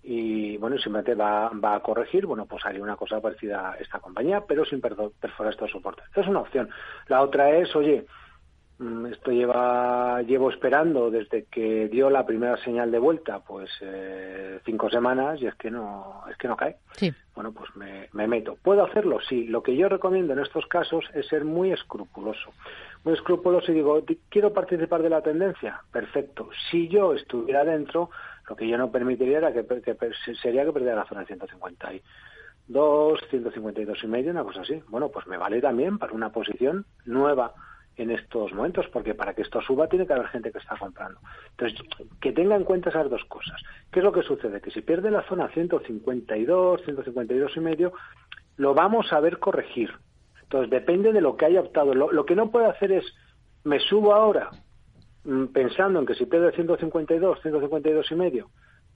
y 0.01 0.55
bueno, 0.59 0.77
simplemente 0.77 1.13
va, 1.13 1.49
va 1.49 1.75
a 1.75 1.81
corregir, 1.81 2.25
bueno, 2.25 2.45
pues 2.45 2.65
haría 2.65 2.81
una 2.81 2.95
cosa 2.95 3.19
parecida 3.19 3.71
a 3.71 3.75
esta 3.75 3.99
compañía, 3.99 4.45
pero 4.47 4.63
sin 4.63 4.79
perforar 4.79 5.51
estos 5.51 5.71
soportes. 5.71 6.05
Esta 6.07 6.21
es 6.21 6.27
una 6.29 6.39
opción. 6.39 6.69
La 7.07 7.21
otra 7.21 7.51
es, 7.57 7.75
oye, 7.75 8.05
esto 9.11 9.31
lleva 9.31 10.21
llevo 10.21 10.49
esperando 10.49 11.11
desde 11.11 11.43
que 11.45 11.89
dio 11.89 12.09
la 12.09 12.25
primera 12.25 12.55
señal 12.63 12.89
de 12.91 12.99
vuelta, 12.99 13.39
pues 13.39 13.69
eh, 13.81 14.59
cinco 14.63 14.89
semanas 14.89 15.41
y 15.41 15.47
es 15.47 15.55
que 15.55 15.69
no 15.69 16.23
es 16.29 16.37
que 16.37 16.47
no 16.47 16.55
cae. 16.55 16.77
Sí. 16.93 17.13
Bueno, 17.35 17.51
pues 17.51 17.75
me, 17.75 18.07
me, 18.13 18.25
meto. 18.27 18.57
¿Puedo 18.61 18.85
hacerlo? 18.85 19.19
Sí. 19.27 19.47
Lo 19.47 19.61
que 19.63 19.75
yo 19.75 19.89
recomiendo 19.89 20.31
en 20.31 20.39
estos 20.39 20.65
casos 20.67 21.03
es 21.13 21.27
ser 21.27 21.43
muy 21.43 21.73
escrupuloso. 21.73 22.51
Muy 23.03 23.15
escrupuloso 23.15 23.71
y 23.71 23.75
digo, 23.75 24.01
¿quiero 24.29 24.53
participar 24.53 25.01
de 25.01 25.09
la 25.09 25.21
tendencia? 25.21 25.81
Perfecto. 25.91 26.49
Si 26.69 26.87
yo 26.87 27.13
estuviera 27.13 27.65
dentro, 27.65 28.09
lo 28.49 28.55
que 28.55 28.67
yo 28.67 28.77
no 28.77 28.91
permitiría 28.91 29.39
era 29.39 29.51
que, 29.51 29.65
sería 30.41 30.63
que 30.65 30.71
perdiera 30.71 30.95
la 30.95 31.05
zona 31.05 31.21
de 31.21 31.27
152, 31.27 33.19
152 33.29 34.03
y 34.03 34.07
medio, 34.07 34.31
una 34.31 34.43
cosa 34.43 34.61
así. 34.61 34.81
Bueno, 34.87 35.09
pues 35.09 35.27
me 35.27 35.37
vale 35.37 35.59
también 35.61 35.97
para 35.97 36.13
una 36.13 36.31
posición 36.31 36.85
nueva 37.05 37.53
en 37.99 38.11
estos 38.11 38.53
momentos, 38.53 38.87
porque 38.93 39.13
para 39.13 39.33
que 39.33 39.41
esto 39.41 39.61
suba 39.61 39.87
tiene 39.87 40.07
que 40.07 40.13
haber 40.13 40.27
gente 40.27 40.51
que 40.51 40.57
está 40.57 40.77
comprando. 40.77 41.19
Entonces, 41.51 41.79
que 42.21 42.31
tenga 42.31 42.55
en 42.55 42.63
cuenta 42.63 42.89
esas 42.89 43.09
dos 43.09 43.23
cosas. 43.25 43.61
¿Qué 43.91 43.99
es 43.99 44.05
lo 44.05 44.13
que 44.13 44.23
sucede? 44.23 44.61
Que 44.61 44.71
si 44.71 44.81
pierde 44.81 45.11
la 45.11 45.23
zona 45.23 45.49
152, 45.49 46.81
152 46.83 47.57
y 47.57 47.59
medio, 47.59 47.93
lo 48.55 48.73
vamos 48.73 49.11
a 49.11 49.19
ver 49.19 49.37
corregir. 49.37 49.91
Entonces, 50.43 50.69
depende 50.69 51.11
de 51.11 51.19
lo 51.19 51.35
que 51.35 51.45
haya 51.45 51.59
optado. 51.59 51.93
Lo, 51.93 52.25
que 52.25 52.35
no 52.35 52.49
puede 52.49 52.67
hacer 52.67 52.93
es, 52.93 53.05
me 53.65 53.79
subo 53.79 54.15
ahora 54.15 54.49
mm, 55.25 55.47
pensando 55.47 55.99
en 55.99 56.05
que 56.05 56.15
si 56.15 56.25
pierde 56.25 56.53
152, 56.53 57.41
152 57.41 58.11
y 58.11 58.15
medio, 58.15 58.49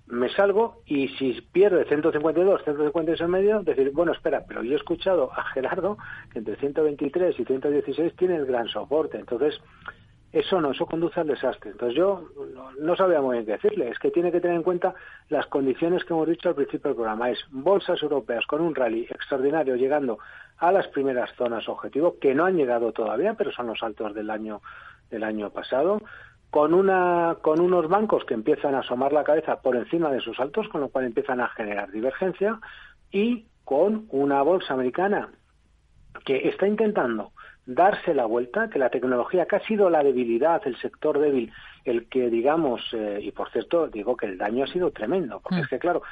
me 0.08 0.30
salgo 0.30 0.82
y 0.86 1.08
si 1.10 1.42
pierde 1.52 1.86
152, 1.86 2.64
152 2.64 3.22
y 3.22 3.32
medio, 3.32 3.64
decir, 3.64 3.92
bueno, 3.92 4.12
espera, 4.12 4.44
pero 4.48 4.64
yo 4.64 4.74
he 4.74 4.76
escuchado 4.76 5.32
a 5.34 5.44
Gerardo 5.46 5.98
que 6.32 6.40
entre 6.40 6.56
123 6.58 7.40
y 7.40 7.46
116 7.46 8.16
tiene 8.16 8.36
el 8.36 8.46
gran 8.46 8.68
soporte. 8.68 9.18
Entonces, 9.18 9.60
eso 10.34 10.60
no, 10.60 10.72
eso 10.72 10.88
conduce 10.88 11.20
al 11.20 11.28
desastre. 11.28 11.72
Entonces 11.72 11.96
yo 11.96 12.28
no, 12.80 12.96
sabía 12.96 13.22
muy 13.22 13.38
bien 13.38 13.46
qué 13.46 13.52
decirle. 13.54 13.90
Es 13.90 14.00
que 14.00 14.12
tiene 14.12 14.32
que 14.32 14.42
tener 14.42 14.58
en 14.58 14.64
cuenta 14.64 14.96
las 15.30 15.46
condiciones 15.46 16.04
que 16.04 16.14
hemos 16.14 16.28
dicho 16.28 16.50
al 16.50 16.56
principio 16.56 16.90
del 16.90 16.96
programa. 16.96 17.30
Es 17.30 17.40
bolsas 17.52 18.02
europeas 18.02 18.46
con 18.48 18.62
un 18.62 18.74
rally 18.74 19.04
extraordinario 19.10 19.76
llegando 19.76 20.18
a 20.58 20.72
las 20.72 20.88
primeras 20.88 21.32
zonas 21.36 21.70
objetivo, 21.70 22.18
que 22.20 22.34
no 22.34 22.46
han 22.46 22.58
llegado 22.58 22.92
todavía, 22.92 23.36
pero 23.36 23.52
son 23.52 23.68
los 23.68 23.84
altos 23.84 24.14
del 24.16 24.30
año, 24.32 24.62
del 25.12 25.24
año 25.24 25.52
pasado 25.52 26.00
con, 26.54 26.76
una, 26.76 27.38
con 27.42 27.60
unos 27.60 27.90
bancos 27.90 28.26
que 28.26 28.36
empiezan 28.36 28.76
a 28.76 28.82
asomar 28.82 29.12
la 29.12 29.24
cabeza 29.24 29.60
por 29.60 29.76
encima 29.76 30.12
de 30.12 30.22
sus 30.22 30.40
altos, 30.40 30.70
con 30.70 30.82
lo 30.82 30.90
cual 30.90 31.06
empiezan 31.06 31.42
a 31.42 31.48
generar 31.48 31.90
divergencia, 31.90 32.60
y 33.12 33.48
con 33.64 34.06
una 34.10 34.40
bolsa 34.44 34.76
americana 34.76 35.30
que 36.24 36.48
está 36.48 36.68
intentando 36.68 37.32
darse 37.66 38.14
la 38.14 38.26
vuelta, 38.26 38.70
que 38.70 38.78
la 38.78 38.92
tecnología, 38.92 39.48
que 39.48 39.56
ha 39.56 39.66
sido 39.66 39.90
la 39.90 40.04
debilidad, 40.04 40.62
el 40.66 40.78
sector 40.78 41.18
débil, 41.18 41.52
el 41.86 42.08
que 42.08 42.30
digamos, 42.30 42.84
eh, 42.94 43.18
y 43.20 43.32
por 43.32 43.50
cierto 43.50 43.88
digo 43.88 44.16
que 44.16 44.28
el 44.28 44.38
daño 44.38 44.66
ha 44.66 44.68
sido 44.68 44.92
tremendo, 44.92 45.40
porque 45.40 45.62
mm. 45.62 45.64
es 45.64 45.68
que 45.70 45.80
claro, 45.80 46.04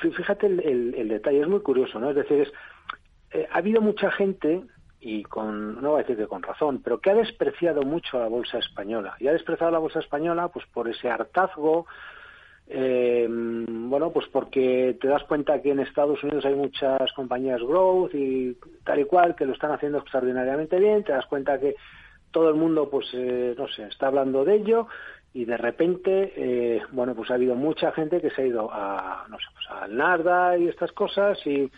fíjate 0.00 0.46
el, 0.46 1.08
detalle, 1.08 1.40
es 1.40 1.48
muy 1.48 1.60
curioso, 1.60 1.98
¿no? 1.98 2.10
Es 2.10 2.14
decir, 2.14 2.42
es, 2.42 2.52
eh, 3.32 3.48
ha 3.50 3.58
habido 3.58 3.80
mucha 3.80 4.12
gente 4.12 4.62
y 5.00 5.22
con, 5.22 5.80
no 5.80 5.90
voy 5.90 6.00
a 6.00 6.02
decir 6.02 6.16
que 6.16 6.26
con 6.26 6.42
razón, 6.42 6.82
pero 6.82 7.00
que 7.00 7.10
ha 7.10 7.14
despreciado 7.14 7.82
mucho 7.82 8.18
a 8.18 8.20
la 8.20 8.28
bolsa 8.28 8.58
española. 8.58 9.16
Y 9.18 9.28
ha 9.28 9.32
despreciado 9.32 9.72
la 9.72 9.78
bolsa 9.78 10.00
española 10.00 10.48
pues 10.48 10.66
por 10.66 10.88
ese 10.88 11.08
hartazgo, 11.08 11.86
eh, 12.68 13.26
bueno, 13.28 14.12
pues 14.12 14.26
porque 14.28 14.96
te 15.00 15.08
das 15.08 15.24
cuenta 15.24 15.60
que 15.60 15.70
en 15.70 15.80
Estados 15.80 16.22
Unidos 16.22 16.44
hay 16.44 16.54
muchas 16.54 17.12
compañías 17.14 17.60
growth 17.60 18.14
y 18.14 18.56
tal 18.84 19.00
y 19.00 19.04
cual 19.06 19.34
que 19.34 19.46
lo 19.46 19.54
están 19.54 19.72
haciendo 19.72 19.98
extraordinariamente 19.98 20.78
bien, 20.78 21.02
te 21.02 21.12
das 21.12 21.26
cuenta 21.26 21.58
que 21.58 21.74
todo 22.30 22.48
el 22.48 22.54
mundo, 22.54 22.88
pues, 22.88 23.08
eh, 23.14 23.54
no 23.58 23.66
sé, 23.68 23.84
está 23.88 24.06
hablando 24.06 24.44
de 24.44 24.56
ello 24.56 24.86
y 25.32 25.46
de 25.46 25.56
repente, 25.56 26.32
eh, 26.36 26.82
bueno, 26.92 27.14
pues 27.14 27.30
ha 27.30 27.34
habido 27.34 27.54
mucha 27.54 27.90
gente 27.92 28.20
que 28.20 28.30
se 28.30 28.42
ha 28.42 28.46
ido 28.46 28.70
a, 28.72 29.26
no 29.28 29.38
sé, 29.38 29.46
pues 29.52 29.66
al 29.70 29.96
Narda 29.96 30.58
y 30.58 30.68
estas 30.68 30.92
cosas 30.92 31.38
y 31.46 31.70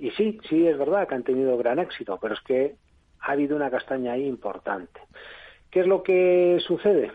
y 0.00 0.10
sí, 0.12 0.40
sí 0.48 0.66
es 0.66 0.78
verdad 0.78 1.06
que 1.06 1.14
han 1.14 1.22
tenido 1.22 1.58
gran 1.58 1.78
éxito, 1.78 2.18
pero 2.20 2.34
es 2.34 2.40
que 2.40 2.74
ha 3.20 3.32
habido 3.32 3.54
una 3.54 3.70
castaña 3.70 4.12
ahí 4.12 4.26
importante. 4.26 5.00
¿Qué 5.70 5.80
es 5.80 5.86
lo 5.86 6.02
que 6.02 6.58
sucede? 6.66 7.12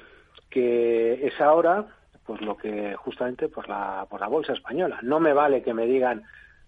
Que 0.50 1.26
es 1.26 1.42
ahora, 1.42 1.88
pues 2.26 2.42
lo 2.42 2.56
que 2.56 2.96
justamente 2.96 3.50
por 3.50 3.68
la, 3.68 4.06
por 4.10 4.22
la 4.22 4.28
bolsa 4.28 4.54
española. 4.54 5.00
No 5.02 5.20
me 5.20 5.34
vale 5.34 5.64
que 5.64 5.74
me 5.74 5.88
digan 5.88 6.24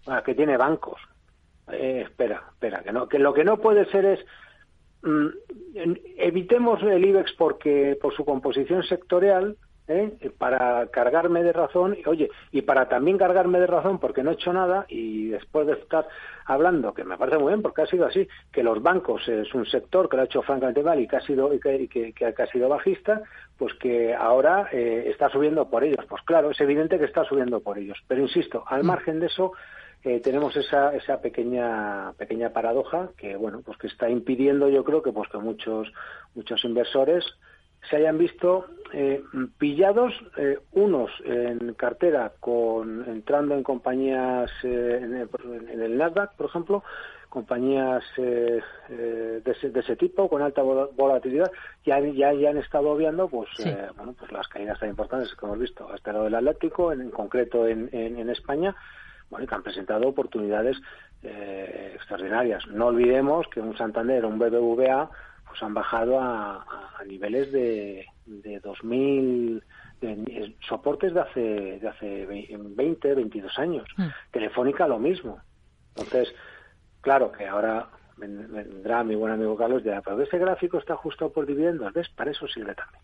ah, 0.08 0.22
que 0.24 0.34
tiene 0.34 0.56
bancos. 0.56 1.00
Eh, 1.70 2.02
espera, 2.04 2.42
espera, 2.50 2.82
que 2.82 2.92
no, 2.92 3.08
que 3.08 3.18
lo 3.18 3.32
que 3.32 3.44
no 3.44 3.58
puede 3.58 3.84
ser 3.86 4.04
es 4.04 4.20
mm, 5.02 5.28
evitemos 6.16 6.82
el 6.82 7.04
IBEX 7.04 7.32
porque 7.34 7.96
por 8.00 8.14
su 8.14 8.24
composición 8.24 8.82
sectorial 8.82 9.56
¿eh? 9.88 10.30
para 10.38 10.86
cargarme 10.88 11.42
de 11.42 11.52
razón, 11.52 11.96
oye, 12.06 12.30
y 12.52 12.62
para 12.62 12.88
también 12.88 13.18
cargarme 13.18 13.58
de 13.60 13.66
razón 13.66 13.98
porque 13.98 14.22
no 14.22 14.30
he 14.30 14.34
hecho 14.34 14.52
nada 14.52 14.86
y 14.88 15.28
después 15.28 15.66
de 15.66 15.74
estar 15.74 16.06
hablando, 16.44 16.94
que 16.94 17.04
me 17.04 17.16
parece 17.16 17.38
muy 17.38 17.52
bien 17.52 17.62
porque 17.62 17.82
ha 17.82 17.86
sido 17.86 18.06
así, 18.06 18.28
que 18.52 18.62
los 18.62 18.82
bancos 18.82 19.26
es 19.28 19.52
un 19.54 19.66
sector 19.66 20.08
que 20.08 20.16
lo 20.16 20.22
ha 20.22 20.26
hecho 20.26 20.42
francamente 20.42 20.82
mal 20.82 21.00
y 21.00 21.08
que 21.08 21.16
ha 21.16 21.20
sido, 21.20 21.52
y 21.52 21.60
que, 21.60 21.88
que, 21.88 22.24
ha 22.26 22.46
sido 22.46 22.68
bajista, 22.68 23.22
pues 23.56 23.74
que 23.74 24.14
ahora 24.14 24.68
eh, 24.72 25.06
está 25.08 25.28
subiendo 25.28 25.68
por 25.68 25.84
ellos. 25.84 26.04
Pues 26.08 26.22
claro, 26.22 26.50
es 26.50 26.60
evidente 26.60 26.98
que 26.98 27.04
está 27.04 27.24
subiendo 27.24 27.60
por 27.60 27.78
ellos. 27.78 27.98
Pero 28.06 28.22
insisto, 28.22 28.64
al 28.66 28.82
mm. 28.82 28.86
margen 28.86 29.20
de 29.20 29.26
eso, 29.26 29.52
eh, 30.04 30.20
tenemos 30.20 30.56
esa, 30.56 30.94
esa 30.94 31.20
pequeña 31.20 32.12
pequeña 32.16 32.50
paradoja 32.50 33.08
que 33.16 33.34
bueno 33.34 33.62
pues 33.66 33.76
que 33.78 33.88
está 33.88 34.08
impidiendo 34.08 34.68
yo 34.68 34.84
creo 34.84 35.02
que 35.02 35.10
pues 35.10 35.28
que 35.28 35.38
muchos 35.38 35.92
muchos 36.36 36.64
inversores 36.64 37.24
se 37.88 37.96
hayan 37.96 38.18
visto 38.18 38.66
eh, 38.92 39.22
pillados 39.58 40.14
eh, 40.38 40.58
unos 40.72 41.10
en 41.24 41.74
cartera 41.74 42.32
con 42.40 43.06
entrando 43.06 43.54
en 43.54 43.62
compañías 43.62 44.50
eh, 44.62 45.00
en, 45.02 45.80
el, 45.80 45.98
Nasdaq 45.98 46.34
por 46.36 46.46
ejemplo 46.46 46.82
compañías 47.28 48.02
de 48.16 48.62
ese, 49.44 49.68
de, 49.68 49.80
ese, 49.80 49.96
tipo 49.96 50.26
con 50.30 50.40
alta 50.40 50.62
volatilidad 50.62 51.52
ya 51.84 52.00
ya, 52.00 52.32
ya 52.32 52.48
han 52.48 52.56
estado 52.56 52.96
viendo 52.96 53.28
pues 53.28 53.50
bueno 53.94 54.14
pues 54.18 54.32
las 54.32 54.48
caídas 54.48 54.80
tan 54.80 54.88
importantes 54.88 55.34
que 55.34 55.44
hemos 55.44 55.58
visto 55.58 55.86
hasta 55.92 56.12
lo 56.14 56.24
del 56.24 56.36
Atlántico 56.36 56.90
en, 56.90 57.10
concreto 57.10 57.66
en, 57.66 57.90
en, 57.92 58.30
España 58.30 58.74
bueno, 59.28 59.44
y 59.44 59.46
que 59.46 59.54
han 59.54 59.62
presentado 59.62 60.08
oportunidades 60.08 60.78
extraordinarias. 61.22 62.66
No 62.68 62.86
olvidemos 62.86 63.46
que 63.48 63.60
un 63.60 63.76
Santander 63.76 64.24
o 64.24 64.28
un 64.28 64.38
BBVA 64.38 65.10
pues 65.48 65.62
han 65.62 65.74
bajado 65.74 66.20
a, 66.20 66.64
niveles 67.06 67.50
de, 67.52 68.06
de 68.26 68.60
2000 68.60 69.62
soportes 70.68 71.14
de 71.14 71.20
hace 71.20 71.40
de 71.80 71.88
hace 71.88 72.26
20, 72.26 73.14
22 73.14 73.58
años. 73.58 73.88
Mm. 73.96 74.06
Telefónica 74.30 74.86
lo 74.86 74.98
mismo. 74.98 75.40
Entonces, 75.90 76.34
claro 77.00 77.32
que 77.32 77.46
ahora 77.46 77.88
vendrá 78.16 79.04
mi 79.04 79.14
buen 79.14 79.32
amigo 79.32 79.56
Carlos 79.56 79.84
de 79.84 80.00
pero 80.04 80.20
ese 80.20 80.38
gráfico 80.38 80.78
está 80.78 80.96
justo 80.96 81.32
por 81.32 81.46
dividendos, 81.46 81.92
¿ves? 81.92 82.08
Para 82.10 82.30
eso 82.30 82.46
sirve 82.48 82.74
también. 82.74 83.02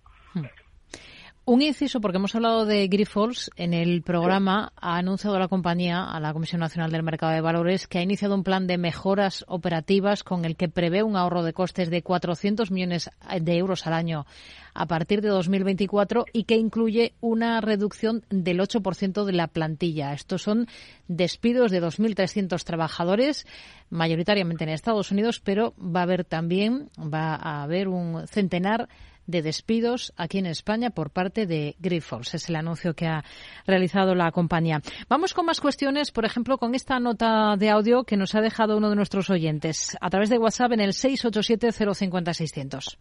Un 1.47 1.61
inciso, 1.61 2.01
porque 2.01 2.17
hemos 2.17 2.35
hablado 2.35 2.65
de 2.65 2.89
Grifols 2.89 3.51
en 3.57 3.75
el 3.75 4.01
programa, 4.01 4.73
ha 4.77 4.97
anunciado 4.97 5.39
la 5.39 5.49
compañía 5.49 6.03
a 6.03 6.19
la 6.19 6.33
Comisión 6.33 6.61
Nacional 6.61 6.91
del 6.91 7.03
Mercado 7.03 7.33
de 7.33 7.43
Valores 7.43 7.87
que 7.87 7.99
ha 7.99 8.03
iniciado 8.03 8.35
un 8.35 8.45
plan 8.45 8.67
de 8.67 8.79
mejoras 8.79 9.45
operativas 9.47 10.25
con 10.25 10.47
el 10.47 10.57
que 10.57 10.71
prevé 10.71 11.03
un 11.03 11.17
ahorro 11.17 11.43
de 11.43 11.53
costes 11.53 11.91
de 11.91 12.03
400 12.03 12.71
millones 12.71 13.11
de 13.43 13.59
euros 13.59 13.87
al 13.87 13.93
año 13.93 14.25
a 14.73 14.87
partir 14.87 15.21
de 15.21 15.29
2024 15.29 16.25
y 16.33 16.45
que 16.45 16.57
incluye 16.57 17.13
una 17.21 17.61
reducción 17.61 18.25
del 18.31 18.61
8% 18.61 19.25
de 19.25 19.33
la 19.33 19.47
plantilla. 19.47 20.15
Estos 20.15 20.41
son 20.41 20.67
despidos 21.09 21.71
de 21.71 21.83
2.300 21.83 22.65
trabajadores, 22.65 23.47
mayoritariamente 23.91 24.65
en 24.65 24.71
Estados 24.71 25.11
Unidos, 25.11 25.41
pero 25.41 25.75
va 25.79 26.01
a 26.01 26.05
haber 26.05 26.25
también, 26.25 26.89
va 26.99 27.35
a 27.35 27.63
haber 27.63 27.89
un 27.89 28.27
centenar 28.29 28.89
de 28.89 29.14
despidos 29.27 30.13
aquí 30.17 30.39
en 30.39 30.47
España 30.47 30.91
por 30.91 31.11
parte 31.11 31.47
de 31.47 31.77
Grifols. 31.79 32.35
Es 32.35 32.49
el 32.49 32.57
anuncio 32.57 32.95
que 32.95 33.07
ha 33.07 33.25
realizado 33.67 34.15
la 34.15 34.31
compañía. 34.33 34.83
Vamos 35.09 35.35
con 35.35 35.47
más 35.47 35.61
cuestiones, 35.61 36.11
por 36.11 36.25
ejemplo, 36.25 36.59
con 36.59 36.75
esta 36.75 37.01
nota 37.01 37.57
de 37.57 37.71
audio 37.71 38.05
que 38.05 38.17
nos 38.17 38.35
ha 38.35 38.41
dejado 38.41 38.77
uno 38.77 38.91
de 38.91 38.97
nuestros 38.97 39.31
oyentes 39.31 39.97
a 40.01 40.11
través 40.11 40.31
de 40.31 40.39
WhatsApp 40.39 40.73
en 40.73 40.81
el 40.81 40.93
687 40.93 41.73
050 41.95 42.35
600. 42.35 42.99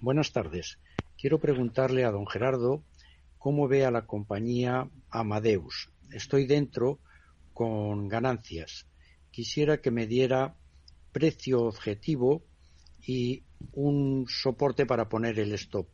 Buenas 0.00 0.32
tardes. 0.32 0.78
Quiero 1.16 1.38
preguntarle 1.38 2.04
a 2.04 2.10
don 2.10 2.26
Gerardo 2.26 2.82
cómo 3.38 3.68
ve 3.68 3.84
a 3.84 3.90
la 3.90 4.06
compañía 4.06 4.88
Amadeus. 5.10 5.90
Estoy 6.10 6.46
dentro 6.46 6.98
con 7.52 8.08
ganancias. 8.08 8.86
Quisiera 9.30 9.78
que 9.78 9.90
me 9.90 10.06
diera 10.06 10.54
precio 11.12 11.62
objetivo 11.62 12.42
y 13.06 13.42
un 13.72 14.26
soporte 14.28 14.86
para 14.86 15.08
poner 15.08 15.38
el 15.38 15.52
stop. 15.54 15.88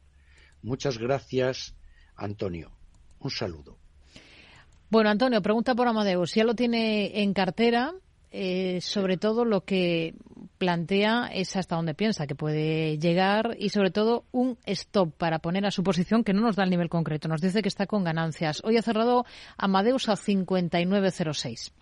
Muchas 0.62 0.98
gracias, 0.98 1.74
Antonio. 2.16 2.70
Un 3.20 3.30
saludo. 3.30 3.78
Bueno, 4.90 5.10
Antonio, 5.10 5.42
pregunta 5.42 5.74
por 5.74 5.86
Amadeus. 5.86 6.34
Ya 6.34 6.44
lo 6.44 6.54
tiene 6.54 7.22
en 7.22 7.34
cartera. 7.34 7.94
Eh, 8.30 8.80
sobre 8.82 9.16
todo 9.16 9.46
lo 9.46 9.64
que 9.64 10.14
plantea 10.58 11.30
es 11.32 11.56
hasta 11.56 11.76
dónde 11.76 11.94
piensa 11.94 12.26
que 12.26 12.34
puede 12.34 12.98
llegar 12.98 13.56
y 13.58 13.70
sobre 13.70 13.90
todo 13.90 14.26
un 14.32 14.58
stop 14.66 15.14
para 15.16 15.38
poner 15.38 15.64
a 15.64 15.70
su 15.70 15.82
posición 15.82 16.24
que 16.24 16.34
no 16.34 16.42
nos 16.42 16.56
da 16.56 16.64
el 16.64 16.70
nivel 16.70 16.90
concreto. 16.90 17.28
Nos 17.28 17.40
dice 17.40 17.62
que 17.62 17.68
está 17.68 17.86
con 17.86 18.04
ganancias. 18.04 18.60
Hoy 18.64 18.76
ha 18.76 18.82
cerrado 18.82 19.24
Amadeus 19.56 20.10
a 20.10 20.12
59.06. 20.12 21.72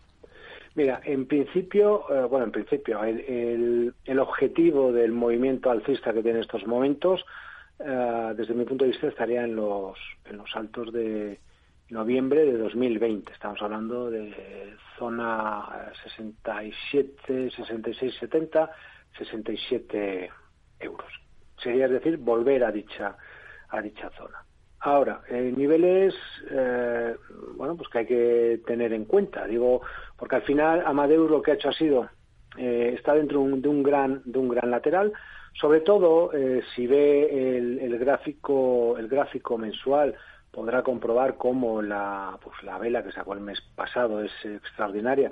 Mira, 0.77 1.01
en 1.05 1.27
principio, 1.27 2.05
eh, 2.11 2.27
bueno, 2.29 2.45
en 2.45 2.53
principio, 2.53 3.03
el, 3.03 3.95
el, 4.05 4.19
objetivo 4.19 4.93
del 4.93 5.11
movimiento 5.11 5.71
alcista 5.71 6.13
que 6.13 6.23
tiene 6.23 6.41
estos 6.41 6.67
momentos, 6.67 7.25
eh, 7.79 8.35
desde 8.37 8.53
mi 8.53 8.67
punto 8.67 8.85
de 8.85 8.91
vista, 8.91 9.09
estaría 9.09 9.43
en 9.45 9.57
los, 9.57 9.99
en 10.27 10.37
los 10.37 10.55
altos 10.55 10.93
de 10.93 11.41
noviembre 11.89 12.45
de 12.45 12.59
2020. 12.59 13.33
Estamos 13.33 13.63
hablando 13.63 14.11
de 14.11 14.77
zona 14.99 15.93
67, 16.05 17.51
66, 17.53 18.15
70, 18.21 18.71
67 19.17 20.31
euros. 20.81 21.13
Sería, 21.57 21.87
es 21.87 21.93
decir, 21.93 22.19
volver 22.19 22.63
a 22.65 22.71
dicha, 22.71 23.17
a 23.71 23.81
dicha 23.81 24.11
zona. 24.11 24.45
Ahora, 24.81 25.23
niveles, 25.31 26.15
eh, 26.51 27.17
bueno, 27.57 27.77
pues 27.77 27.89
que 27.89 27.99
hay 27.99 28.07
que 28.07 28.61
tener 28.67 28.93
en 28.93 29.05
cuenta. 29.05 29.47
Digo, 29.47 29.81
porque 30.17 30.37
al 30.37 30.43
final 30.43 30.83
Amadeus 30.87 31.31
lo 31.31 31.43
que 31.43 31.53
ha 31.53 31.55
hecho 31.55 31.71
ha 31.71 31.73
sido 31.73 32.09
eh, 32.59 32.93
está 32.95 33.15
dentro 33.15 33.39
de 33.45 33.69
un 33.69 33.83
gran 33.83 34.23
de 34.25 34.39
un 34.39 34.49
gran 34.49 34.71
lateral. 34.71 35.13
Sobre 35.61 35.81
todo, 35.81 36.33
eh, 36.35 36.63
si 36.75 36.87
ve 36.87 37.57
el, 37.57 37.79
el, 37.79 37.99
gráfico 37.99 38.97
el 38.99 39.09
gráfico 39.09 39.57
mensual, 39.57 40.15
podrá 40.51 40.83
comprobar 40.83 41.37
cómo 41.37 41.81
la 41.81 42.39
pues 42.43 42.63
la 42.63 42.79
vela 42.79 43.03
que 43.03 43.13
sacó 43.13 43.33
el 43.33 43.41
mes 43.41 43.61
pasado 43.75 44.23
es 44.23 44.33
extraordinaria 44.45 45.31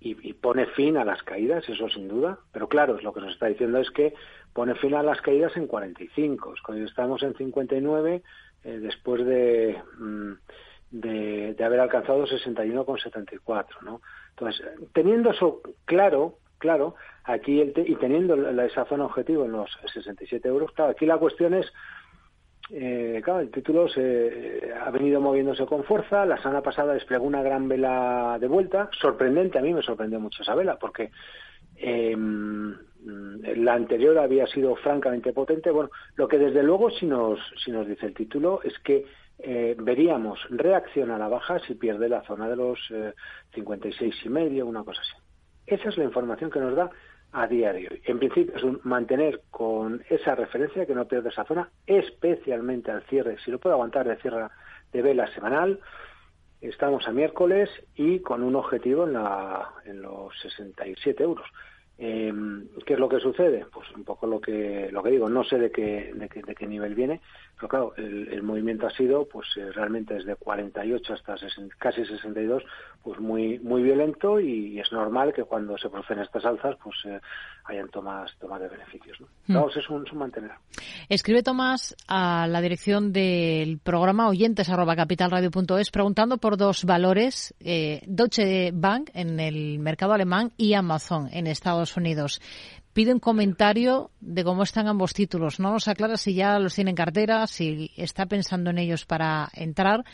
y, 0.00 0.16
y, 0.28 0.34
pone 0.34 0.66
fin 0.66 0.98
a 0.98 1.04
las 1.04 1.22
caídas, 1.22 1.66
eso 1.68 1.88
sin 1.88 2.08
duda. 2.08 2.38
Pero 2.52 2.68
claro, 2.68 2.98
lo 3.00 3.12
que 3.14 3.20
nos 3.20 3.32
está 3.32 3.46
diciendo 3.46 3.78
es 3.78 3.90
que 3.90 4.14
pone 4.52 4.74
fin 4.74 4.94
a 4.94 5.02
las 5.02 5.20
caídas 5.22 5.56
en 5.56 5.66
45. 5.66 6.54
Cuando 6.64 6.84
estamos 6.84 7.22
en 7.22 7.34
59, 7.34 8.22
eh, 8.64 8.78
después 8.80 9.22
mm, 9.22 10.32
de, 10.90 11.54
de, 11.54 11.64
haber 11.64 11.80
alcanzado 11.80 12.26
61,74, 12.26 13.66
¿no? 13.82 14.00
Entonces, 14.30 14.66
teniendo 14.92 15.30
eso 15.30 15.60
claro, 15.84 16.38
claro, 16.58 16.94
aquí 17.24 17.60
el 17.60 17.72
y 17.76 17.94
teniendo 17.96 18.34
esa 18.62 18.84
zona 18.86 19.04
objetivo 19.04 19.44
en 19.44 19.52
los 19.52 19.70
67 19.92 20.48
euros, 20.48 20.72
claro, 20.72 20.92
aquí 20.92 21.06
la 21.06 21.18
cuestión 21.18 21.54
es 21.54 21.70
eh, 22.70 23.20
claro, 23.22 23.40
el 23.40 23.50
título 23.50 23.88
se, 23.88 24.72
ha 24.82 24.90
venido 24.90 25.20
moviéndose 25.20 25.66
con 25.66 25.84
fuerza. 25.84 26.24
La 26.24 26.38
semana 26.38 26.62
pasada 26.62 26.94
desplegó 26.94 27.24
una 27.26 27.42
gran 27.42 27.68
vela 27.68 28.38
de 28.40 28.48
vuelta. 28.48 28.88
Sorprendente, 28.98 29.58
a 29.58 29.62
mí 29.62 29.74
me 29.74 29.82
sorprendió 29.82 30.18
mucho 30.18 30.42
esa 30.42 30.54
vela, 30.54 30.78
porque 30.78 31.10
eh, 31.76 32.16
la 33.04 33.74
anterior 33.74 34.18
había 34.18 34.46
sido 34.46 34.76
francamente 34.76 35.32
potente. 35.32 35.70
Bueno, 35.70 35.90
lo 36.16 36.28
que 36.28 36.38
desde 36.38 36.62
luego 36.62 36.90
si 36.90 37.06
nos, 37.06 37.38
si 37.62 37.70
nos 37.70 37.86
dice 37.86 38.06
el 38.06 38.14
título 38.14 38.60
es 38.62 38.78
que 38.80 39.04
eh, 39.38 39.74
veríamos 39.78 40.38
reacción 40.50 41.10
a 41.10 41.18
la 41.18 41.28
baja 41.28 41.58
si 41.60 41.74
pierde 41.74 42.08
la 42.08 42.22
zona 42.22 42.48
de 42.48 42.56
los 42.56 42.78
eh, 42.90 43.12
56 43.54 44.14
y 44.24 44.28
medio, 44.28 44.66
una 44.66 44.84
cosa 44.84 45.00
así. 45.00 45.12
Esa 45.66 45.88
es 45.88 45.98
la 45.98 46.04
información 46.04 46.50
que 46.50 46.60
nos 46.60 46.76
da 46.76 46.90
a 47.32 47.46
día 47.46 47.72
de 47.72 47.88
hoy. 47.88 48.02
En 48.04 48.18
principio 48.18 48.56
es 48.56 48.62
un 48.62 48.80
mantener 48.84 49.42
con 49.50 50.02
esa 50.08 50.34
referencia 50.34 50.86
que 50.86 50.94
no 50.94 51.06
pierde 51.06 51.30
esa 51.30 51.44
zona, 51.44 51.68
especialmente 51.86 52.90
al 52.90 53.02
cierre, 53.04 53.38
si 53.44 53.50
lo 53.50 53.58
puede 53.58 53.74
aguantar 53.74 54.06
de 54.06 54.16
cierre 54.16 54.48
de 54.92 55.02
vela 55.02 55.26
semanal. 55.34 55.80
Estamos 56.60 57.06
a 57.08 57.12
miércoles 57.12 57.68
y 57.96 58.20
con 58.20 58.42
un 58.42 58.54
objetivo 58.54 59.04
en, 59.04 59.14
la, 59.14 59.72
en 59.84 60.00
los 60.00 60.32
67 60.40 61.22
euros. 61.22 61.46
Eh, 61.96 62.32
¿Qué 62.84 62.94
es 62.94 62.98
lo 62.98 63.08
que 63.08 63.20
sucede? 63.20 63.66
Pues 63.72 63.88
un 63.94 64.02
poco 64.02 64.26
lo 64.26 64.40
que 64.40 64.88
lo 64.90 65.02
que 65.02 65.10
digo, 65.10 65.28
no 65.28 65.44
sé 65.44 65.58
de 65.58 65.70
qué, 65.70 66.12
de 66.12 66.28
qué, 66.28 66.42
de 66.42 66.54
qué 66.54 66.66
nivel 66.66 66.94
viene, 66.94 67.20
pero 67.54 67.68
claro, 67.68 67.94
el, 67.96 68.28
el 68.32 68.42
movimiento 68.42 68.88
ha 68.88 68.90
sido 68.90 69.28
pues 69.28 69.46
eh, 69.56 69.70
realmente 69.72 70.14
desde 70.14 70.34
48 70.34 71.14
hasta 71.14 71.36
60, 71.36 71.76
casi 71.78 72.04
62, 72.04 72.64
pues 73.02 73.20
muy 73.20 73.60
muy 73.60 73.82
violento 73.82 74.40
y, 74.40 74.80
es 74.80 74.90
normal 74.90 75.32
que 75.32 75.44
cuando 75.44 75.78
se 75.78 75.88
producen 75.88 76.18
estas 76.18 76.44
alzas 76.44 76.76
pues 76.82 76.96
eh, 77.04 77.20
hayan 77.66 77.88
tomas, 77.90 78.32
tomas 78.40 78.60
de 78.60 78.68
beneficios. 78.68 79.20
¿no? 79.20 79.28
Vamos, 79.46 79.76
es 79.76 79.88
un, 79.88 80.04
es 80.04 80.12
un 80.12 80.18
mantener. 80.18 80.50
Escribe 81.08 81.42
Tomás 81.42 81.94
a 82.08 82.46
la 82.48 82.60
dirección 82.60 83.12
del 83.12 83.78
programa 83.78 84.28
oyentes 84.28 84.68
arroba 84.68 84.96
capitalradio.es 84.96 85.90
preguntando 85.90 86.38
por 86.38 86.56
dos 86.56 86.84
valores, 86.84 87.54
eh, 87.60 88.02
Deutsche 88.06 88.72
Bank 88.72 89.10
en 89.14 89.38
el 89.38 89.78
mercado 89.78 90.12
alemán 90.12 90.52
y 90.56 90.74
Amazon 90.74 91.28
en 91.32 91.46
Estados 91.46 91.83
Unidos 91.96 92.40
pide 92.94 93.12
un 93.12 93.18
comentario 93.18 94.10
de 94.20 94.44
cómo 94.44 94.62
están 94.62 94.86
ambos 94.86 95.12
títulos. 95.12 95.60
No 95.60 95.72
nos 95.72 95.88
aclara 95.88 96.16
si 96.16 96.34
ya 96.34 96.58
los 96.58 96.74
tiene 96.74 96.90
en 96.90 96.96
cartera, 96.96 97.46
si 97.46 97.90
está 97.96 98.26
pensando 98.26 98.70
en 98.70 98.78
ellos 98.78 99.04
para 99.04 99.48
entrar. 99.52 100.04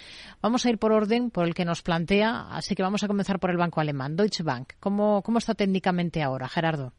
Vamos 0.43 0.64
a 0.64 0.71
ir 0.71 0.79
por 0.79 0.93
orden, 0.93 1.31
por 1.31 1.47
el 1.47 1.55
que 1.55 1.64
nos 1.64 1.83
plantea, 1.83 2.49
así 2.51 2.75
que 2.75 2.83
vamos 2.83 3.05
a 3.05 3.07
comenzar 3.07 3.39
por 3.39 3.51
el 3.51 3.59
banco 3.59 3.81
alemán, 3.81 4.16
Deutsche 4.16 4.43
Bank. 4.43 4.73
¿Cómo, 4.81 5.23
cómo 5.23 5.39
está 5.39 5.55
técnicamente 5.55 6.23
ahora, 6.23 6.49
Gerardo? 6.49 6.93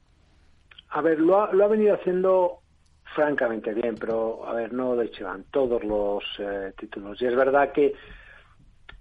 A 0.91 1.01
ver, 1.01 1.19
lo 1.19 1.41
ha, 1.41 1.51
lo 1.51 1.65
ha 1.65 1.67
venido 1.67 1.95
haciendo 1.95 2.59
francamente 3.15 3.74
bien, 3.74 3.95
pero 3.99 4.47
a 4.47 4.53
ver, 4.53 4.72
no 4.72 4.95
Deutsche 4.95 5.24
Bank, 5.24 5.47
todos 5.51 5.84
los 5.84 6.24
eh, 6.39 6.74
títulos. 6.78 7.19
Y 7.22 7.26
es 7.26 7.36
verdad 7.36 7.72
que 7.72 7.93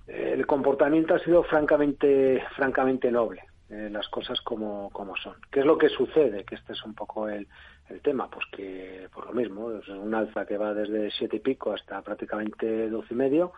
eh, 0.06 0.32
el 0.34 0.46
comportamiento 0.46 1.14
ha 1.14 1.18
sido 1.18 1.42
francamente, 1.44 2.42
francamente 2.56 3.10
noble. 3.10 3.49
Eh, 3.70 3.88
las 3.88 4.08
cosas 4.08 4.40
como, 4.40 4.90
como 4.90 5.16
son. 5.16 5.34
¿Qué 5.48 5.60
es 5.60 5.66
lo 5.66 5.78
que 5.78 5.88
sucede? 5.88 6.44
Que 6.44 6.56
este 6.56 6.72
es 6.72 6.84
un 6.84 6.92
poco 6.92 7.28
el, 7.28 7.46
el 7.88 8.00
tema, 8.00 8.28
pues 8.28 8.44
que 8.50 9.08
por 9.14 9.26
lo 9.26 9.32
mismo, 9.32 9.70
es 9.70 9.86
un 9.88 10.12
alza 10.12 10.44
que 10.44 10.58
va 10.58 10.74
desde 10.74 11.12
siete 11.12 11.36
y 11.36 11.40
pico 11.40 11.72
hasta 11.72 12.02
prácticamente 12.02 12.90
doce 12.90 13.14
y 13.14 13.16
medio, 13.16 13.52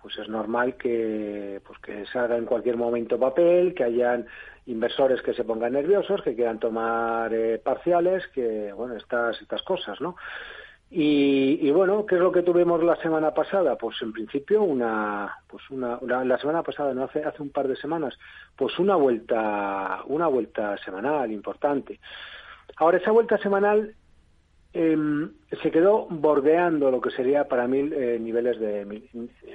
pues 0.00 0.18
es 0.18 0.28
normal 0.28 0.76
que 0.76 1.60
pues 1.64 1.78
que 1.78 2.04
salga 2.06 2.36
en 2.36 2.44
cualquier 2.44 2.76
momento 2.76 3.20
papel, 3.20 3.72
que 3.72 3.84
hayan 3.84 4.26
inversores 4.66 5.22
que 5.22 5.32
se 5.32 5.44
pongan 5.44 5.74
nerviosos, 5.74 6.22
que 6.22 6.34
quieran 6.34 6.58
tomar 6.58 7.32
eh, 7.32 7.60
parciales, 7.62 8.26
que 8.34 8.72
bueno, 8.72 8.96
estas 8.96 9.40
estas 9.40 9.62
cosas, 9.62 10.00
¿no? 10.00 10.16
Y, 10.94 11.70
bueno, 11.70 12.04
¿qué 12.04 12.16
es 12.16 12.20
lo 12.20 12.30
que 12.30 12.42
tuvimos 12.42 12.82
la 12.82 12.96
semana 12.96 13.32
pasada? 13.32 13.76
Pues 13.76 13.96
en 14.02 14.12
principio 14.12 14.62
una, 14.62 15.38
pues 15.48 15.62
una, 15.70 15.98
la 16.02 16.36
semana 16.36 16.62
pasada, 16.62 16.92
no 16.92 17.04
hace, 17.04 17.24
hace 17.24 17.40
un 17.40 17.48
par 17.48 17.66
de 17.66 17.76
semanas, 17.76 18.18
pues 18.54 18.78
una 18.78 18.94
vuelta, 18.96 20.02
una 20.08 20.26
vuelta 20.26 20.76
semanal 20.84 21.32
importante. 21.32 21.98
Ahora 22.76 22.98
esa 22.98 23.10
vuelta 23.10 23.38
semanal 23.38 23.94
eh, 24.74 25.28
se 25.62 25.70
quedó 25.70 26.08
bordeando 26.10 26.90
lo 26.90 27.00
que 27.00 27.10
sería 27.10 27.48
para 27.48 27.66
mí 27.66 27.88
eh, 27.90 28.18
niveles 28.20 28.60
de, 28.60 29.02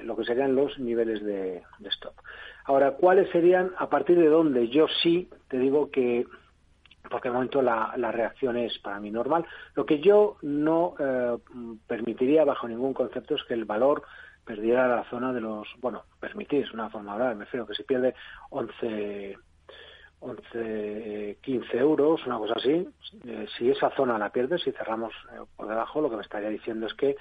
lo 0.06 0.18
que 0.18 0.26
serían 0.26 0.56
los 0.56 0.80
niveles 0.80 1.24
de, 1.24 1.62
de 1.78 1.90
stop. 1.90 2.14
Ahora, 2.66 2.94
¿cuáles 2.94 3.30
serían 3.30 3.74
a 3.78 3.90
partir 3.90 4.18
de 4.18 4.28
dónde? 4.28 4.70
Yo 4.70 4.88
sí 5.04 5.30
te 5.50 5.60
digo 5.60 5.92
que 5.92 6.26
porque 7.10 7.30
de 7.30 7.34
momento 7.34 7.62
la, 7.62 7.94
la, 7.98 8.12
reacción 8.12 8.58
es 8.58 8.78
para 8.80 9.00
mí 9.00 9.12
normal. 9.12 9.46
Lo 9.76 9.86
que 9.86 10.00
yo 10.00 10.38
no 10.42 10.96
eh, 11.00 11.38
permitiría 11.88 12.44
bajo 12.44 12.68
ningún 12.68 12.94
concepto 12.94 13.36
es 13.36 13.44
que 13.46 13.54
el 13.54 13.66
valor 13.66 14.04
perdiera 14.48 14.88
la 14.88 15.04
zona 15.10 15.34
de 15.34 15.42
los, 15.42 15.68
bueno, 15.80 16.04
permitir, 16.20 16.64
es 16.64 16.74
una 16.74 16.90
forma 16.90 17.12
de 17.12 17.22
hablar, 17.22 17.36
me 17.36 17.46
feo 17.46 17.68
que 17.68 17.76
si 17.76 17.84
pierde 17.84 18.16
11, 18.50 19.38
11 20.20 21.38
15 21.42 21.78
euros, 21.78 22.26
una 22.26 22.38
cosa 22.38 22.54
así, 22.56 22.88
eh, 23.26 23.46
si 23.58 23.70
esa 23.70 23.92
zona 23.92 24.18
la 24.18 24.32
pierde, 24.32 24.58
si 24.58 24.72
cerramos 24.72 25.14
eh, 25.34 25.42
por 25.56 25.68
debajo, 25.68 26.02
lo 26.02 26.10
que 26.10 26.16
me 26.16 26.22
estaría 26.22 26.50
diciendo 26.50 26.88
es 26.88 26.94
que 26.94 27.18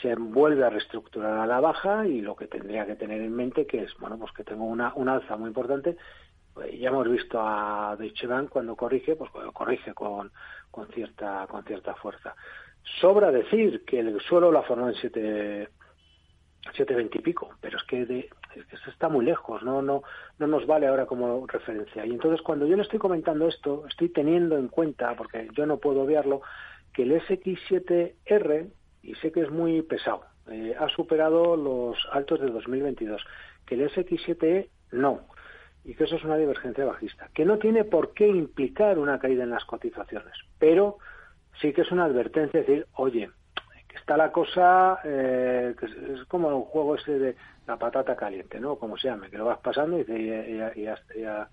se 0.00 0.14
vuelve 0.14 0.64
a 0.64 0.70
reestructurar 0.70 1.38
a 1.38 1.46
la 1.46 1.60
baja 1.60 2.06
y 2.06 2.20
lo 2.20 2.36
que 2.36 2.46
tendría 2.46 2.86
que 2.86 2.94
tener 2.94 3.20
en 3.20 3.34
mente 3.34 3.66
que 3.66 3.82
es, 3.82 3.94
bueno, 3.98 4.16
pues 4.18 4.32
que 4.32 4.44
tengo 4.44 4.64
una, 4.64 4.92
una 4.94 5.14
alza 5.14 5.36
muy 5.36 5.48
importante 5.48 5.96
ya 6.78 6.88
hemos 6.88 7.08
visto 7.08 7.38
a 7.40 7.96
Deutsche 7.98 8.26
Bank 8.26 8.50
cuando 8.50 8.76
corrige, 8.76 9.16
pues 9.16 9.30
corrige 9.52 9.94
con, 9.94 10.30
con 10.70 10.88
cierta 10.88 11.46
con 11.48 11.64
cierta 11.64 11.94
fuerza. 11.94 12.34
Sobra 13.00 13.30
decir 13.30 13.84
que 13.84 14.00
el 14.00 14.20
suelo 14.20 14.50
la 14.50 14.62
formó 14.62 14.88
en 14.88 14.94
7 14.94 15.68
720 16.72 17.18
y 17.18 17.22
pico, 17.22 17.50
pero 17.60 17.78
es 17.78 17.84
que, 17.84 18.04
de, 18.04 18.28
es 18.54 18.64
que 18.66 18.76
eso 18.76 18.90
está 18.90 19.08
muy 19.08 19.24
lejos, 19.24 19.62
no 19.62 19.80
no 19.80 20.02
no 20.38 20.46
nos 20.46 20.66
vale 20.66 20.86
ahora 20.86 21.06
como 21.06 21.46
referencia. 21.46 22.04
Y 22.04 22.10
entonces 22.10 22.42
cuando 22.42 22.66
yo 22.66 22.76
le 22.76 22.82
estoy 22.82 22.98
comentando 22.98 23.48
esto, 23.48 23.84
estoy 23.88 24.08
teniendo 24.10 24.56
en 24.56 24.68
cuenta, 24.68 25.14
porque 25.16 25.48
yo 25.56 25.66
no 25.66 25.78
puedo 25.78 26.02
obviarlo, 26.02 26.42
que 26.92 27.04
el 27.04 27.12
SX7R, 27.22 28.70
y 29.02 29.14
sé 29.16 29.32
que 29.32 29.40
es 29.40 29.50
muy 29.50 29.82
pesado, 29.82 30.24
eh, 30.50 30.74
ha 30.78 30.88
superado 30.88 31.56
los 31.56 31.96
altos 32.12 32.40
de 32.40 32.48
2022, 32.50 33.22
que 33.66 33.74
el 33.76 33.90
SX7E 33.90 34.68
no, 34.92 35.22
y 35.88 35.94
que 35.94 36.04
eso 36.04 36.16
es 36.16 36.24
una 36.24 36.36
divergencia 36.36 36.84
bajista, 36.84 37.30
que 37.32 37.46
no 37.46 37.56
tiene 37.56 37.82
por 37.82 38.12
qué 38.12 38.28
implicar 38.28 38.98
una 38.98 39.18
caída 39.18 39.44
en 39.44 39.48
las 39.48 39.64
cotizaciones, 39.64 40.34
pero 40.58 40.98
sí 41.62 41.72
que 41.72 41.80
es 41.80 41.90
una 41.90 42.04
advertencia, 42.04 42.60
decir, 42.60 42.86
oye, 42.96 43.30
que 43.88 43.96
está 43.96 44.18
la 44.18 44.30
cosa, 44.30 44.98
eh, 45.02 45.74
que 45.80 45.86
es, 45.86 46.24
como 46.28 46.48
un 46.48 46.64
juego 46.64 46.96
ese 46.96 47.18
de 47.18 47.36
la 47.66 47.78
patata 47.78 48.14
caliente, 48.16 48.60
¿no? 48.60 48.76
Como 48.76 48.98
se 48.98 49.08
llame, 49.08 49.30
que 49.30 49.38
lo 49.38 49.46
vas 49.46 49.60
pasando 49.60 49.96
y, 49.96 50.04
dice, 50.04 50.72
y, 50.76 50.82
ya, 50.82 51.48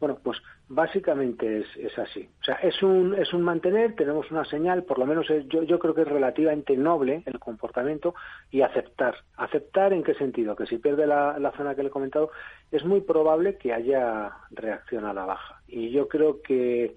bueno, 0.00 0.18
pues 0.22 0.38
básicamente 0.68 1.64
es, 1.76 1.98
así. 1.98 2.28
O 2.40 2.44
sea, 2.44 2.56
es 2.56 2.82
un, 2.82 3.14
es 3.14 3.32
un 3.32 3.42
mantener, 3.42 3.94
tenemos 3.96 4.30
una 4.30 4.44
señal, 4.44 4.84
por 4.84 4.98
lo 4.98 5.06
menos 5.06 5.26
yo, 5.48 5.62
yo 5.62 5.78
creo 5.78 5.94
que 5.94 6.02
es 6.02 6.08
relativamente 6.08 6.76
noble 6.76 7.22
el 7.26 7.38
comportamiento 7.38 8.14
y 8.50 8.60
aceptar. 8.62 9.16
¿Aceptar 9.36 9.92
en 9.92 10.04
qué 10.04 10.14
sentido? 10.14 10.54
Que 10.54 10.66
si 10.66 10.78
pierde 10.78 11.06
la, 11.06 11.38
la 11.38 11.52
zona 11.52 11.74
que 11.74 11.82
le 11.82 11.88
he 11.88 11.92
comentado, 11.92 12.30
es 12.70 12.84
muy 12.84 13.00
probable 13.00 13.56
que 13.56 13.72
haya 13.72 14.30
reacción 14.50 15.04
a 15.04 15.12
la 15.12 15.24
baja. 15.24 15.60
Y 15.66 15.90
yo 15.90 16.06
creo 16.06 16.42
que 16.42 16.94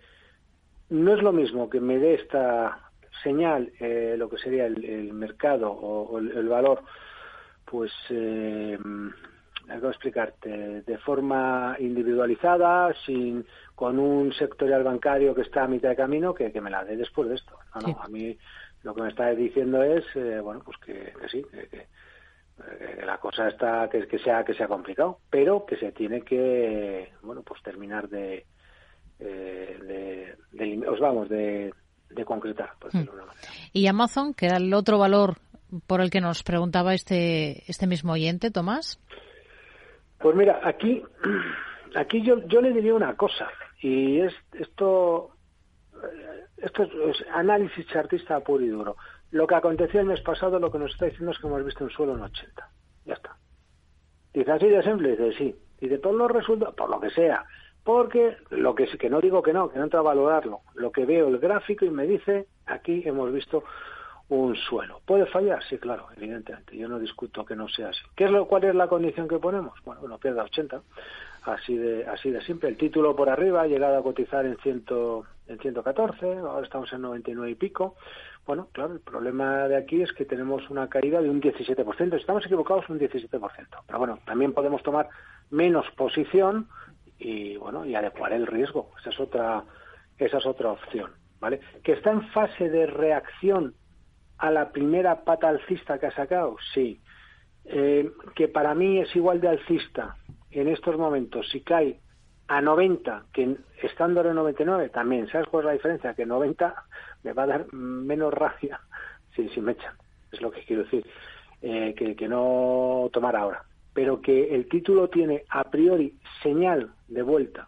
no 0.89 1.15
es 1.15 1.23
lo 1.23 1.31
mismo 1.31 1.69
que 1.69 1.79
me 1.79 1.97
dé 1.97 2.15
esta 2.15 2.91
señal, 3.23 3.71
eh, 3.79 4.15
lo 4.17 4.29
que 4.29 4.37
sería 4.37 4.65
el, 4.65 5.13
mercado 5.13 5.71
o, 5.71 6.17
el, 6.19 6.47
valor, 6.47 6.83
pues, 7.65 7.91
eh, 8.09 8.77
algo 9.70 9.89
explicarte, 9.89 10.82
de 10.82 10.97
forma 10.99 11.76
individualizada, 11.80 12.93
sin 13.05 13.45
con 13.76 13.99
un 13.99 14.34
sectorial 14.34 14.84
bancario 14.84 15.34
que 15.34 15.41
está 15.41 15.64
a 15.64 15.68
mitad 15.68 15.89
de 15.89 15.95
camino, 15.95 16.34
que, 16.34 16.49
me 16.62 16.70
la 16.70 16.84
dé 16.84 16.97
después 16.97 17.30
de 17.30 17.36
esto. 17.36 17.57
No, 17.76 17.88
no, 17.88 18.01
a 18.01 18.07
mí 18.07 18.38
lo 18.84 18.93
que 18.93 19.01
me 19.01 19.09
está 19.09 19.30
diciendo 19.30 19.82
es, 19.84 20.03
eh, 20.16 20.39
bueno, 20.39 20.62
pues 20.64 20.78
que, 20.78 21.14
sí, 21.30 21.43
que, 21.51 21.88
la 23.05 23.18
cosa 23.18 23.47
está, 23.47 23.89
que, 23.89 24.07
que, 24.07 24.20
sea, 24.20 24.43
que 24.43 24.53
sea 24.53 24.68
complicado, 24.68 25.20
pero 25.30 25.66
que 25.66 25.78
se 25.78 25.91
tiene 25.91 26.22
que, 26.22 27.12
bueno, 27.24 27.41
pues 27.41 27.62
terminar 27.64 28.07
de, 28.07 28.45
eh, 29.22 30.36
de, 30.51 30.88
os 30.88 30.99
vamos, 30.99 31.30
de, 31.30 31.74
concretar. 32.26 32.72
Hmm. 32.91 33.05
Y 33.74 33.88
Amazon, 33.88 34.34
que 34.34 34.45
era 34.47 34.57
el 34.57 34.74
otro 34.74 34.99
valor 34.99 35.38
por 35.88 36.01
el 36.01 36.09
que 36.09 36.22
nos 36.22 36.43
preguntaba 36.43 36.93
este, 36.93 37.64
este 37.70 37.88
mismo 37.88 38.14
oyente, 38.14 38.51
Tomás. 38.51 38.99
Pues 40.22 40.36
mira, 40.36 40.59
aquí, 40.63 41.03
aquí 41.95 42.22
yo, 42.22 42.45
yo 42.47 42.61
le 42.61 42.72
diría 42.72 42.93
una 42.93 43.15
cosa, 43.15 43.49
y 43.82 44.19
es 44.19 44.34
esto, 44.53 45.32
eh, 45.95 46.45
esto 46.57 46.84
es 46.84 47.26
análisis 47.34 47.88
chartista 47.88 48.39
puro 48.41 48.63
y 48.63 48.69
duro. 48.69 48.95
Lo 49.32 49.47
que 49.47 49.55
aconteció 49.55 50.01
el 50.01 50.07
mes 50.07 50.22
pasado, 50.22 50.59
lo 50.59 50.72
que 50.72 50.80
nos 50.80 50.91
está 50.91 51.05
diciendo 51.05 51.32
es 51.32 51.39
que 51.39 51.47
hemos 51.47 51.65
visto 51.65 51.84
un 51.84 51.89
suelo 51.89 52.15
en 52.15 52.22
80. 52.22 52.69
Ya 53.05 53.13
está. 53.13 53.38
Dice 54.34 54.51
así 54.51 54.67
de 54.67 54.84
simple, 54.84 55.15
dice 55.15 55.34
sí. 55.38 55.55
De 55.88 55.97
todos 55.97 56.15
los 56.15 56.30
resultados, 56.30 56.76
por 56.76 56.89
lo 56.89 56.99
que 56.99 57.09
sea, 57.09 57.43
porque 57.84 58.38
lo 58.51 58.76
que 58.76 58.86
que 58.86 59.09
no 59.09 59.19
digo 59.19 59.41
que 59.41 59.53
no, 59.53 59.69
que 59.69 59.80
no 59.80 59.86
entro 59.86 59.99
a 59.99 60.03
valorarlo, 60.03 60.59
lo 60.76 60.91
que 60.91 61.05
veo 61.05 61.28
el 61.28 61.39
gráfico 61.39 61.86
y 61.86 61.89
me 61.89 62.05
dice, 62.05 62.45
aquí 62.67 63.01
hemos 63.05 63.34
visto 63.34 63.63
un 64.32 64.55
suelo. 64.55 65.01
¿Puede 65.05 65.25
fallar? 65.25 65.61
Sí, 65.63 65.77
claro, 65.77 66.07
evidentemente. 66.15 66.77
Yo 66.77 66.88
no 66.88 66.99
discuto 66.99 67.45
que 67.45 67.55
no 67.55 67.67
sea 67.67 67.89
así. 67.89 68.01
¿Qué 68.15 68.25
es 68.25 68.32
lo, 68.32 68.47
¿Cuál 68.47 68.63
es 68.63 68.75
la 68.75 68.88
condición 68.88 69.27
que 69.27 69.39
ponemos? 69.39 69.77
Bueno, 69.84 70.01
uno 70.03 70.17
pierda 70.17 70.43
80. 70.43 70.82
Así 71.43 71.75
de, 71.75 72.05
así 72.07 72.32
de 72.32 72.41
simple. 72.41 72.69
El 72.69 72.77
título 72.77 73.13
por 73.13 73.29
arriba 73.29 73.63
ha 73.63 73.67
llegado 73.67 73.97
a 73.97 74.03
cotizar 74.03 74.45
en, 74.45 74.55
ciento, 74.57 75.25
en 75.47 75.59
114, 75.59 76.38
ahora 76.38 76.63
estamos 76.63 76.93
en 76.93 77.01
99 77.01 77.51
y 77.51 77.55
pico. 77.55 77.95
Bueno, 78.45 78.69
claro, 78.71 78.93
el 78.93 79.01
problema 79.01 79.67
de 79.67 79.75
aquí 79.75 80.01
es 80.01 80.13
que 80.13 80.23
tenemos 80.23 80.69
una 80.69 80.88
caída 80.88 81.21
de 81.21 81.29
un 81.29 81.41
17%. 81.41 82.15
Estamos 82.15 82.45
equivocados 82.45 82.88
un 82.89 82.99
17%. 82.99 83.39
Pero 83.86 83.99
bueno, 83.99 84.19
también 84.25 84.53
podemos 84.53 84.82
tomar 84.82 85.09
menos 85.49 85.86
posición 85.97 86.69
y 87.19 87.57
bueno 87.57 87.86
y 87.86 87.93
adecuar 87.93 88.34
el 88.34 88.47
riesgo 88.47 88.89
esa 88.99 89.11
es 89.11 89.19
otra 89.19 89.63
esa 90.17 90.38
es 90.39 90.45
otra 90.45 90.71
opción 90.71 91.11
vale 91.39 91.59
que 91.84 91.91
está 91.91 92.09
en 92.09 92.27
fase 92.29 92.69
de 92.69 92.88
reacción 92.88 93.75
a 94.41 94.49
la 94.49 94.71
primera 94.71 95.23
pata 95.23 95.47
alcista 95.47 95.99
que 95.99 96.07
ha 96.07 96.11
sacado 96.11 96.57
sí. 96.73 96.99
Eh, 97.63 98.11
que 98.35 98.47
para 98.47 98.73
mí 98.73 98.99
es 98.99 99.15
igual 99.15 99.39
de 99.39 99.49
alcista 99.49 100.17
en 100.49 100.67
estos 100.67 100.97
momentos. 100.97 101.47
Si 101.51 101.61
cae 101.61 101.99
a 102.47 102.59
90 102.59 103.25
que 103.31 103.55
estando 103.83 104.21
en 104.27 104.35
99 104.35 104.89
también 104.89 105.27
sabes 105.29 105.47
cuál 105.47 105.61
es 105.61 105.65
la 105.67 105.73
diferencia 105.73 106.13
que 106.15 106.25
90 106.25 106.73
me 107.23 107.33
va 107.33 107.43
a 107.43 107.47
dar 107.47 107.71
menos 107.71 108.33
rabia 108.33 108.81
si, 109.35 109.47
si 109.49 109.61
me 109.61 109.73
echan. 109.73 109.93
Es 110.31 110.41
lo 110.41 110.49
que 110.49 110.63
quiero 110.63 110.83
decir 110.83 111.05
eh, 111.61 111.93
que, 111.95 112.15
que 112.15 112.27
no 112.27 113.09
tomar 113.13 113.35
ahora. 113.35 113.63
Pero 113.93 114.21
que 114.21 114.55
el 114.55 114.67
título 114.69 115.07
tiene 115.07 115.43
a 115.49 115.65
priori 115.65 116.17
señal 116.41 116.91
de 117.07 117.21
vuelta, 117.21 117.67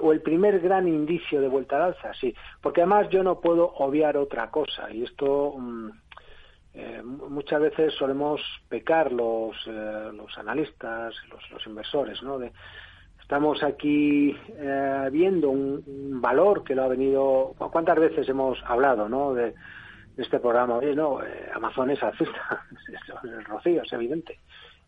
o 0.00 0.12
el 0.12 0.22
primer 0.22 0.60
gran 0.60 0.88
indicio 0.88 1.40
de 1.40 1.48
vuelta 1.48 1.76
al 1.76 1.82
alza, 1.82 2.12
sí, 2.14 2.34
porque 2.60 2.80
además 2.80 3.08
yo 3.10 3.22
no 3.22 3.40
puedo 3.40 3.72
obviar 3.76 4.16
otra 4.16 4.50
cosa, 4.50 4.90
y 4.90 5.02
esto 5.04 5.54
mm, 5.58 5.90
eh, 6.74 7.02
muchas 7.02 7.60
veces 7.60 7.92
solemos 7.94 8.40
pecar 8.68 9.12
los, 9.12 9.54
eh, 9.66 10.10
los 10.14 10.36
analistas, 10.38 11.14
los, 11.50 11.66
inversores, 11.66 12.22
¿no? 12.22 12.38
De, 12.38 12.50
estamos 13.20 13.62
aquí 13.62 14.34
eh, 14.56 15.08
viendo 15.12 15.50
un, 15.50 16.20
valor 16.20 16.64
que 16.64 16.74
lo 16.74 16.84
ha 16.84 16.88
venido, 16.88 17.54
¿cuántas 17.58 17.98
veces 17.98 18.26
hemos 18.28 18.58
hablado, 18.64 19.08
¿no? 19.08 19.34
De, 19.34 19.54
este 20.16 20.38
programa, 20.40 20.76
oye, 20.76 20.94
no, 20.94 21.20
Amazon 21.54 21.90
es 21.90 22.02
alcista, 22.02 22.66
es 22.92 23.24
el 23.24 23.44
rocío, 23.46 23.82
es 23.82 23.92
evidente. 23.94 24.40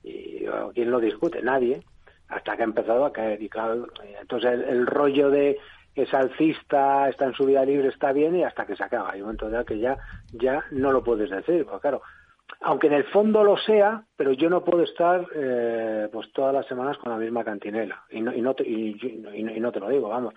Y 0.03 0.45
quién 0.75 0.91
lo 0.91 1.01
discute 1.01 1.41
nadie 1.41 1.83
hasta 2.29 2.57
que 2.57 2.63
ha 2.63 2.65
empezado 2.65 3.05
a 3.05 3.13
caer. 3.13 3.41
Y 3.43 3.49
claro 3.49 3.87
entonces 4.21 4.61
el, 4.69 4.87
rollo 4.87 5.31
de 5.31 5.59
es 5.95 6.13
alcista 6.13 7.09
está 7.09 7.27
en 7.27 7.35
su 7.35 7.45
vida 7.45 7.65
libre 7.65 7.89
está 7.89 8.13
bien 8.13 8.37
y 8.37 8.45
hasta 8.45 8.67
que 8.67 8.77
se 8.77 8.85
acaba. 8.85 9.13
Hay 9.13 9.21
un 9.21 9.27
momento 9.27 9.51
ya 9.51 9.65
que 9.65 9.79
ya 9.79 9.97
ya 10.33 10.65
no 10.71 10.93
lo 10.93 11.03
puedes 11.03 11.31
decir 11.31 11.65
porque 11.65 11.83
claro 11.83 12.03
aunque 12.61 12.87
en 12.89 12.95
el 12.95 13.05
fondo 13.05 13.45
lo 13.45 13.57
sea 13.57 14.05
pero 14.17 14.33
yo 14.33 14.51
no 14.51 14.65
puedo 14.65 14.83
estar 14.83 15.27
eh, 15.35 16.09
pues 16.13 16.33
todas 16.33 16.55
las 16.55 16.67
semanas 16.67 16.99
con 16.99 17.13
la 17.13 17.19
misma 17.19 17.45
cantinela. 17.45 18.05
Y 18.11 18.21
no, 18.21 18.33
y 18.33 18.41
no 18.41 18.55
te, 18.55 18.69
y, 18.69 19.61
no 19.61 19.73
te 19.73 19.81
lo 19.81 19.89
digo 19.89 20.09
vamos. 20.09 20.35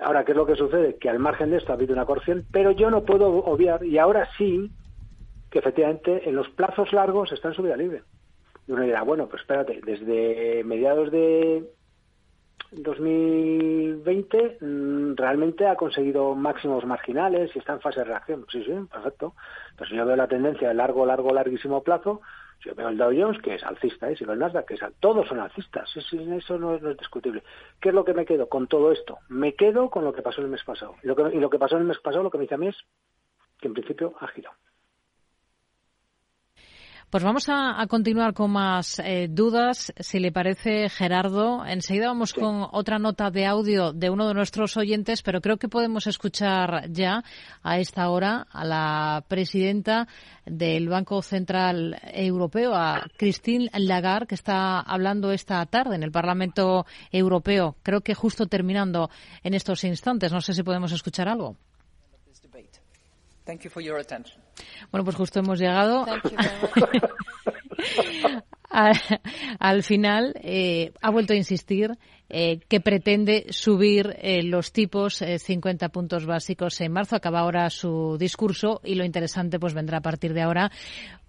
Ahora 0.00 0.24
qué 0.24 0.32
es 0.32 0.36
lo 0.36 0.46
que 0.46 0.56
sucede 0.56 0.96
que 0.96 1.08
al 1.08 1.18
margen 1.18 1.50
de 1.50 1.58
esto 1.58 1.72
ha 1.72 1.76
habido 1.76 1.94
una 1.94 2.06
corrección 2.06 2.44
pero 2.52 2.72
yo 2.72 2.90
no 2.90 3.04
puedo 3.04 3.28
obviar 3.28 3.84
y 3.84 3.98
ahora 3.98 4.28
sí 4.36 4.70
que 5.50 5.58
efectivamente 5.58 6.28
en 6.28 6.34
los 6.34 6.48
plazos 6.50 6.92
largos 6.92 7.30
está 7.30 7.48
en 7.48 7.54
su 7.54 7.62
vida 7.62 7.76
libre 7.76 8.02
y 8.66 8.72
uno 8.72 8.82
dirá, 8.82 9.02
bueno, 9.02 9.28
pues 9.28 9.42
espérate, 9.42 9.80
desde 9.84 10.62
mediados 10.64 11.10
de 11.10 11.64
2020 12.72 14.58
mm, 14.60 15.16
realmente 15.16 15.66
ha 15.66 15.76
conseguido 15.76 16.34
máximos 16.34 16.86
marginales 16.86 17.54
y 17.54 17.58
está 17.58 17.74
en 17.74 17.80
fase 17.80 18.00
de 18.00 18.04
reacción. 18.04 18.46
Sí, 18.50 18.64
sí, 18.64 18.72
perfecto. 18.90 19.34
Pero 19.76 19.90
si 19.90 19.96
yo 19.96 20.06
veo 20.06 20.16
la 20.16 20.28
tendencia 20.28 20.68
de 20.68 20.74
largo, 20.74 21.04
largo, 21.04 21.34
larguísimo 21.34 21.82
plazo, 21.82 22.22
yo 22.60 22.74
veo 22.74 22.88
el 22.88 22.96
Dow 22.96 23.12
Jones, 23.14 23.42
que 23.42 23.56
es 23.56 23.64
alcista, 23.64 24.08
¿eh? 24.08 24.16
si 24.16 24.24
veo 24.24 24.34
el 24.34 24.38
Nasdaq, 24.38 24.66
que 24.66 24.74
es 24.74 24.80
todos 25.00 25.26
son 25.26 25.40
alcistas, 25.40 25.90
eso 25.96 26.58
no 26.58 26.76
es, 26.76 26.96
discutible. 26.96 27.42
¿Qué 27.80 27.88
es 27.88 27.94
lo 27.94 28.04
que 28.04 28.14
me 28.14 28.24
quedo 28.24 28.48
con 28.48 28.68
todo 28.68 28.92
esto? 28.92 29.18
Me 29.28 29.54
quedo 29.54 29.90
con 29.90 30.04
lo 30.04 30.12
que 30.12 30.22
pasó 30.22 30.40
el 30.40 30.48
mes 30.48 30.62
pasado. 30.62 30.94
Y 31.02 31.08
lo 31.08 31.16
que, 31.16 31.36
y 31.36 31.40
lo 31.40 31.50
que 31.50 31.58
pasó 31.58 31.76
el 31.76 31.84
mes 31.84 31.98
pasado, 31.98 32.22
lo 32.22 32.30
que 32.30 32.38
me 32.38 32.42
dice 32.42 32.54
a 32.54 32.58
mí 32.58 32.68
es 32.68 32.76
que 33.60 33.68
en 33.68 33.74
principio 33.74 34.14
ha 34.20 34.28
girado. 34.28 34.54
Pues 37.12 37.24
vamos 37.24 37.44
a, 37.50 37.86
continuar 37.90 38.32
con 38.32 38.52
más 38.52 38.98
eh, 38.98 39.28
dudas, 39.30 39.92
si 40.00 40.18
le 40.18 40.32
parece, 40.32 40.88
Gerardo. 40.88 41.62
Enseguida 41.66 42.06
vamos 42.06 42.32
con 42.32 42.66
otra 42.72 42.98
nota 42.98 43.30
de 43.30 43.44
audio 43.44 43.92
de 43.92 44.08
uno 44.08 44.26
de 44.26 44.32
nuestros 44.32 44.78
oyentes, 44.78 45.20
pero 45.20 45.42
creo 45.42 45.58
que 45.58 45.68
podemos 45.68 46.06
escuchar 46.06 46.90
ya 46.90 47.22
a 47.62 47.78
esta 47.78 48.08
hora 48.08 48.46
a 48.50 48.64
la 48.64 49.24
presidenta 49.28 50.08
del 50.46 50.88
Banco 50.88 51.20
Central 51.20 52.00
Europeo, 52.14 52.72
a 52.74 53.04
Christine 53.18 53.68
Lagarde, 53.74 54.28
que 54.28 54.34
está 54.34 54.80
hablando 54.80 55.32
esta 55.32 55.66
tarde 55.66 55.96
en 55.96 56.04
el 56.04 56.12
Parlamento 56.12 56.86
Europeo. 57.10 57.76
Creo 57.82 58.00
que 58.00 58.14
justo 58.14 58.46
terminando 58.46 59.10
en 59.42 59.52
estos 59.52 59.84
instantes. 59.84 60.32
No 60.32 60.40
sé 60.40 60.54
si 60.54 60.62
podemos 60.62 60.92
escuchar 60.92 61.28
algo. 61.28 61.58
Bueno, 64.90 65.04
pues 65.04 65.16
justo 65.16 65.40
hemos 65.40 65.58
llegado. 65.58 66.06
al, 69.58 69.82
final 69.82 70.34
eh, 70.42 70.92
ha 71.00 71.10
vuelto 71.10 71.32
a 71.32 71.36
insistir 71.36 71.98
eh, 72.28 72.60
que 72.68 72.80
pretende 72.80 73.46
subir 73.50 74.16
eh, 74.20 74.42
los 74.42 74.72
tipos 74.72 75.16
50 75.16 75.88
puntos 75.90 76.26
básicos 76.26 76.80
en 76.80 76.92
marzo. 76.92 77.16
Acaba 77.16 77.40
ahora 77.40 77.68
su 77.70 78.16
discurso 78.18 78.80
y 78.84 78.94
lo 78.94 79.04
interesante 79.04 79.58
pues 79.58 79.74
vendrá 79.74 79.98
a 79.98 80.02
partir 80.02 80.32
de 80.32 80.42
ahora 80.42 80.70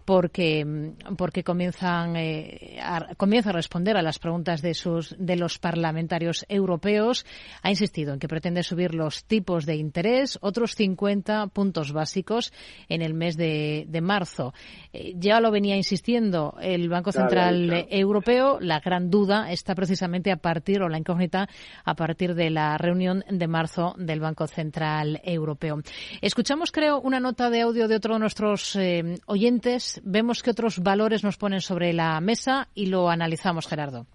porque, 0.05 0.93
porque 1.17 1.43
comienzan, 1.43 2.15
eh, 2.15 2.79
a, 2.81 3.15
comienza 3.15 3.49
a 3.49 3.53
responder 3.53 3.97
a 3.97 4.01
las 4.01 4.19
preguntas 4.19 4.61
de, 4.61 4.73
sus, 4.73 5.15
de 5.17 5.35
los 5.35 5.59
parlamentarios 5.59 6.45
europeos. 6.49 7.25
Ha 7.61 7.69
insistido 7.69 8.13
en 8.13 8.19
que 8.19 8.27
pretende 8.27 8.63
subir 8.63 8.93
los 8.93 9.25
tipos 9.25 9.65
de 9.65 9.75
interés, 9.75 10.37
otros 10.41 10.75
50 10.75 11.47
puntos 11.47 11.91
básicos 11.91 12.51
en 12.89 13.01
el 13.01 13.13
mes 13.13 13.37
de, 13.37 13.85
de 13.87 14.01
marzo. 14.01 14.53
Eh, 14.91 15.13
ya 15.15 15.39
lo 15.39 15.51
venía 15.51 15.75
insistiendo 15.75 16.55
el 16.61 16.89
Banco 16.89 17.11
Central 17.11 17.87
Europeo. 17.89 18.59
La 18.59 18.79
gran 18.79 19.09
duda 19.09 19.51
está 19.51 19.75
precisamente 19.75 20.31
a 20.31 20.37
partir, 20.37 20.81
o 20.81 20.89
la 20.89 20.97
incógnita, 20.97 21.47
a 21.83 21.95
partir 21.95 22.35
de 22.35 22.49
la 22.49 22.77
reunión 22.77 23.23
de 23.29 23.47
marzo 23.47 23.95
del 23.97 24.19
Banco 24.19 24.47
Central 24.47 25.21
Europeo. 25.23 25.81
Escuchamos, 26.21 26.71
creo, 26.71 26.99
una 26.99 27.19
nota 27.19 27.49
de 27.49 27.61
audio 27.61 27.87
de 27.87 27.95
otro 27.95 28.13
de 28.15 28.19
nuestros 28.19 28.75
eh, 28.75 29.19
oyentes 29.25 29.92
vemos 30.03 30.41
que 30.41 30.51
otros 30.51 30.79
valores 30.79 31.23
nos 31.23 31.37
ponen 31.37 31.61
sobre 31.61 31.93
la 31.93 32.19
mesa 32.21 32.67
y 32.73 32.87
lo 32.87 33.09
analizamos, 33.09 33.67
Gerardo. 33.67 34.05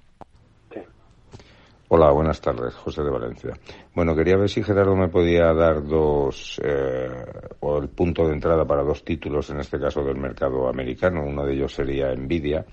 Hola, 1.90 2.10
buenas 2.10 2.38
tardes, 2.42 2.74
José 2.74 3.02
de 3.02 3.08
Valencia. 3.08 3.54
Bueno, 3.94 4.14
quería 4.14 4.36
ver 4.36 4.50
si 4.50 4.62
Gerardo 4.62 4.94
me 4.94 5.08
podía 5.08 5.54
dar 5.54 5.82
dos, 5.82 6.60
eh, 6.62 7.08
o 7.60 7.78
el 7.78 7.88
punto 7.88 8.26
de 8.26 8.34
entrada 8.34 8.66
para 8.66 8.82
dos 8.82 9.02
títulos, 9.02 9.48
en 9.48 9.60
este 9.60 9.80
caso 9.80 10.04
del 10.04 10.18
mercado 10.18 10.68
americano. 10.68 11.24
Uno 11.24 11.46
de 11.46 11.54
ellos 11.54 11.74
sería 11.74 12.14
Nvidia 12.14 12.66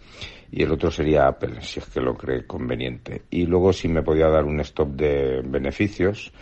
y 0.51 0.63
el 0.63 0.71
otro 0.73 0.91
sería 0.91 1.27
Apple, 1.27 1.61
si 1.61 1.79
es 1.79 1.85
que 1.85 2.01
lo 2.01 2.13
cree 2.17 2.45
conveniente. 2.45 3.21
Y 3.29 3.45
luego 3.45 3.71
si 3.71 3.87
me 3.87 4.03
podía 4.03 4.27
dar 4.27 4.43
un 4.43 4.59
stop 4.59 4.89
de 4.89 5.41
beneficios 5.45 6.33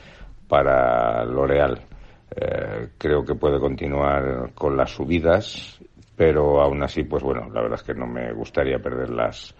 para 0.47 1.23
L'Oreal. 1.25 1.79
Eh, 2.35 2.89
creo 2.97 3.23
que 3.23 3.35
puede 3.35 3.59
continuar 3.59 4.51
con 4.55 4.75
las 4.75 4.89
subidas 4.89 5.79
pero 6.15 6.61
aún 6.61 6.83
así, 6.83 7.03
pues 7.03 7.23
bueno, 7.23 7.49
la 7.51 7.61
verdad 7.61 7.79
es 7.79 7.83
que 7.83 7.93
no 7.93 8.05
me 8.05 8.31
gustaría 8.33 8.79
perder 8.79 9.09
las, 9.09 9.55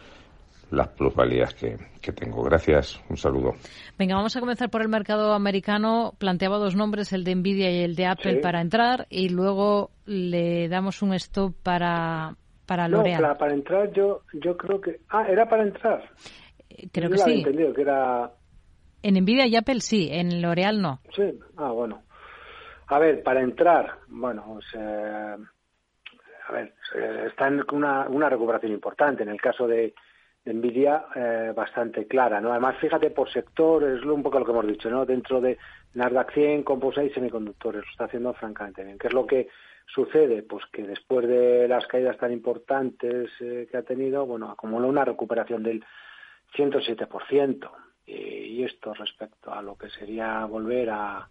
las 0.71 0.87
plusvalías 0.89 1.53
que, 1.53 1.77
tengo. 2.11 2.43
Gracias, 2.43 3.01
un 3.09 3.17
saludo. 3.17 3.53
Venga, 3.97 4.15
vamos 4.15 4.35
a 4.35 4.39
comenzar 4.39 4.69
por 4.69 4.81
el 4.81 4.89
mercado 4.89 5.33
americano. 5.33 6.13
Planteaba 6.17 6.57
dos 6.57 6.75
nombres, 6.75 7.13
el 7.13 7.23
de 7.23 7.35
Nvidia 7.35 7.71
y 7.71 7.83
el 7.83 7.95
de 7.95 8.05
Apple, 8.05 8.37
para 8.37 8.61
entrar 8.61 9.07
y 9.09 9.29
luego 9.29 9.91
le 10.05 10.67
damos 10.67 11.01
un 11.01 11.13
stop 11.13 11.55
para, 11.63 12.35
para 12.65 12.87
L'Oreal. 12.87 13.21
No, 13.21 13.37
para, 13.37 13.53
entrar 13.53 13.91
yo, 13.93 14.21
yo 14.33 14.57
creo 14.57 14.81
que... 14.81 14.99
Ah, 15.09 15.25
¿era 15.27 15.47
para 15.47 15.63
entrar? 15.63 16.03
Eh, 16.69 16.87
creo 16.91 17.09
que 17.09 17.17
sí. 17.17 17.39
entendido, 17.39 17.73
que 17.73 17.81
era... 17.81 18.31
En 19.01 19.15
Nvidia 19.15 19.47
y 19.47 19.55
Apple 19.55 19.81
sí, 19.81 20.09
en 20.11 20.41
L'Oreal 20.41 20.81
no. 20.81 20.99
Sí, 21.15 21.23
ah, 21.57 21.71
bueno. 21.71 22.03
A 22.87 22.99
ver, 22.99 23.23
para 23.23 23.41
entrar, 23.41 23.99
bueno, 24.07 24.43
pues, 24.47 24.65
eh, 24.77 25.35
a 26.47 26.51
ver, 26.51 26.73
eh, 26.95 27.25
está 27.27 27.47
en 27.47 27.63
una, 27.71 28.07
una 28.07 28.29
recuperación 28.29 28.71
importante. 28.71 29.23
En 29.23 29.29
el 29.29 29.41
caso 29.41 29.67
de, 29.67 29.93
Nvidia, 30.45 31.05
eh, 31.15 31.53
bastante 31.55 32.05
clara, 32.05 32.41
¿no? 32.41 32.51
Además, 32.51 32.75
fíjate, 32.81 33.11
por 33.11 33.31
sector, 33.31 33.83
es 33.83 34.03
un 34.03 34.21
poco 34.21 34.39
lo 34.39 34.45
que 34.45 34.51
hemos 34.51 34.67
dicho, 34.67 34.89
¿no? 34.89 35.05
Dentro 35.05 35.39
de 35.39 35.57
Nasdaq 35.93 36.33
100, 36.33 36.63
Composite 36.63 37.05
y 37.05 37.09
semiconductores, 37.11 37.83
lo 37.85 37.89
está 37.89 38.05
haciendo 38.05 38.33
francamente 38.33 38.83
bien. 38.83 38.97
¿Qué 38.97 39.07
es 39.07 39.13
lo 39.13 39.25
que 39.25 39.47
sucede? 39.85 40.43
Pues 40.43 40.65
que 40.65 40.83
después 40.83 41.27
de 41.27 41.67
las 41.69 41.87
caídas 41.87 42.17
tan 42.17 42.33
importantes 42.33 43.29
eh, 43.39 43.69
que 43.71 43.77
ha 43.77 43.83
tenido, 43.83 44.25
bueno, 44.25 44.51
acumula 44.51 44.87
una 44.87 45.05
recuperación 45.05 45.63
del 45.63 45.83
107%. 46.57 47.71
y 48.05 48.63
esto 48.65 48.93
respecto 48.93 49.53
a 49.53 49.61
lo 49.61 49.77
que 49.77 49.89
sería 49.89 50.43
volver 50.45 50.89
a, 50.89 51.29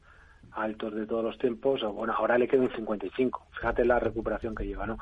altos 0.52 0.94
de 0.94 1.06
todos 1.06 1.24
los 1.24 1.38
tiempos, 1.38 1.82
bueno, 1.94 2.14
ahora 2.16 2.38
le 2.38 2.48
queda 2.48 2.62
un 2.62 2.72
55. 2.72 3.46
Fíjate 3.52 3.84
la 3.84 3.98
recuperación 3.98 4.54
que 4.54 4.66
lleva, 4.66 4.86
¿no? 4.86 4.98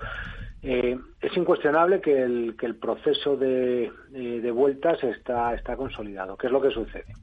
Eh, 0.62 0.98
es 1.20 1.36
incuestionable 1.36 2.00
que 2.00 2.22
el, 2.22 2.56
que 2.58 2.66
el 2.66 2.76
proceso 2.76 3.36
de, 3.36 3.90
eh, 4.12 4.40
de 4.42 4.50
vueltas 4.50 5.02
está, 5.02 5.54
está 5.54 5.76
consolidado. 5.76 6.36
¿Qué 6.36 6.48
es 6.48 6.52
lo 6.52 6.60
que 6.60 6.70
sucede? 6.70 7.14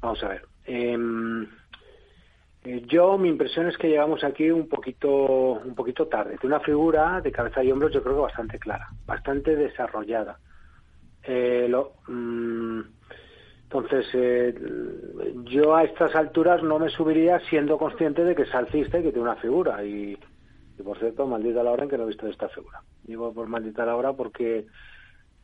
Vamos 0.00 0.22
a 0.22 0.28
ver. 0.28 0.42
Em, 0.66 1.44
eh, 2.64 2.82
yo, 2.86 3.16
mi 3.16 3.28
impresión 3.28 3.68
es 3.68 3.78
que 3.78 3.88
llegamos 3.88 4.22
aquí 4.22 4.50
un 4.50 4.68
poquito, 4.68 5.52
un 5.64 5.74
poquito 5.74 6.06
tarde. 6.08 6.36
Tiene 6.38 6.56
una 6.56 6.64
figura 6.64 7.20
de 7.22 7.32
cabeza 7.32 7.64
y 7.64 7.72
hombros, 7.72 7.92
yo 7.92 8.02
creo 8.02 8.16
que 8.16 8.22
bastante 8.22 8.58
clara, 8.58 8.88
bastante 9.06 9.56
desarrollada. 9.56 10.38
lo, 11.26 11.94
mm, 12.06 12.80
entonces, 13.74 14.06
eh, 14.14 14.54
yo 15.46 15.74
a 15.74 15.82
estas 15.82 16.14
alturas 16.14 16.62
no 16.62 16.78
me 16.78 16.90
subiría 16.90 17.40
siendo 17.50 17.76
consciente 17.76 18.22
de 18.22 18.36
que 18.36 18.42
es 18.42 18.54
alcista 18.54 19.00
y 19.00 19.02
que 19.02 19.10
tiene 19.10 19.28
una 19.28 19.34
figura. 19.36 19.84
Y, 19.84 20.16
por 20.84 20.96
cierto, 21.00 21.26
maldita 21.26 21.64
la 21.64 21.72
hora 21.72 21.82
en 21.82 21.90
que 21.90 21.98
no 21.98 22.04
he 22.04 22.08
visto 22.08 22.28
esta 22.28 22.48
figura. 22.50 22.82
Digo 23.02 23.34
por 23.34 23.48
maldita 23.48 23.84
la 23.84 23.96
hora 23.96 24.12
porque 24.12 24.66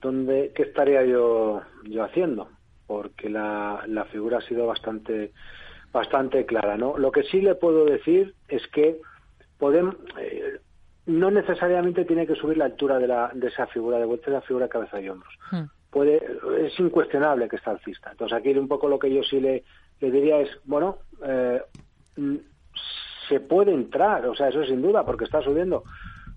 ¿dónde, 0.00 0.52
¿qué 0.54 0.62
estaría 0.62 1.04
yo, 1.04 1.62
yo 1.84 2.04
haciendo? 2.04 2.48
Porque 2.86 3.28
la, 3.28 3.82
la 3.88 4.04
figura 4.04 4.38
ha 4.38 4.42
sido 4.42 4.64
bastante, 4.64 5.32
bastante 5.92 6.46
clara. 6.46 6.76
¿no? 6.76 6.98
Lo 6.98 7.10
que 7.10 7.24
sí 7.24 7.40
le 7.40 7.56
puedo 7.56 7.84
decir 7.84 8.36
es 8.46 8.64
que 8.68 9.00
podemos, 9.58 9.96
eh, 10.20 10.60
no 11.06 11.32
necesariamente 11.32 12.04
tiene 12.04 12.28
que 12.28 12.36
subir 12.36 12.58
la 12.58 12.66
altura 12.66 13.00
de, 13.00 13.08
la, 13.08 13.32
de 13.34 13.48
esa 13.48 13.66
figura 13.66 13.98
de 13.98 14.04
vuelta, 14.04 14.26
de 14.26 14.36
la 14.36 14.42
figura 14.42 14.66
de 14.66 14.70
cabeza 14.70 15.00
y 15.00 15.08
hombros. 15.08 15.34
Hmm 15.50 15.79
puede 15.90 16.20
es 16.60 16.78
incuestionable 16.78 17.48
que 17.48 17.56
está 17.56 17.72
alcista. 17.72 18.10
Entonces 18.10 18.36
aquí 18.36 18.50
un 18.50 18.68
poco 18.68 18.88
lo 18.88 18.98
que 18.98 19.12
yo 19.12 19.22
sí 19.22 19.40
le, 19.40 19.64
le 20.00 20.10
diría 20.10 20.40
es, 20.40 20.50
bueno, 20.64 20.98
eh, 21.24 21.60
mm, 22.16 22.36
se 23.28 23.40
puede 23.40 23.72
entrar, 23.72 24.26
o 24.26 24.34
sea, 24.34 24.48
eso 24.48 24.64
sin 24.64 24.82
duda, 24.82 25.04
porque 25.04 25.24
está 25.24 25.42
subiendo. 25.42 25.84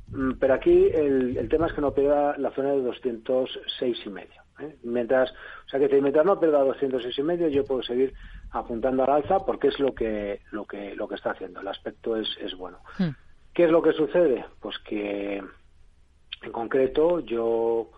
Mm, 0.07 0.33
pero 0.39 0.53
aquí 0.53 0.89
el, 0.93 1.37
el 1.37 1.49
tema 1.49 1.67
es 1.67 1.73
que 1.73 1.81
no 1.81 1.93
pierda 1.93 2.37
la 2.37 2.51
zona 2.51 2.71
de 2.71 2.81
206 2.81 3.97
y 4.05 4.09
medio. 4.09 4.43
¿eh? 4.59 4.77
Mientras, 4.83 5.31
o 5.31 5.69
sea, 5.69 5.79
que 5.79 6.01
mientras 6.01 6.25
no 6.25 6.39
pierda 6.39 6.63
206 6.63 7.17
y 7.17 7.23
medio, 7.23 7.47
yo 7.47 7.65
puedo 7.65 7.81
seguir 7.83 8.13
apuntando 8.51 9.03
al 9.03 9.09
alza 9.09 9.39
porque 9.39 9.69
es 9.69 9.79
lo 9.79 9.93
que 9.93 10.41
lo 10.51 10.65
que 10.65 10.95
lo 10.95 11.07
que 11.07 11.15
está 11.15 11.31
haciendo. 11.31 11.61
El 11.61 11.67
aspecto 11.67 12.15
es, 12.15 12.27
es 12.39 12.55
bueno. 12.55 12.79
Hmm. 12.97 13.09
¿Qué 13.53 13.65
es 13.65 13.71
lo 13.71 13.81
que 13.81 13.93
sucede? 13.93 14.45
Pues 14.59 14.77
que 14.79 15.37
en 15.37 16.51
concreto 16.51 17.19
yo 17.19 17.89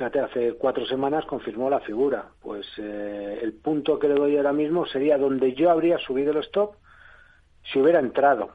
Fíjate, 0.00 0.20
hace 0.20 0.54
cuatro 0.54 0.86
semanas 0.86 1.26
confirmó 1.26 1.68
la 1.68 1.80
figura. 1.80 2.24
Pues 2.40 2.66
eh, 2.78 3.38
el 3.42 3.52
punto 3.52 3.98
que 3.98 4.08
le 4.08 4.14
doy 4.14 4.34
ahora 4.34 4.54
mismo 4.54 4.86
sería 4.86 5.18
donde 5.18 5.52
yo 5.52 5.70
habría 5.70 5.98
subido 5.98 6.32
el 6.32 6.38
stop 6.38 6.76
si 7.70 7.78
hubiera 7.78 7.98
entrado. 7.98 8.50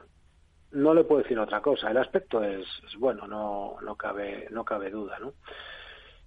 No 0.72 0.92
le 0.92 1.04
puedo 1.04 1.22
decir 1.22 1.38
otra 1.38 1.60
cosa. 1.60 1.88
El 1.88 1.98
aspecto 1.98 2.42
es, 2.42 2.66
bueno, 2.98 3.28
no, 3.28 3.76
no, 3.80 3.94
cabe, 3.94 4.48
no 4.50 4.64
cabe 4.64 4.90
duda, 4.90 5.20
¿no? 5.20 5.34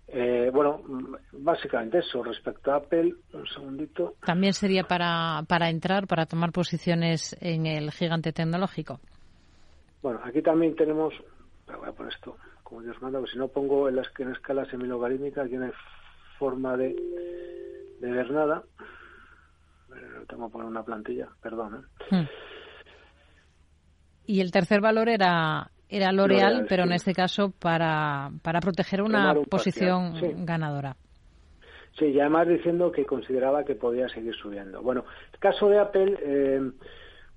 Eh, 0.08 0.52
bueno, 0.54 0.84
básicamente 1.34 1.98
eso. 1.98 2.24
Respecto 2.24 2.72
a 2.72 2.78
Apple, 2.78 3.14
un 3.34 3.46
segundito. 3.48 4.16
También 4.26 4.54
sería 4.54 4.86
para, 4.86 5.44
para 5.50 5.70
entrar, 5.70 6.08
para 6.08 6.28
tomar 6.28 6.54
posiciones 6.54 7.36
en 7.42 7.66
el 7.66 7.92
gigante 7.92 8.32
tecnológico. 8.32 9.02
Bueno, 10.02 10.22
aquí 10.24 10.42
también 10.42 10.78
tenemos. 10.78 11.14
Voy 11.68 11.90
a 11.90 11.92
poner 11.92 12.14
esto 12.14 12.38
como 12.70 12.84
Dios 12.84 13.02
manda, 13.02 13.20
pues 13.20 13.32
si 13.32 13.38
no 13.38 13.48
pongo 13.48 13.90
en, 13.90 13.96
la, 13.96 14.04
en 14.20 14.32
escala 14.32 14.66
semilogarítmica 14.66 15.42
aquí 15.42 15.58
no 15.58 15.66
hay 15.66 15.72
forma 16.38 16.78
de, 16.78 16.96
de 18.00 18.12
ver 18.12 18.32
nada. 18.32 18.64
tengo 20.28 20.48
que 20.48 20.52
poner 20.54 20.68
una 20.68 20.84
plantilla, 20.84 21.28
perdón. 21.42 21.88
¿eh? 22.12 22.16
Hmm. 22.16 22.28
Y 24.28 24.42
el 24.42 24.52
tercer 24.52 24.80
valor 24.80 25.10
era 25.10 25.72
era 25.90 26.12
L'Oreal, 26.12 26.68
pero 26.70 26.84
en 26.84 26.92
este 26.92 27.14
caso 27.14 27.52
para, 27.60 28.30
para 28.44 28.60
proteger 28.60 29.02
una 29.02 29.34
posición 29.50 30.46
ganadora. 30.46 30.96
Sí, 31.98 32.06
y 32.06 32.20
además 32.20 32.48
diciendo 32.48 32.92
que 32.92 33.06
consideraba 33.06 33.64
que 33.64 33.74
podía 33.74 34.08
seguir 34.08 34.36
subiendo. 34.36 34.84
Bueno, 34.84 35.04
el 35.34 35.40
caso 35.40 35.68
de 35.68 35.80
Apple, 35.80 36.18
eh, 36.24 36.62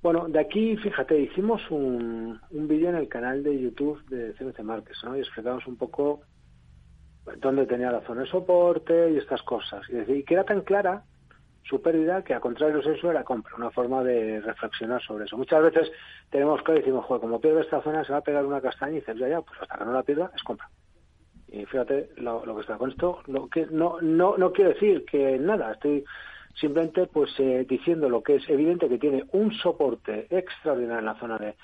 bueno, 0.03 0.29
de 0.29 0.41
aquí, 0.41 0.77
fíjate, 0.77 1.19
hicimos 1.21 1.63
un, 1.71 2.41
un 2.51 2.69
vídeo 2.69 2.89
en 2.89 2.97
el 2.97 3.09
canal 3.09 3.43
de 3.43 3.61
YouTube 3.61 4.05
de 4.09 4.35
CMC 4.35 4.61
Márquez, 4.61 4.97
¿no? 5.05 5.17
Y 5.17 5.21
explicamos 5.21 5.67
un 5.67 5.77
poco 5.77 6.23
dónde 7.39 7.67
tenía 7.67 7.93
la 7.93 8.01
zona 8.01 8.23
de 8.23 8.27
soporte 8.29 9.13
y 9.13 9.19
estas 9.19 9.43
cosas. 9.43 9.89
Y, 9.89 9.93
decir, 9.93 10.25
que 10.25 10.35
era 10.35 10.45
tan 10.45 10.63
clara 10.63 11.05
su 11.63 11.81
pérdida 11.81 12.25
que, 12.25 12.35
a 12.35 12.41
contrario 12.41 12.83
de 12.83 12.95
eso, 12.95 13.11
era 13.11 13.23
compra, 13.23 13.55
una 13.57 13.71
forma 13.71 14.03
de 14.03 14.41
reflexionar 14.41 15.01
sobre 15.03 15.27
eso. 15.27 15.37
Muchas 15.37 15.63
veces 15.63 15.93
tenemos 16.31 16.61
que 16.63 16.73
decimos, 16.73 17.05
joder, 17.07 17.21
como 17.21 17.41
pierde 17.41 17.61
esta 17.61 17.81
zona, 17.83 18.05
se 18.05 18.13
va 18.13 18.19
a 18.19 18.23
pegar 18.23 18.45
una 18.45 18.61
castaña 18.61 18.93
y 18.93 18.97
dices, 18.97 19.17
ya, 19.17 19.29
ya, 19.29 19.41
pues 19.41 19.61
hasta 19.61 19.79
que 19.79 19.85
no 19.85 19.93
la 19.93 20.03
pierda, 20.03 20.33
es 20.35 20.43
compra. 20.43 20.69
Y 21.47 21.65
fíjate 21.67 22.11
lo, 22.17 22.45
lo 22.45 22.57
que 22.57 22.63
está 22.63 22.77
con 22.77 22.91
esto. 22.91 23.21
Lo 23.27 23.49
que 23.49 23.67
no, 23.67 24.01
no, 24.01 24.37
no 24.37 24.53
quiero 24.53 24.71
decir 24.71 25.05
que 25.05 25.39
nada, 25.39 25.73
estoy 25.73 26.05
simplemente 26.55 27.07
pues 27.07 27.31
eh, 27.39 27.67
diciendo 27.69 28.09
lo 28.09 28.23
que 28.23 28.37
es 28.37 28.49
evidente 28.49 28.89
que 28.89 28.99
tiene 28.99 29.25
un 29.33 29.53
soporte 29.53 30.27
extraordinario 30.31 31.01
en 31.01 31.07
la 31.07 31.19
zona 31.19 31.39
de 31.39 31.55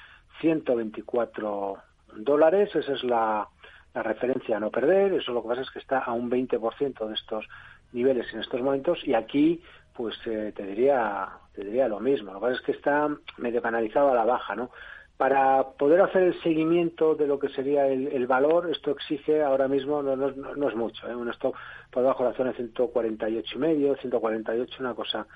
124 0.41 1.77
dólares, 2.17 2.75
esa 2.75 2.93
es 2.93 3.05
la, 3.05 3.49
referencia 3.95 4.59
a 4.59 4.61
no 4.61 4.71
perder, 4.71 5.15
eso 5.15 5.33
lo 5.33 5.43
que 5.43 5.49
pasa 5.49 5.63
es 5.63 5.71
que 5.71 5.81
está 5.81 5.99
a 5.99 6.13
un 6.13 6.31
20% 6.31 7.09
de 7.09 7.15
estos 7.15 7.49
niveles 7.93 8.33
en 8.33 8.41
estos 8.41 8.61
momentos. 8.61 9.01
Y 9.05 9.15
aquí 9.15 9.61
pues 9.93 10.15
eh, 10.27 10.53
te 10.55 10.65
diría 10.65 11.29
te 11.53 11.65
diría 11.65 11.89
lo 11.89 11.99
mismo, 11.99 12.33
lo 12.33 12.39
que 12.39 12.47
pasa 12.47 12.57
es 12.61 12.63
que 12.65 12.73
está 12.73 13.09
medio 13.39 13.61
canalizado 13.61 14.13
a 14.13 14.15
la 14.15 14.25
baja, 14.25 14.55
¿no? 14.55 14.71
Para 15.19 15.73
poder 15.73 16.01
hacer 16.01 16.23
el 16.23 16.41
seguimiento 16.43 17.17
de 17.17 17.27
lo 17.27 17.41
que 17.41 17.49
sería 17.49 17.89
el, 17.89 18.27
valor, 18.29 18.71
esto 18.71 18.93
exige 18.93 19.43
ahora 19.43 19.67
mismo, 19.67 20.01
no, 20.01 20.15
no, 20.15 20.31
no 20.31 20.69
es 20.69 20.77
mucho, 20.77 21.09
¿eh? 21.09 21.15
un 21.15 21.29
stock 21.31 21.57
por 21.91 22.05
debajo 22.05 22.23
de 22.23 22.31
la 22.31 22.37
zona 22.37 22.51
de 22.51 22.57
148 22.57 23.51
y 23.53 23.59
medio, 23.59 23.97
148, 23.97 24.77
una 24.79 24.95
cosa, 24.95 25.27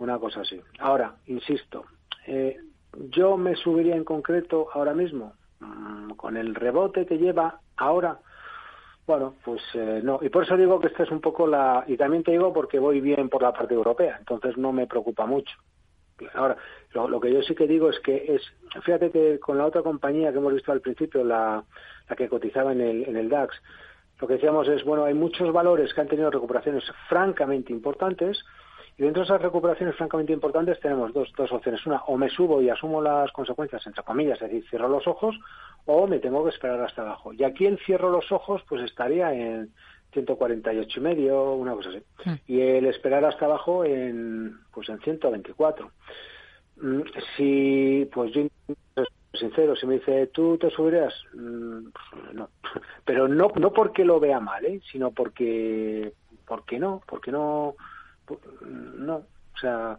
una 0.00 0.18
cosa 0.18 0.40
así. 0.40 0.60
Ahora, 0.80 1.14
insisto, 1.28 1.84
eh, 2.26 2.56
yo 3.10 3.36
me 3.36 3.54
subiría 3.54 3.94
en 3.94 4.02
concreto 4.02 4.70
ahora 4.74 4.92
mismo 4.92 5.34
mm, 5.60 6.14
con 6.14 6.36
el 6.36 6.56
rebote 6.56 7.06
que 7.06 7.18
lleva 7.18 7.60
ahora. 7.76 8.18
Bueno, 9.06 9.36
pues 9.44 9.62
eh, 9.74 10.00
no. 10.02 10.18
Y 10.20 10.30
por 10.30 10.42
eso 10.42 10.56
digo 10.56 10.80
que 10.80 10.88
esta 10.88 11.04
es 11.04 11.10
un 11.12 11.20
poco 11.20 11.46
la. 11.46 11.84
Y 11.86 11.96
también 11.96 12.24
te 12.24 12.32
digo 12.32 12.52
porque 12.52 12.80
voy 12.80 13.00
bien 13.00 13.28
por 13.28 13.42
la 13.42 13.52
parte 13.52 13.72
europea, 13.72 14.16
entonces 14.18 14.58
no 14.58 14.72
me 14.72 14.88
preocupa 14.88 15.26
mucho. 15.26 15.56
Ahora, 16.34 16.56
lo, 16.92 17.20
que 17.20 17.32
yo 17.32 17.42
sí 17.42 17.54
que 17.54 17.66
digo 17.66 17.90
es 17.90 17.98
que 18.00 18.34
es. 18.34 18.42
Fíjate 18.82 19.10
que 19.10 19.38
con 19.38 19.58
la 19.58 19.66
otra 19.66 19.82
compañía 19.82 20.32
que 20.32 20.38
hemos 20.38 20.54
visto 20.54 20.72
al 20.72 20.80
principio, 20.80 21.24
la, 21.24 21.62
la 22.08 22.16
que 22.16 22.28
cotizaba 22.28 22.72
en 22.72 22.80
el, 22.80 23.08
en 23.08 23.16
el 23.16 23.28
DAX, 23.28 23.54
lo 24.20 24.26
que 24.26 24.34
decíamos 24.34 24.66
es, 24.68 24.84
bueno, 24.84 25.04
hay 25.04 25.14
muchos 25.14 25.52
valores 25.52 25.94
que 25.94 26.00
han 26.00 26.08
tenido 26.08 26.30
recuperaciones 26.30 26.84
francamente 27.08 27.72
importantes 27.72 28.44
y 28.98 29.04
dentro 29.04 29.20
de 29.20 29.26
esas 29.26 29.40
recuperaciones 29.40 29.94
francamente 29.94 30.32
importantes 30.32 30.80
tenemos 30.80 31.12
dos, 31.12 31.32
dos 31.36 31.52
opciones. 31.52 31.86
Una, 31.86 32.02
o 32.08 32.16
me 32.16 32.28
subo 32.28 32.60
y 32.60 32.68
asumo 32.68 33.00
las 33.00 33.30
consecuencias, 33.30 33.86
entre 33.86 34.02
comillas, 34.02 34.42
es 34.42 34.50
decir, 34.50 34.68
cierro 34.68 34.88
los 34.88 35.06
ojos, 35.06 35.38
o 35.86 36.08
me 36.08 36.18
tengo 36.18 36.42
que 36.42 36.50
esperar 36.50 36.80
hasta 36.80 37.02
abajo. 37.02 37.32
Y 37.32 37.44
aquí 37.44 37.64
el 37.66 37.78
cierro 37.78 38.10
los 38.10 38.32
ojos, 38.32 38.60
pues 38.68 38.82
estaría 38.82 39.32
en 39.32 39.72
148 40.12 41.00
y 41.00 41.02
medio, 41.02 41.54
una 41.54 41.74
cosa 41.74 41.90
así. 41.90 42.02
Hmm. 42.24 42.34
Y 42.46 42.60
el 42.60 42.86
esperar 42.86 43.24
hasta 43.24 43.44
abajo 43.44 43.84
en, 43.84 44.58
pues 44.72 44.88
en 44.88 44.98
124. 45.00 45.90
Mm, 46.80 47.00
si, 47.36 48.08
pues 48.12 48.32
yo 48.32 48.46
sincero, 49.34 49.76
si 49.76 49.86
me 49.86 49.94
dice, 49.94 50.28
¿tú 50.28 50.58
te 50.58 50.70
subirías? 50.70 51.14
Mm, 51.34 51.88
pues 51.90 52.34
no. 52.34 52.48
Pero 53.04 53.28
no, 53.28 53.48
no 53.56 53.72
porque 53.72 54.04
lo 54.04 54.20
vea 54.20 54.40
mal, 54.40 54.64
¿eh? 54.64 54.80
sino 54.90 55.10
porque, 55.10 56.12
porque 56.46 56.78
no, 56.78 57.02
porque 57.06 57.30
no, 57.30 57.74
no, 58.62 59.16
o 59.16 59.58
sea, 59.60 59.98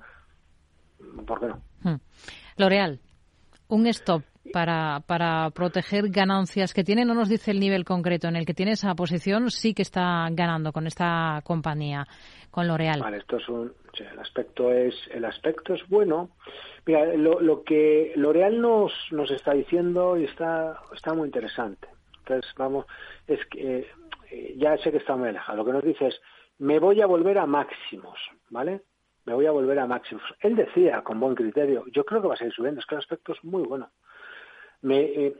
¿por 1.25 1.39
qué 1.39 1.47
no? 1.47 1.61
Hmm. 1.83 1.99
L'Oreal, 2.57 2.99
un 3.67 3.87
stop 3.87 4.23
para, 4.51 5.01
para 5.05 5.49
proteger 5.51 6.09
ganancias 6.09 6.73
que 6.73 6.83
tiene, 6.83 7.05
no 7.05 7.13
nos 7.13 7.29
dice 7.29 7.51
el 7.51 7.59
nivel 7.59 7.85
concreto 7.85 8.27
en 8.27 8.35
el 8.35 8.45
que 8.45 8.53
tiene 8.53 8.73
esa 8.73 8.95
posición, 8.95 9.49
sí 9.51 9.73
que 9.73 9.81
está 9.81 10.27
ganando 10.31 10.71
con 10.71 10.87
esta 10.87 11.41
compañía, 11.43 12.05
con 12.51 12.67
L'Oreal. 12.67 13.01
Vale, 13.01 13.17
esto 13.17 13.37
es 13.37 13.49
un, 13.49 13.73
el 13.99 14.19
aspecto 14.19 14.71
es, 14.71 14.95
el 15.11 15.25
aspecto 15.25 15.73
es 15.73 15.87
bueno. 15.87 16.31
Mira, 16.85 17.13
lo, 17.15 17.63
que 17.63 18.13
L'Oreal 18.15 18.59
nos, 18.61 18.91
nos 19.11 19.29
está 19.31 19.53
diciendo 19.53 20.17
y 20.17 20.25
está, 20.25 20.79
está 20.93 21.13
muy 21.13 21.27
interesante. 21.27 21.87
Entonces, 22.19 22.51
vamos, 22.57 22.85
es 23.27 23.39
que 23.47 23.87
eh, 24.31 24.55
ya 24.57 24.77
sé 24.77 24.91
que 24.91 24.97
está 24.97 25.15
muy 25.15 25.29
alejado. 25.29 25.57
Lo 25.57 25.65
que 25.65 25.73
nos 25.73 25.83
dice 25.83 26.07
es, 26.07 26.19
me 26.59 26.79
voy 26.79 27.01
a 27.01 27.05
volver 27.05 27.37
a 27.37 27.45
máximos, 27.45 28.19
¿vale? 28.49 28.81
Me 29.25 29.33
voy 29.33 29.45
a 29.45 29.51
volver 29.51 29.79
a 29.79 29.87
máximos. 29.87 30.23
Él 30.39 30.55
decía, 30.55 31.01
con 31.01 31.19
buen 31.19 31.35
criterio, 31.35 31.85
yo 31.91 32.03
creo 32.03 32.21
que 32.21 32.27
va 32.27 32.33
a 32.33 32.37
seguir 32.37 32.53
subiendo, 32.53 32.79
es 32.79 32.85
que 32.85 32.95
el 32.95 32.99
aspecto 32.99 33.33
es 33.33 33.43
muy 33.43 33.63
bueno. 33.63 33.89
Me, 34.81 34.99
eh, 35.01 35.35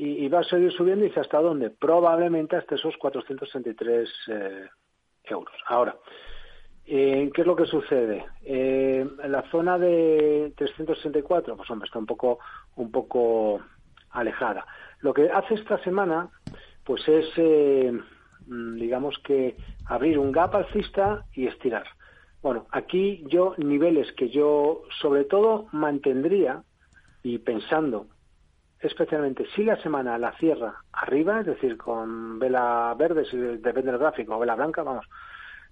y, 0.00 0.28
va 0.28 0.40
a 0.40 0.44
seguir 0.44 0.72
subiendo 0.72 1.04
y 1.04 1.08
dice 1.08 1.20
hasta 1.20 1.40
dónde, 1.40 1.70
probablemente 1.70 2.56
hasta 2.56 2.74
esos 2.74 2.96
463 2.96 4.10
eh, 4.28 4.68
euros. 5.24 5.54
Ahora, 5.66 5.96
eh, 6.86 7.30
¿qué 7.32 7.40
es 7.42 7.46
lo 7.46 7.54
que 7.54 7.66
sucede? 7.66 8.26
Eh, 8.44 9.06
en 9.22 9.32
la 9.32 9.42
zona 9.50 9.78
de 9.78 10.52
364, 10.56 11.56
pues 11.56 11.70
hombre, 11.70 11.86
está 11.86 11.98
un 11.98 12.06
poco, 12.06 12.40
un 12.76 12.90
poco 12.90 13.62
alejada. 14.10 14.66
Lo 15.00 15.14
que 15.14 15.30
hace 15.30 15.54
esta 15.54 15.78
semana, 15.84 16.30
pues 16.84 17.06
es 17.08 17.38
Mm, 18.46 18.76
digamos 18.76 19.18
que 19.24 19.56
abrir 19.86 20.18
un 20.18 20.32
gap 20.32 20.54
alcista 20.54 21.24
y 21.34 21.46
estirar. 21.46 21.86
Bueno, 22.42 22.66
aquí 22.70 23.24
yo 23.28 23.54
niveles 23.56 24.12
que 24.12 24.28
yo 24.28 24.82
sobre 25.00 25.24
todo 25.24 25.66
mantendría 25.72 26.62
y 27.22 27.38
pensando 27.38 28.06
especialmente 28.86 29.46
si 29.54 29.64
la 29.64 29.76
semana 29.76 30.18
la 30.18 30.32
cierra 30.38 30.74
arriba, 30.92 31.40
es 31.40 31.46
decir, 31.46 31.76
con 31.76 32.38
vela 32.38 32.94
verde, 32.98 33.24
si 33.24 33.36
depende 33.36 33.90
del 33.90 33.98
gráfico, 33.98 34.36
o 34.36 34.38
vela 34.38 34.54
blanca, 34.54 34.82
vamos, 34.82 35.06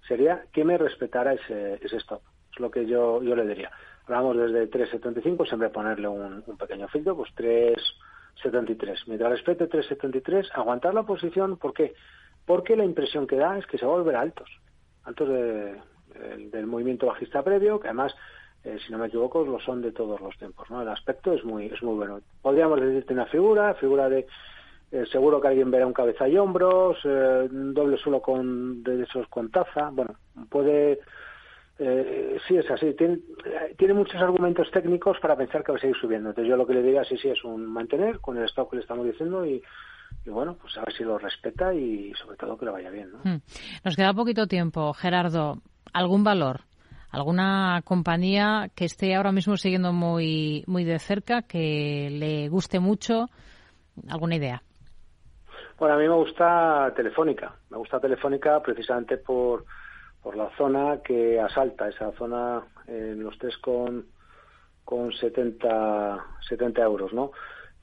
sería 0.07 0.45
que 0.51 0.63
me 0.63 0.77
respetara 0.77 1.33
ese, 1.33 1.79
ese 1.81 1.97
stop. 1.97 2.21
Es 2.51 2.59
lo 2.59 2.69
que 2.69 2.85
yo, 2.85 3.21
yo 3.23 3.35
le 3.35 3.47
diría. 3.47 3.71
Hablamos 4.05 4.37
desde 4.37 4.69
3.75, 4.69 5.47
siempre 5.47 5.69
ponerle 5.69 6.07
un, 6.07 6.43
un 6.45 6.57
pequeño 6.57 6.87
filtro, 6.87 7.15
pues 7.15 7.31
3.73. 7.35 9.07
Mientras 9.07 9.31
respete 9.31 9.69
3.73, 9.69 10.51
aguantar 10.53 10.93
la 10.93 11.03
posición, 11.03 11.57
¿por 11.57 11.73
qué? 11.73 11.93
porque 12.45 12.75
la 12.75 12.85
impresión 12.85 13.27
que 13.27 13.37
da 13.37 13.57
es 13.57 13.65
que 13.67 13.77
se 13.77 13.85
va 13.85 13.93
a 13.93 13.97
volver 13.97 14.15
altos, 14.15 14.49
altos 15.03 15.29
del 15.29 16.67
movimiento 16.67 17.07
bajista 17.07 17.43
previo, 17.43 17.79
que 17.79 17.87
además, 17.87 18.13
eh, 18.63 18.77
si 18.85 18.91
no 18.91 18.97
me 18.97 19.07
equivoco, 19.07 19.43
lo 19.43 19.59
son 19.59 19.81
de 19.81 19.91
todos 19.91 20.21
los 20.21 20.37
tiempos. 20.37 20.69
¿no? 20.69 20.81
El 20.81 20.87
aspecto 20.87 21.33
es 21.33 21.43
muy, 21.43 21.65
es 21.65 21.81
muy 21.83 21.95
bueno. 21.95 22.21
Podríamos 22.41 22.79
decirte 22.79 23.13
una 23.13 23.25
figura, 23.25 23.73
figura 23.75 24.07
de 24.07 24.25
eh, 24.91 25.03
seguro 25.11 25.41
que 25.41 25.49
alguien 25.49 25.71
verá 25.71 25.85
un 25.85 25.93
cabeza 25.93 26.27
y 26.27 26.37
hombros, 26.37 26.97
eh, 27.03 27.47
doble 27.49 27.97
suelo 27.97 28.21
con, 28.21 28.83
de 28.83 29.03
esos 29.03 29.27
con 29.27 29.49
taza, 29.49 29.89
bueno, 29.91 30.15
puede... 30.49 30.99
sí, 32.47 32.55
es 32.55 32.69
así. 32.69 32.93
Tiene, 32.93 33.19
tiene, 33.77 33.93
muchos 33.93 34.21
argumentos 34.21 34.69
técnicos 34.71 35.19
para 35.19 35.35
pensar 35.35 35.63
que 35.63 35.71
va 35.71 35.77
a 35.77 35.81
seguir 35.81 35.97
subiendo. 35.97 36.29
Entonces, 36.29 36.49
yo 36.49 36.55
lo 36.55 36.65
que 36.65 36.75
le 36.75 36.83
diría, 36.83 37.03
sí, 37.03 37.17
sí, 37.17 37.29
es 37.29 37.43
un 37.43 37.65
mantener 37.65 38.19
con 38.19 38.37
el 38.37 38.45
estado 38.45 38.69
que 38.69 38.77
le 38.77 38.81
estamos 38.83 39.05
diciendo 39.05 39.45
y, 39.45 39.61
y 40.25 40.29
bueno, 40.29 40.55
pues 40.61 40.77
a 40.77 40.81
ver 40.81 40.93
si 40.95 41.03
lo 41.03 41.17
respeta 41.17 41.73
y 41.73 42.13
sobre 42.13 42.37
todo 42.37 42.57
que 42.57 42.65
le 42.65 42.71
vaya 42.71 42.89
bien. 42.89 43.11
¿no? 43.11 43.19
Hmm. 43.23 43.41
Nos 43.83 43.95
queda 43.95 44.13
poquito 44.13 44.47
tiempo. 44.47 44.93
Gerardo, 44.93 45.57
¿algún 45.91 46.23
valor? 46.23 46.61
¿Alguna 47.13 47.81
compañía 47.85 48.69
que 48.75 48.85
esté 48.85 49.15
ahora 49.15 49.31
mismo 49.31 49.55
siguiendo 49.55 49.93
muy, 49.93 50.63
muy 50.67 50.83
de 50.83 50.99
cerca, 50.99 51.43
que 51.43 52.09
le 52.11 52.49
guste 52.49 52.79
mucho? 52.79 53.27
¿Alguna 54.09 54.35
idea? 54.35 54.61
Bueno, 55.79 55.95
a 55.95 55.97
mí 55.97 56.07
me 56.07 56.15
gusta 56.15 56.91
Telefónica. 56.95 57.55
Me 57.69 57.77
gusta 57.77 58.01
Telefónica 58.01 58.61
precisamente 58.61 59.17
por, 59.17 59.63
por 60.21 60.35
la 60.35 60.49
zona 60.57 60.99
que 61.01 61.39
asalta, 61.39 61.87
esa 61.87 62.11
zona 62.13 62.63
en 62.87 63.23
los 63.23 63.37
tres 63.37 63.57
con, 63.59 64.05
con 64.83 65.13
70, 65.13 66.25
70 66.49 66.81
euros, 66.81 67.13
¿no? 67.13 67.31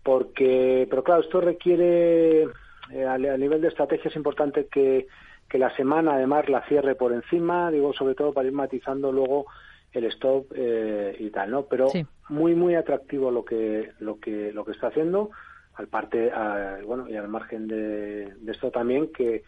porque, 0.03 0.87
pero 0.89 1.05
claro, 1.05 1.23
esto 1.23 1.41
requiere, 1.41 2.43
eh, 2.43 3.07
a, 3.07 3.19
nivel 3.19 3.61
de 3.61 3.69
estrategia 3.69 4.09
es 4.09 4.17
importante 4.17 4.67
que, 4.67 5.07
que 5.51 5.59
la 5.59 5.75
semana 5.77 6.15
además 6.15 6.49
la 6.49 6.63
cierre 6.69 6.95
por 6.95 7.13
encima, 7.13 7.71
digo, 7.73 7.93
sobre 7.93 8.15
todo 8.15 8.33
para 8.33 8.47
ir 8.47 8.55
matizando 8.55 9.11
luego 9.11 9.47
el 9.93 10.05
stop 10.05 10.47
eh, 10.55 11.17
y 11.19 11.31
tal, 11.31 11.51
¿no? 11.51 11.65
Pero 11.65 11.89
muy, 12.29 12.55
muy 12.55 12.77
atractivo 12.77 13.33
lo 13.33 13.45
que, 13.45 13.91
lo 13.99 14.21
que, 14.21 14.53
lo 14.53 14.65
que 14.65 14.71
está 14.71 14.87
haciendo, 14.87 15.31
al 15.75 15.89
parte, 15.89 16.31
bueno, 16.87 17.09
y 17.09 17.17
al 17.17 17.27
margen 17.27 17.67
de, 17.67 18.33
de 18.33 18.53
esto 18.53 18.71
también, 18.71 19.13
que 19.13 19.35
eh, 19.35 19.43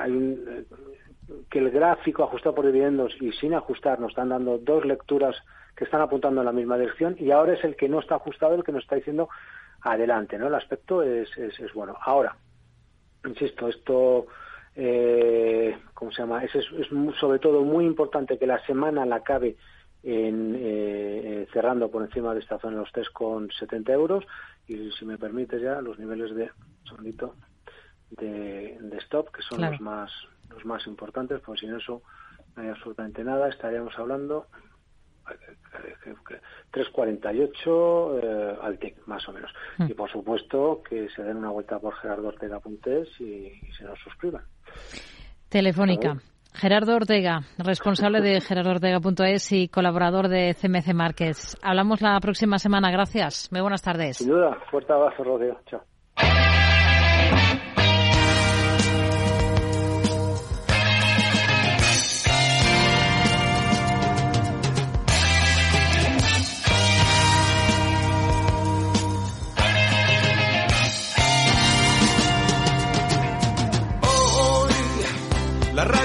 hay 0.00 0.10
un, 0.10 0.66
que 1.48 1.60
el 1.60 1.70
gráfico 1.70 2.24
ajustado 2.24 2.56
por 2.56 2.66
dividendos 2.66 3.14
y 3.20 3.30
sin 3.32 3.54
ajustar 3.54 4.00
nos 4.00 4.10
están 4.10 4.30
dando 4.30 4.58
dos 4.58 4.84
lecturas 4.84 5.36
que 5.76 5.84
están 5.84 6.00
apuntando 6.00 6.40
en 6.40 6.46
la 6.46 6.52
misma 6.52 6.76
dirección 6.76 7.16
y 7.20 7.30
ahora 7.30 7.54
es 7.54 7.62
el 7.62 7.76
que 7.76 7.88
no 7.88 8.00
está 8.00 8.16
ajustado 8.16 8.56
el 8.56 8.64
que 8.64 8.72
nos 8.72 8.82
está 8.82 8.96
diciendo 8.96 9.28
adelante, 9.80 10.38
¿no? 10.38 10.48
El 10.48 10.54
aspecto 10.54 11.02
es, 11.02 11.28
es, 11.38 11.58
es 11.60 11.72
bueno. 11.72 11.96
Ahora, 12.00 12.36
insisto, 13.24 13.68
esto, 13.68 14.26
eh, 14.76 15.78
¿cómo 15.94 16.10
se 16.10 16.22
llama? 16.22 16.44
Es, 16.44 16.54
es, 16.54 16.66
sobre 17.20 17.38
todo 17.38 17.62
muy 17.62 17.84
importante 17.84 18.38
que 18.38 18.46
la 18.46 18.64
semana 18.66 19.04
la 19.06 19.16
acabe 19.16 19.56
en, 20.02 20.56
eh, 20.58 21.46
cerrando 21.52 21.90
por 21.90 22.02
encima 22.02 22.34
de 22.34 22.40
esta 22.40 22.58
zona 22.58 22.78
los 22.78 22.92
3,70 22.92 23.90
euros 23.90 24.24
y 24.66 24.90
si 24.92 25.04
me 25.04 25.18
permite 25.18 25.60
ya 25.60 25.80
los 25.80 25.98
niveles 25.98 26.34
de, 26.34 26.50
segundito, 26.88 27.36
de, 28.10 28.78
de 28.80 28.96
stop, 28.98 29.30
que 29.30 29.42
son 29.42 29.62
los 29.62 29.80
más 29.80 30.10
los 30.50 30.64
más 30.64 30.86
importantes, 30.86 31.40
pues 31.40 31.60
sin 31.60 31.74
eso 31.74 32.02
no 32.54 32.62
hay 32.62 32.68
absolutamente 32.68 33.24
nada, 33.24 33.48
estaríamos 33.48 33.98
hablando 33.98 34.46
3.48 36.72 38.20
eh, 38.22 38.58
al 38.60 38.78
TIC, 38.78 39.06
más 39.06 39.26
o 39.28 39.32
menos. 39.32 39.50
Mm. 39.78 39.90
Y 39.90 39.94
por 39.94 40.10
supuesto 40.10 40.82
que 40.88 41.08
se 41.10 41.22
den 41.22 41.38
una 41.38 41.50
vuelta 41.50 41.78
por 41.78 41.94
Gerardo 41.94 42.28
Ortega 42.28 42.60
y, 43.18 43.24
y 43.24 43.72
se 43.76 43.84
nos 43.84 43.98
suscriban. 44.00 44.44
Telefónica. 45.48 46.16
Gerardo 46.54 46.94
Ortega, 46.94 47.40
responsable 47.58 48.20
de 48.20 48.40
gerardoortega.es 48.46 49.52
y 49.52 49.68
colaborador 49.68 50.28
de 50.28 50.54
CMC 50.54 50.94
Markets. 50.94 51.56
Hablamos 51.62 52.00
la 52.00 52.18
próxima 52.20 52.58
semana. 52.58 52.90
Gracias. 52.90 53.48
Muy 53.50 53.60
buenas 53.60 53.82
tardes. 53.82 54.18
Sin 54.18 54.28
duda. 54.28 54.56
Fuerte 54.70 54.92
abrazo, 54.92 55.24
Rodrigo. 55.24 55.58
Chao. 55.66 55.82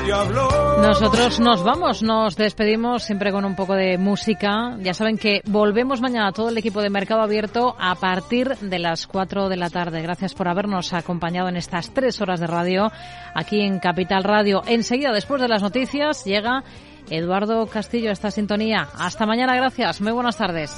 Nosotros 0.09 1.39
nos 1.39 1.63
vamos, 1.63 2.01
nos 2.01 2.35
despedimos 2.35 3.03
siempre 3.03 3.31
con 3.31 3.45
un 3.45 3.55
poco 3.55 3.75
de 3.75 3.99
música. 3.99 4.75
Ya 4.79 4.95
saben 4.95 5.19
que 5.19 5.41
volvemos 5.45 6.01
mañana 6.01 6.31
todo 6.31 6.49
el 6.49 6.57
equipo 6.57 6.81
de 6.81 6.89
Mercado 6.89 7.21
Abierto 7.21 7.75
a 7.79 7.93
partir 7.93 8.57
de 8.57 8.79
las 8.79 9.05
4 9.05 9.49
de 9.49 9.57
la 9.57 9.69
tarde. 9.69 10.01
Gracias 10.01 10.33
por 10.33 10.47
habernos 10.47 10.93
acompañado 10.93 11.47
en 11.47 11.57
estas 11.57 11.93
tres 11.93 12.21
horas 12.21 12.39
de 12.39 12.47
radio 12.47 12.91
aquí 13.35 13.61
en 13.61 13.77
Capital 13.77 14.23
Radio. 14.23 14.63
Enseguida, 14.65 15.11
después 15.11 15.41
de 15.41 15.47
las 15.47 15.61
noticias, 15.61 16.25
llega 16.25 16.63
Eduardo 17.11 17.67
Castillo 17.67 18.09
a 18.09 18.13
esta 18.13 18.31
sintonía. 18.31 18.87
Hasta 18.97 19.27
mañana, 19.27 19.55
gracias. 19.55 20.01
Muy 20.01 20.11
buenas 20.11 20.37
tardes. 20.37 20.75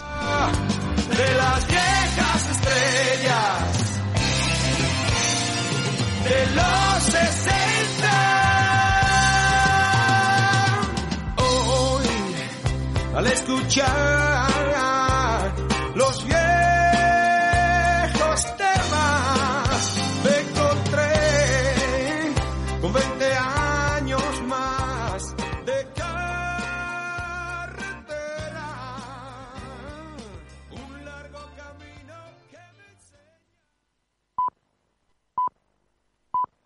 De 1.10 1.36
las 1.38 1.68
viejas 1.68 2.50
estrellas, 2.52 4.02
de 6.26 6.56
los 6.56 6.91
al 13.22 13.28
escuchar. 13.28 14.51